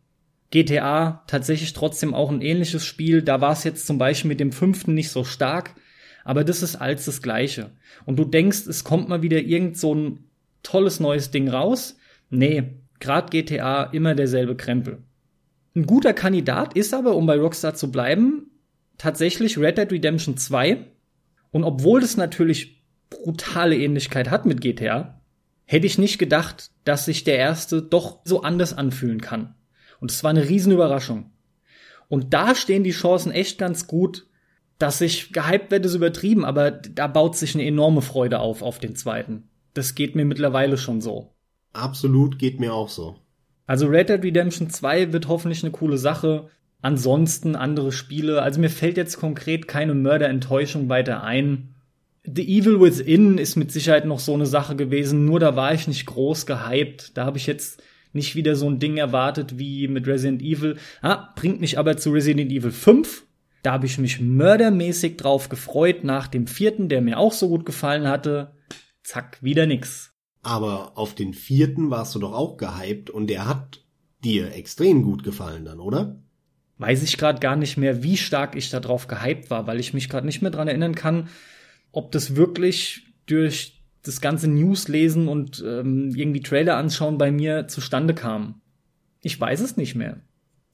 [0.53, 3.23] GTA tatsächlich trotzdem auch ein ähnliches Spiel.
[3.23, 5.75] Da war es jetzt zum Beispiel mit dem fünften nicht so stark.
[6.25, 7.71] Aber das ist alles das Gleiche.
[8.05, 10.25] Und du denkst, es kommt mal wieder irgend so ein
[10.63, 11.97] tolles neues Ding raus.
[12.31, 12.65] Nee,
[13.01, 14.99] grad GTA immer derselbe Krempel.
[15.75, 18.51] Ein guter Kandidat ist aber, um bei Rockstar zu bleiben,
[18.99, 20.85] tatsächlich Red Dead Redemption 2.
[21.51, 25.21] Und obwohl das natürlich brutale Ähnlichkeit hat mit GTA,
[25.65, 29.55] hätte ich nicht gedacht, dass sich der erste doch so anders anfühlen kann.
[30.03, 31.31] Und es war eine Riesenüberraschung.
[32.09, 34.27] Und da stehen die Chancen echt ganz gut,
[34.79, 38.81] dass ich gehypt werde, ist übertrieben, aber da baut sich eine enorme Freude auf, auf
[38.81, 39.45] den zweiten.
[39.75, 41.35] Das geht mir mittlerweile schon so.
[41.73, 43.15] Absolut geht mir auch so.
[43.69, 46.49] Also Red Dead Redemption 2 wird hoffentlich eine coole Sache.
[46.81, 51.77] Ansonsten andere Spiele, also mir fällt jetzt konkret keine Mörderenttäuschung weiter ein.
[52.25, 55.87] The Evil Within ist mit Sicherheit noch so eine Sache gewesen, nur da war ich
[55.87, 57.17] nicht groß gehypt.
[57.17, 57.81] Da habe ich jetzt
[58.13, 60.77] nicht wieder so ein Ding erwartet wie mit Resident Evil.
[61.01, 63.25] Ah, bringt mich aber zu Resident Evil 5.
[63.63, 67.65] Da habe ich mich mördermäßig drauf gefreut nach dem vierten, der mir auch so gut
[67.65, 68.57] gefallen hatte.
[69.03, 70.13] Zack, wieder nix.
[70.43, 73.85] Aber auf den vierten warst du doch auch gehypt und der hat
[74.25, 76.21] dir extrem gut gefallen dann, oder?
[76.79, 80.09] Weiß ich gerade gar nicht mehr, wie stark ich darauf gehypt war, weil ich mich
[80.09, 81.29] gerade nicht mehr dran erinnern kann,
[81.93, 87.69] ob das wirklich durch das ganze News lesen und ähm, irgendwie Trailer anschauen bei mir
[87.69, 88.61] zustande kam.
[89.21, 90.21] Ich weiß es nicht mehr.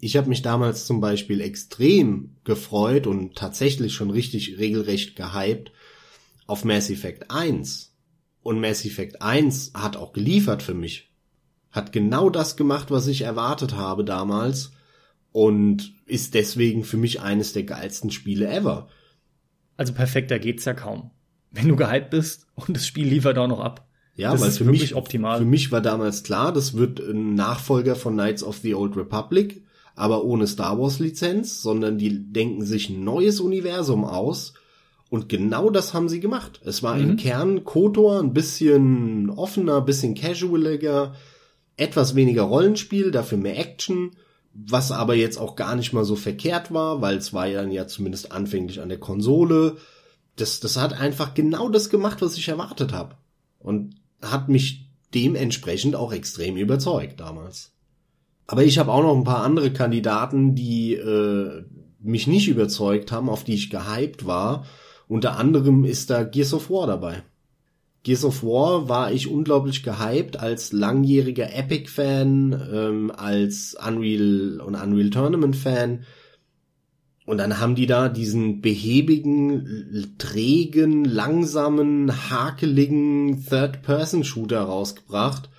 [0.01, 5.73] Ich habe mich damals zum Beispiel extrem gefreut und tatsächlich schon richtig regelrecht gehypt
[6.47, 7.95] auf Mass Effect 1.
[8.43, 11.11] Und Mass Effect 1 hat auch geliefert für mich.
[11.71, 14.73] Hat genau das gemacht, was ich erwartet habe damals
[15.33, 18.89] und ist deswegen für mich eines der geilsten Spiele ever.
[19.77, 21.11] Also perfekter geht's ja kaum.
[21.51, 23.87] Wenn du gehypt bist und das Spiel liefert auch noch ab.
[24.15, 25.39] Ja, das weil ist für mich optimal.
[25.39, 29.65] Für mich war damals klar, das wird ein Nachfolger von Knights of the Old Republic,
[29.95, 34.55] aber ohne Star Wars Lizenz, sondern die denken sich ein neues Universum aus
[35.11, 36.61] und genau das haben sie gemacht.
[36.65, 37.11] Es war mhm.
[37.11, 41.15] im Kern Kotor, ein bisschen offener, bisschen casualiger,
[41.77, 44.11] etwas weniger Rollenspiel, dafür mehr Action,
[44.53, 47.71] was aber jetzt auch gar nicht mal so verkehrt war, weil es war ja dann
[47.71, 49.77] ja zumindest anfänglich an der Konsole.
[50.41, 53.17] Das, das hat einfach genau das gemacht, was ich erwartet habe.
[53.59, 57.73] Und hat mich dementsprechend auch extrem überzeugt damals.
[58.47, 61.65] Aber ich habe auch noch ein paar andere Kandidaten, die äh,
[62.01, 64.65] mich nicht überzeugt haben, auf die ich gehypt war.
[65.07, 67.23] Unter anderem ist da Gears of War dabei.
[68.05, 75.11] Gears of War war ich unglaublich gehypt als langjähriger Epic-Fan, ähm, als Unreal und Unreal
[75.11, 76.05] Tournament-Fan.
[77.29, 85.51] Und dann haben die da diesen behäbigen, trägen, langsamen, hakeligen Third-Person-Shooter rausgebracht,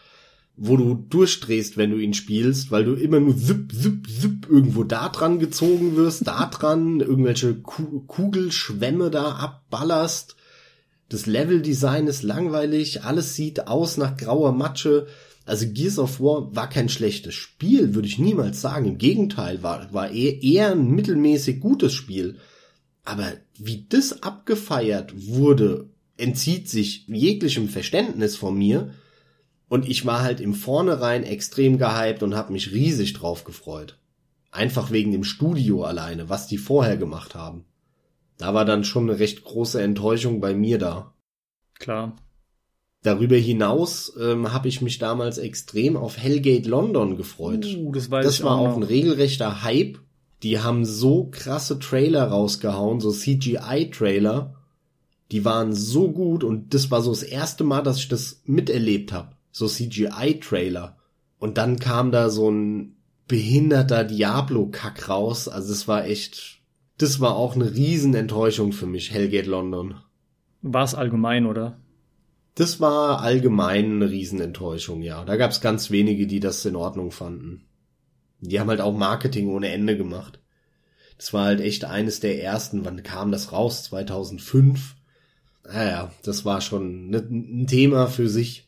[0.58, 4.84] wo du durchdrehst, wenn du ihn spielst, weil du immer nur zip, zip, zip irgendwo
[4.84, 10.36] da dran gezogen wirst, da dran, irgendwelche Kugelschwämme da abballerst
[11.10, 15.08] das Leveldesign ist langweilig, alles sieht aus nach grauer Matsche.
[15.50, 18.86] Also Gears of War war kein schlechtes Spiel, würde ich niemals sagen.
[18.86, 22.38] Im Gegenteil, war, war eher, eher ein mittelmäßig gutes Spiel.
[23.04, 28.94] Aber wie das abgefeiert wurde, entzieht sich jeglichem Verständnis von mir.
[29.68, 33.98] Und ich war halt im Vornherein extrem gehypt und habe mich riesig drauf gefreut.
[34.52, 37.66] Einfach wegen dem Studio alleine, was die vorher gemacht haben
[38.40, 41.14] da war dann schon eine recht große Enttäuschung bei mir da.
[41.78, 42.16] Klar.
[43.02, 47.66] Darüber hinaus ähm, habe ich mich damals extrem auf Hellgate London gefreut.
[47.66, 50.00] Uh, das das war auch, auch ein regelrechter Hype.
[50.44, 54.56] Die haben so krasse Trailer rausgehauen, so CGI-Trailer.
[55.32, 59.14] Die waren so gut und das war so das erste Mal, dass ich das miterlebt
[59.14, 59.36] habe.
[59.52, 60.98] So CGI-Trailer.
[61.40, 62.96] Und dann kam da so ein
[63.28, 65.48] behinderter Diablo-Kack raus.
[65.48, 66.60] Also es war echt
[67.00, 69.96] das war auch eine Riesenenttäuschung für mich, Hellgate London.
[70.62, 71.80] War es allgemein, oder?
[72.56, 75.24] Das war allgemein eine Riesenenttäuschung, ja.
[75.24, 77.66] Da gab es ganz wenige, die das in Ordnung fanden.
[78.42, 80.40] Die haben halt auch Marketing ohne Ende gemacht.
[81.18, 82.86] Das war halt echt eines der ersten.
[82.86, 83.84] Wann kam das raus?
[83.84, 84.96] 2005?
[85.66, 88.68] Naja, das war schon ne, ein Thema für sich.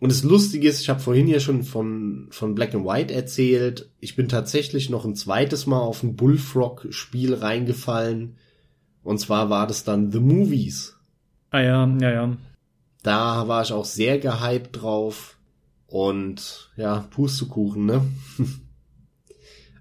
[0.00, 3.90] Und das Lustige ist, ich habe vorhin ja schon von, von Black and White erzählt.
[3.98, 8.36] Ich bin tatsächlich noch ein zweites Mal auf ein Bullfrog-Spiel reingefallen.
[9.02, 10.96] Und zwar war das dann The Movies.
[11.50, 12.36] Ah ja, ja, ja.
[13.02, 15.36] Da war ich auch sehr gehypt drauf.
[15.86, 18.02] Und ja, Pustekuchen, ne?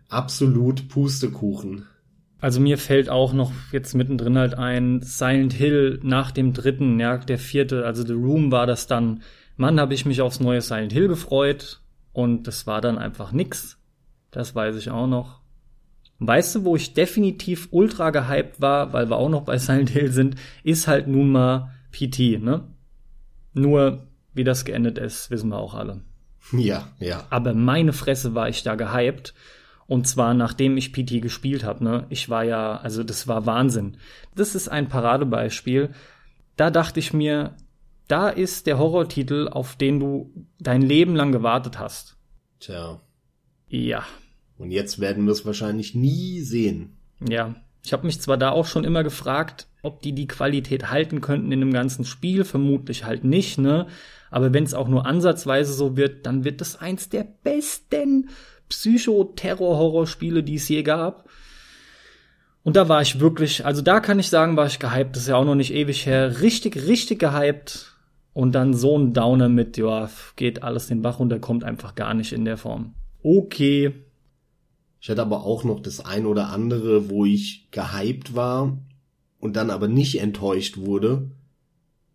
[0.10, 1.86] Absolut Pustekuchen.
[2.40, 7.18] Also mir fällt auch noch jetzt mittendrin halt ein Silent Hill nach dem dritten, ja,
[7.18, 9.22] der vierte, also The Room war das dann
[9.58, 11.82] Mann, habe ich mich aufs neue Silent Hill gefreut
[12.14, 13.80] und das war dann einfach nix.
[14.30, 15.42] Das weiß ich auch noch.
[16.20, 20.12] Weißt du, wo ich definitiv ultra gehypt war, weil wir auch noch bei Silent Hill
[20.12, 22.68] sind, ist halt nun mal PT, ne?
[23.54, 26.02] Nur, wie das geendet ist, wissen wir auch alle.
[26.52, 27.26] Ja, ja.
[27.30, 29.34] Aber meine Fresse war ich da gehypt.
[29.88, 32.06] Und zwar nachdem ich PT gespielt habe, ne?
[32.10, 33.98] Ich war ja, also das war Wahnsinn.
[34.36, 35.92] Das ist ein Paradebeispiel.
[36.58, 37.56] Da dachte ich mir,
[38.10, 42.18] da ist der Horrortitel, auf den du dein Leben lang gewartet hast.
[42.60, 43.00] Tja.
[43.70, 44.04] Ja.
[44.58, 46.98] Und jetzt werden wir es wahrscheinlich nie sehen.
[47.26, 47.56] Ja.
[47.84, 51.52] Ich habe mich zwar da auch schon immer gefragt, ob die die Qualität halten könnten
[51.52, 53.88] in dem ganzen Spiel, vermutlich halt nicht, ne?
[54.30, 58.30] Aber wenn es auch nur ansatzweise so wird, dann wird das eins der besten
[58.70, 61.30] Psycho-Terror-Horror-Spiele, die es je gab.
[62.64, 65.16] Und da war ich wirklich, also da kann ich sagen, war ich gehypt.
[65.16, 66.42] Das ist ja auch noch nicht ewig her.
[66.42, 67.94] Richtig, richtig gehypt.
[68.34, 72.14] Und dann so ein Downer mit, ja, geht alles den Bach runter, kommt einfach gar
[72.14, 72.94] nicht in der Form.
[73.24, 73.94] Okay.
[75.00, 78.78] Ich hatte aber auch noch das ein oder andere, wo ich gehypt war
[79.40, 81.32] und dann aber nicht enttäuscht wurde.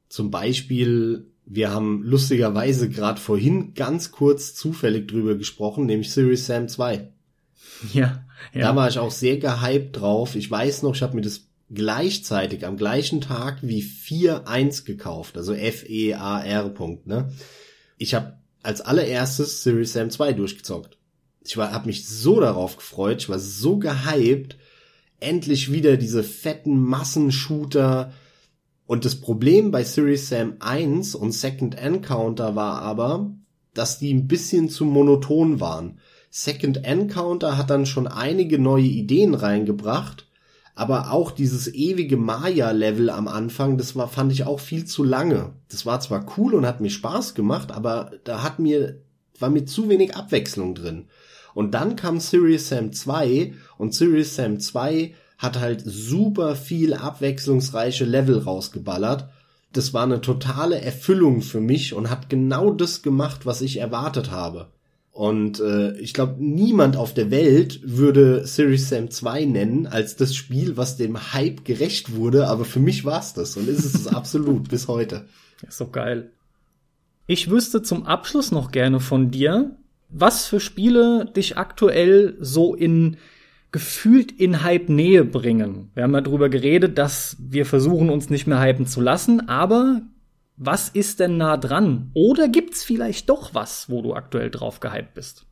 [0.09, 6.69] Zum Beispiel Wir haben lustigerweise gerade vorhin ganz kurz zufällig drüber gesprochen, nämlich Series Sam
[6.69, 7.09] 2.
[7.93, 8.25] Ja,
[8.55, 8.61] ja.
[8.61, 10.37] Da war ich auch sehr gehypt drauf.
[10.37, 15.53] Ich weiß noch, ich habe mir das gleichzeitig am gleichen Tag wie 4.1 gekauft, also
[15.53, 16.69] F-E-A-R.
[16.71, 17.33] Punkt, ne?
[17.99, 20.99] Ich habe als allererstes Series Sam 2 durchgezockt.
[21.45, 24.57] Ich war, habe mich so darauf gefreut, ich war so gehypt,
[25.23, 28.13] endlich wieder diese fetten Massenshooter.
[28.87, 33.33] Und das Problem bei Series Sam 1 und Second Encounter war aber,
[33.75, 35.99] dass die ein bisschen zu monoton waren.
[36.31, 40.29] Second Encounter hat dann schon einige neue Ideen reingebracht,
[40.75, 45.53] aber auch dieses ewige Maya-Level am Anfang, das war, fand ich auch viel zu lange.
[45.69, 49.03] Das war zwar cool und hat mir Spaß gemacht, aber da hat mir,
[49.39, 51.09] war mir zu wenig Abwechslung drin.
[51.55, 58.05] Und dann kam Serious Sam 2 und Serious Sam 2 hat halt super viel abwechslungsreiche
[58.05, 59.29] Level rausgeballert.
[59.73, 64.31] Das war eine totale Erfüllung für mich und hat genau das gemacht, was ich erwartet
[64.31, 64.69] habe.
[65.13, 70.35] Und äh, ich glaube, niemand auf der Welt würde Series Sam 2 nennen als das
[70.35, 74.71] Spiel, was dem Hype gerecht wurde, aber für mich war's das und ist es absolut
[74.71, 75.27] bis heute.
[75.67, 76.31] Ist so geil.
[77.27, 79.77] Ich wüsste zum Abschluss noch gerne von dir,
[80.13, 83.17] was für Spiele dich aktuell so in
[83.73, 85.91] gefühlt in Hype-Nähe bringen.
[85.95, 90.03] Wir haben ja drüber geredet, dass wir versuchen, uns nicht mehr hypen zu lassen, aber
[90.59, 92.11] was ist denn nah dran?
[92.13, 95.47] Oder gibt's vielleicht doch was, wo du aktuell drauf gehypt bist?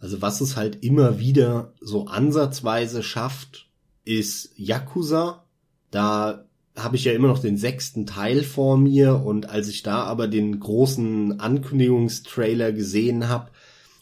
[0.00, 3.70] Also was es halt immer wieder so ansatzweise schafft,
[4.04, 5.44] ist Yakuza.
[5.92, 6.46] Da
[6.76, 10.26] habe ich ja immer noch den sechsten Teil vor mir und als ich da aber
[10.26, 13.50] den großen Ankündigungstrailer gesehen habe,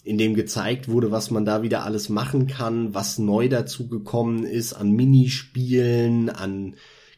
[0.04, 4.44] in dem gezeigt wurde, was man da wieder alles machen kann, was neu dazu gekommen
[4.44, 6.74] ist an Minispielen, an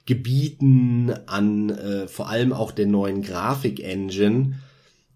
[0.06, 4.56] Gebieten, an äh, vor allem auch der neuen Grafik-Engine.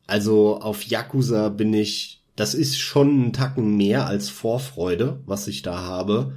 [0.07, 5.61] Also auf Yakuza bin ich, das ist schon ein Tacken mehr als Vorfreude, was ich
[5.61, 6.33] da habe.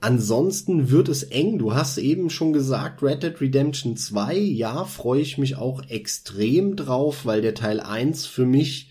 [0.00, 1.58] Ansonsten wird es eng.
[1.58, 6.74] Du hast eben schon gesagt, Red Dead Redemption 2, ja, freue ich mich auch extrem
[6.74, 8.90] drauf, weil der Teil 1 für mich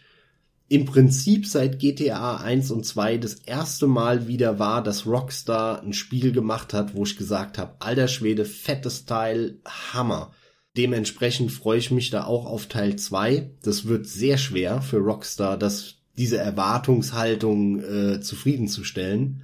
[0.74, 5.94] im Prinzip seit GTA 1 und 2 das erste Mal wieder war, dass Rockstar ein
[5.94, 10.32] Spiel gemacht hat, wo ich gesagt habe, alter Schwede, fettes Teil, Hammer.
[10.76, 13.52] Dementsprechend freue ich mich da auch auf Teil 2.
[13.62, 19.44] Das wird sehr schwer für Rockstar, das, diese Erwartungshaltung äh, zufriedenzustellen.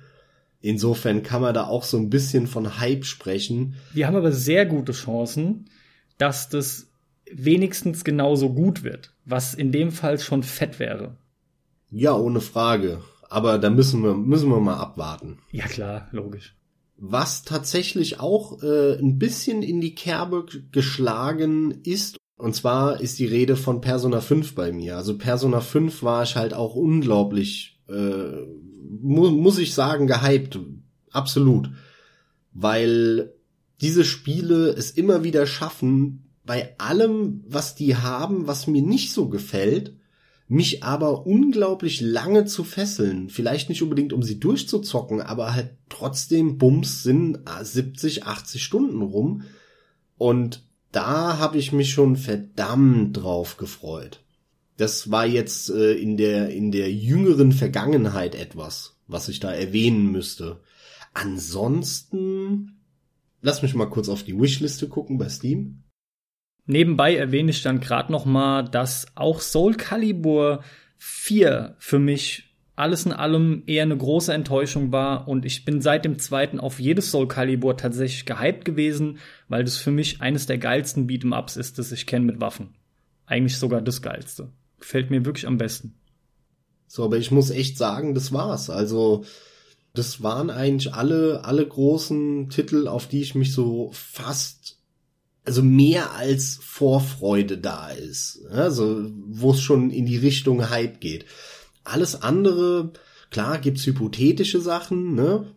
[0.62, 3.76] Insofern kann man da auch so ein bisschen von Hype sprechen.
[3.94, 5.66] Wir haben aber sehr gute Chancen,
[6.18, 6.89] dass das
[7.32, 11.18] wenigstens genauso gut wird, was in dem Fall schon fett wäre.
[11.92, 13.02] Ja, ohne Frage.
[13.30, 15.40] Aber da müssen wir, müssen wir mal abwarten.
[15.52, 16.56] Ja klar, logisch.
[16.98, 23.26] Was tatsächlich auch äh, ein bisschen in die Kerbe geschlagen ist, und zwar ist die
[23.26, 24.98] Rede von Persona 5 bei mir.
[24.98, 28.32] Also Persona 5 war ich halt auch unglaublich, äh,
[29.02, 30.60] mu muss ich sagen, gehypt.
[31.12, 31.70] Absolut.
[32.54, 33.34] Weil
[33.82, 39.30] diese Spiele es immer wieder schaffen, bei allem, was die haben, was mir nicht so
[39.30, 39.94] gefällt,
[40.48, 43.30] mich aber unglaublich lange zu fesseln.
[43.30, 49.44] Vielleicht nicht unbedingt, um sie durchzuzocken, aber halt trotzdem Bums sind 70, 80 Stunden rum.
[50.18, 54.24] Und da habe ich mich schon verdammt drauf gefreut.
[54.76, 60.12] Das war jetzt äh, in der in der jüngeren Vergangenheit etwas, was ich da erwähnen
[60.12, 60.62] müsste.
[61.14, 62.80] Ansonsten
[63.40, 65.84] lass mich mal kurz auf die Wishliste gucken bei Steam.
[66.70, 70.64] Nebenbei erwähne ich dann gerade noch mal, dass auch Soul Calibur
[71.00, 72.44] 4 für mich
[72.76, 76.80] alles in allem eher eine große Enttäuschung war und ich bin seit dem zweiten auf
[76.80, 79.18] jedes Soul Calibur tatsächlich gehypt gewesen,
[79.48, 82.76] weil das für mich eines der geilsten Beat'em Ups ist, das ich kenne mit Waffen.
[83.26, 84.50] Eigentlich sogar das geilste.
[84.80, 85.96] Gefällt mir wirklich am besten.
[86.86, 88.70] So, aber ich muss echt sagen, das war's.
[88.70, 89.26] Also,
[89.96, 94.79] das waren eigentlich alle, alle großen Titel, auf die ich mich so fast
[95.50, 98.46] also mehr als Vorfreude da ist.
[98.52, 101.26] Also, wo es schon in die Richtung Hype geht.
[101.84, 102.94] Alles andere,
[103.32, 105.48] klar, gibt's hypothetische Sachen, ne?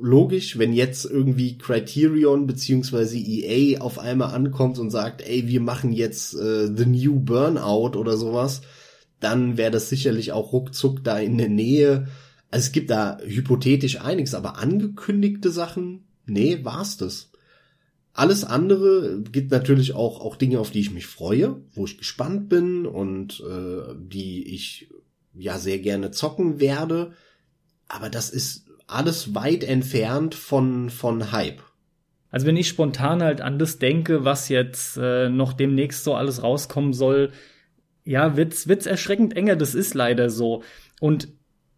[0.00, 5.92] Logisch, wenn jetzt irgendwie Criterion beziehungsweise EA auf einmal ankommt und sagt, ey, wir machen
[5.92, 8.62] jetzt äh, The New Burnout oder sowas,
[9.18, 12.06] dann wäre das sicherlich auch ruckzuck da in der Nähe.
[12.52, 17.29] Also es gibt da hypothetisch einiges, aber angekündigte Sachen, nee, war's das.
[18.12, 22.48] Alles andere gibt natürlich auch, auch Dinge, auf die ich mich freue, wo ich gespannt
[22.48, 24.90] bin und äh, die ich
[25.34, 27.12] ja sehr gerne zocken werde.
[27.88, 31.62] Aber das ist alles weit entfernt von, von Hype.
[32.30, 36.42] Also wenn ich spontan halt an das denke, was jetzt äh, noch demnächst so alles
[36.42, 37.32] rauskommen soll,
[38.04, 40.62] ja, wird's, wird's erschreckend enger, das ist leider so.
[41.00, 41.28] Und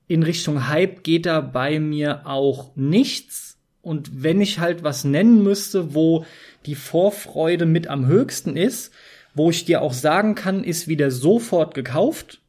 [0.06, 3.51] in Richtung Hype geht da bei mir auch nichts.
[3.82, 6.24] Und wenn ich halt was nennen müsste, wo
[6.66, 8.92] die Vorfreude mit am höchsten ist,
[9.34, 12.40] wo ich dir auch sagen kann, ist wieder sofort gekauft,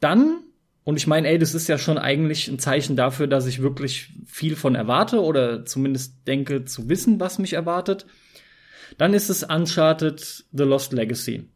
[0.00, 0.40] dann,
[0.84, 4.10] und ich meine, ey, das ist ja schon eigentlich ein Zeichen dafür, dass ich wirklich
[4.26, 8.06] viel von erwarte oder zumindest denke zu wissen, was mich erwartet,
[8.98, 11.48] dann ist es Uncharted The Lost Legacy.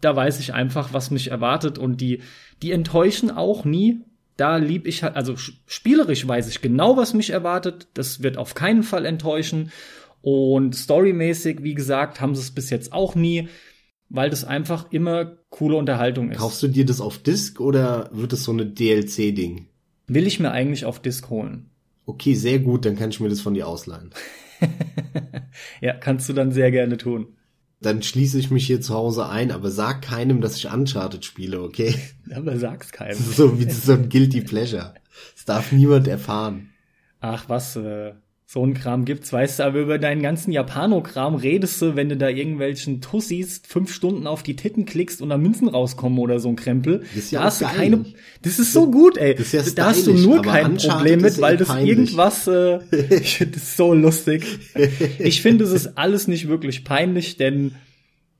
[0.00, 2.22] Da weiß ich einfach, was mich erwartet und die,
[2.62, 4.02] die enttäuschen auch nie.
[4.36, 5.34] Da lieb ich halt, also
[5.66, 7.88] spielerisch weiß ich genau, was mich erwartet.
[7.94, 9.72] Das wird auf keinen Fall enttäuschen.
[10.20, 13.48] Und storymäßig, wie gesagt, haben sie es bis jetzt auch nie
[14.08, 16.38] weil das einfach immer coole Unterhaltung ist.
[16.38, 19.66] Kaufst du dir das auf Disc oder wird es so eine DLC-Ding?
[20.06, 21.70] Will ich mir eigentlich auf Disc holen.
[22.04, 24.10] Okay, sehr gut, dann kann ich mir das von dir ausleihen.
[25.80, 27.36] ja, kannst du dann sehr gerne tun.
[27.80, 31.60] Dann schließe ich mich hier zu Hause ein, aber sag keinem, dass ich Uncharted spiele,
[31.60, 31.94] okay?
[32.34, 33.18] Aber sag's keinem.
[33.18, 34.94] so wie so ein Guilty Pleasure.
[35.34, 36.70] Das darf niemand erfahren.
[37.20, 38.14] Ach was, äh,
[38.48, 42.16] so ein Kram gibt's, weißt du, aber über deinen ganzen Japano-Kram redest du, wenn du
[42.16, 46.50] da irgendwelchen Tussis fünf Stunden auf die Titten klickst und da Münzen rauskommen oder so
[46.50, 47.00] ein Krempel.
[47.00, 48.04] Das ist ja da hast du keine,
[48.42, 49.34] das ist so gut, ey.
[49.34, 51.90] Das ist ja stylisch, da hast du nur kein Problem mit, weil das peinlich.
[51.90, 52.78] irgendwas, äh,
[53.20, 54.46] ich finde das so lustig.
[55.18, 57.74] Ich finde, es ist alles nicht wirklich peinlich, denn,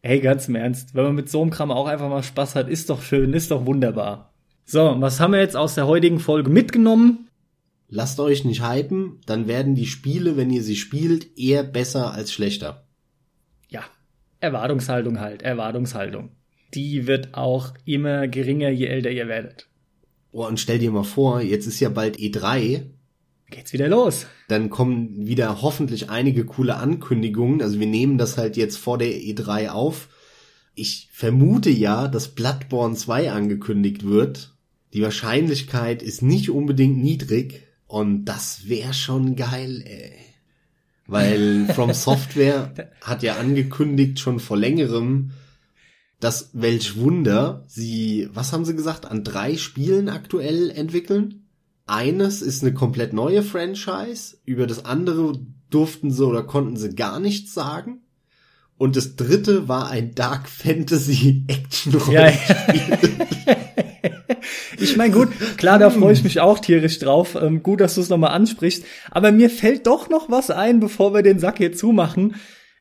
[0.04, 2.68] hey, ganz im Ernst, wenn man mit so einem Kram auch einfach mal Spaß hat,
[2.68, 4.32] ist doch schön, ist doch wunderbar.
[4.64, 7.25] So, was haben wir jetzt aus der heutigen Folge mitgenommen?
[7.88, 12.32] Lasst euch nicht hypen, dann werden die Spiele, wenn ihr sie spielt, eher besser als
[12.32, 12.84] schlechter.
[13.68, 13.84] Ja,
[14.40, 16.30] Erwartungshaltung halt, Erwartungshaltung.
[16.74, 19.68] Die wird auch immer geringer, je älter ihr werdet.
[20.32, 22.82] Oh, und stell dir mal vor, jetzt ist ja bald E3.
[23.48, 24.26] Geht's wieder los.
[24.48, 27.62] Dann kommen wieder hoffentlich einige coole Ankündigungen.
[27.62, 30.08] Also wir nehmen das halt jetzt vor der E3 auf.
[30.74, 34.54] Ich vermute ja, dass Bloodborne 2 angekündigt wird.
[34.92, 40.12] Die Wahrscheinlichkeit ist nicht unbedingt niedrig, und das wäre schon geil, ey.
[41.06, 45.30] Weil From Software hat ja angekündigt schon vor längerem,
[46.18, 51.46] dass welch Wunder sie, was haben sie gesagt, an drei Spielen aktuell entwickeln.
[51.86, 55.38] Eines ist eine komplett neue Franchise, über das andere
[55.70, 58.02] durften sie oder konnten sie gar nichts sagen.
[58.78, 62.56] Und das dritte war ein Dark Fantasy Action Rollenspiel.
[62.78, 63.25] Ja, ja.
[64.80, 67.36] ich meine, gut, klar, da freue ich mich auch tierisch drauf.
[67.40, 68.84] Ähm, gut, dass du es nochmal ansprichst.
[69.10, 72.36] Aber mir fällt doch noch was ein, bevor wir den Sack hier zumachen.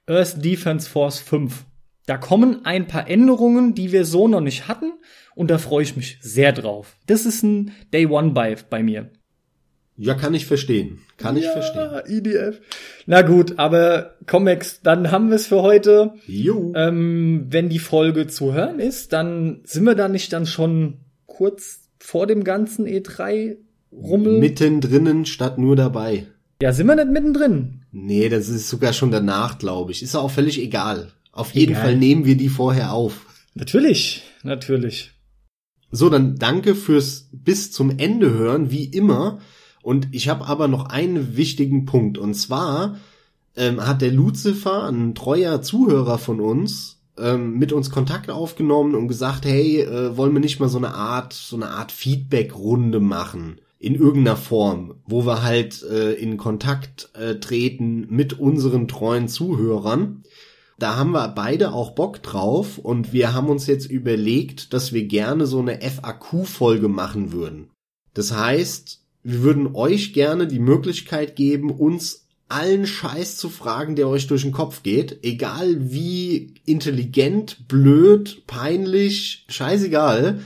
[0.07, 1.65] Earth Defense Force 5.
[2.05, 4.93] Da kommen ein paar Änderungen, die wir so noch nicht hatten.
[5.33, 6.95] Und da freue ich mich sehr drauf.
[7.07, 9.09] Das ist ein Day One Buy bei mir.
[9.97, 10.99] Ja, kann ich verstehen.
[11.17, 12.01] Kann ja, ich verstehen.
[12.05, 12.59] IDF.
[13.05, 16.13] Na gut, aber Comics, dann haben wir es für heute.
[16.27, 16.73] Jo.
[16.75, 21.84] Ähm, wenn die Folge zu hören ist, dann sind wir da nicht dann schon kurz
[22.05, 23.57] vor dem ganzen E3
[23.91, 24.39] Rummel.
[24.39, 26.27] Mittendrin statt nur dabei.
[26.61, 27.81] Ja, sind wir nicht mittendrin?
[27.91, 30.03] Nee, das ist sogar schon danach, glaube ich.
[30.03, 31.11] Ist ja auch völlig egal.
[31.31, 31.83] Auf jeden egal.
[31.83, 33.25] Fall nehmen wir die vorher auf.
[33.55, 35.13] Natürlich, natürlich.
[35.91, 39.39] So, dann danke fürs bis zum Ende hören, wie immer.
[39.81, 42.19] Und ich habe aber noch einen wichtigen Punkt.
[42.19, 42.99] Und zwar
[43.55, 49.07] ähm, hat der Lucifer, ein treuer Zuhörer von uns, ähm, mit uns Kontakt aufgenommen und
[49.07, 53.59] gesagt, hey, äh, wollen wir nicht mal so eine Art, so eine Art Feedback-Runde machen
[53.79, 60.23] in irgendeiner Form, wo wir halt äh, in Kontakt äh, treten mit unseren treuen Zuhörern.
[60.77, 65.05] Da haben wir beide auch Bock drauf und wir haben uns jetzt überlegt, dass wir
[65.05, 67.69] gerne so eine FAQ-Folge machen würden.
[68.13, 74.07] Das heißt, wir würden euch gerne die Möglichkeit geben, uns allen Scheiß zu fragen, der
[74.07, 80.41] euch durch den Kopf geht, egal wie intelligent, blöd, peinlich, scheißegal,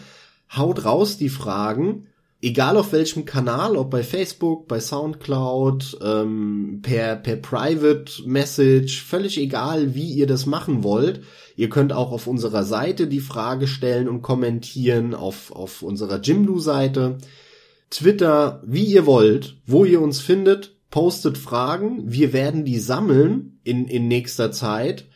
[0.56, 2.08] haut raus die Fragen,
[2.42, 9.38] egal auf welchem Kanal, ob bei Facebook, bei Soundcloud, ähm, per, per Private Message, völlig
[9.38, 11.22] egal, wie ihr das machen wollt.
[11.58, 17.18] Ihr könnt auch auf unserer Seite die Frage stellen und kommentieren, auf, auf unserer Jimdo-Seite.
[17.90, 23.86] Twitter, wie ihr wollt, wo ihr uns findet, postet Fragen, wir werden die sammeln in,
[23.86, 25.08] in nächster Zeit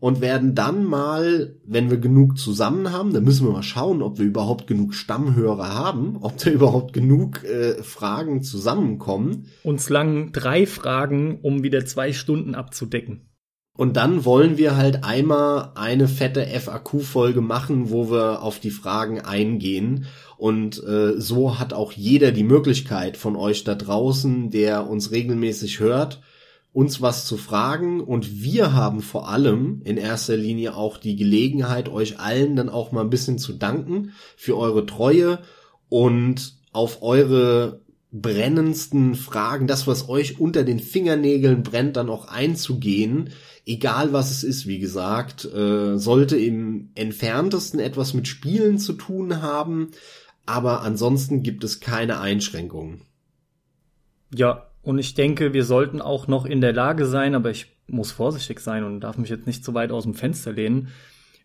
[0.00, 4.18] und werden dann mal, wenn wir genug zusammen haben, dann müssen wir mal schauen, ob
[4.18, 9.46] wir überhaupt genug Stammhörer haben, ob da überhaupt genug äh, Fragen zusammenkommen.
[9.62, 13.29] Uns langen drei Fragen, um wieder zwei Stunden abzudecken.
[13.76, 19.20] Und dann wollen wir halt einmal eine fette FAQ-Folge machen, wo wir auf die Fragen
[19.20, 20.06] eingehen.
[20.36, 25.80] Und äh, so hat auch jeder die Möglichkeit von euch da draußen, der uns regelmäßig
[25.80, 26.20] hört,
[26.72, 31.88] uns was zu fragen und wir haben vor allem in erster Linie auch die Gelegenheit,
[31.88, 35.40] euch allen dann auch mal ein bisschen zu danken für eure Treue
[35.88, 37.80] und auf eure
[38.12, 43.30] brennendsten Fragen, das, was euch unter den Fingernägeln brennt, dann auch einzugehen,
[43.66, 49.42] egal was es ist, wie gesagt, äh, sollte im entferntesten etwas mit Spielen zu tun
[49.42, 49.90] haben,
[50.46, 53.02] aber ansonsten gibt es keine Einschränkungen.
[54.34, 58.12] Ja, und ich denke, wir sollten auch noch in der Lage sein, aber ich muss
[58.12, 60.88] vorsichtig sein und darf mich jetzt nicht zu weit aus dem Fenster lehnen,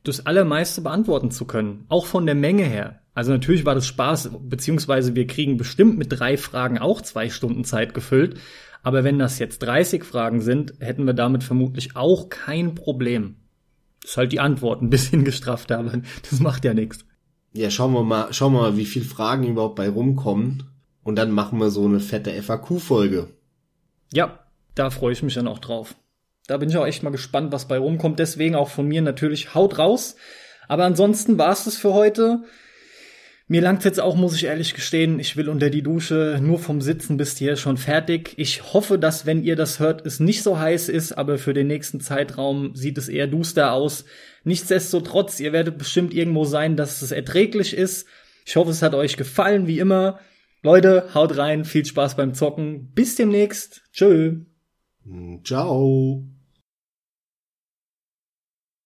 [0.03, 1.85] das Allermeiste beantworten zu können.
[1.89, 3.01] Auch von der Menge her.
[3.13, 7.63] Also natürlich war das Spaß, beziehungsweise wir kriegen bestimmt mit drei Fragen auch zwei Stunden
[7.63, 8.39] Zeit gefüllt.
[8.85, 13.37] Aber wenn das jetzt 30 Fragen sind, hätten wir damit vermutlich auch kein Problem.
[13.99, 17.03] Das ist halt die Antwort ein bisschen gestrafft, aber das macht ja nichts.
[17.51, 20.69] Ja, schauen wir mal, schauen wir mal, wie viele Fragen überhaupt bei rumkommen.
[21.03, 23.29] Und dann machen wir so eine fette FAQ-Folge.
[24.13, 24.45] Ja,
[24.75, 25.95] da freue ich mich dann auch drauf.
[26.45, 28.19] Da bin ich auch echt mal gespannt, was bei rumkommt.
[28.19, 30.15] Deswegen auch von mir natürlich haut raus.
[30.67, 32.43] Aber ansonsten war es das für heute.
[33.47, 35.19] Mir langt jetzt auch, muss ich ehrlich gestehen.
[35.19, 36.39] Ich will unter die Dusche.
[36.41, 38.33] Nur vom Sitzen bist hier schon fertig.
[38.37, 41.67] Ich hoffe, dass, wenn ihr das hört, es nicht so heiß ist, aber für den
[41.67, 44.05] nächsten Zeitraum sieht es eher duster aus.
[44.43, 48.07] Nichtsdestotrotz, ihr werdet bestimmt irgendwo sein, dass es erträglich ist.
[48.47, 50.19] Ich hoffe, es hat euch gefallen, wie immer.
[50.63, 52.91] Leute, haut rein, viel Spaß beim Zocken.
[52.93, 53.83] Bis demnächst.
[53.91, 54.37] Tschö.
[55.43, 56.34] Ciao.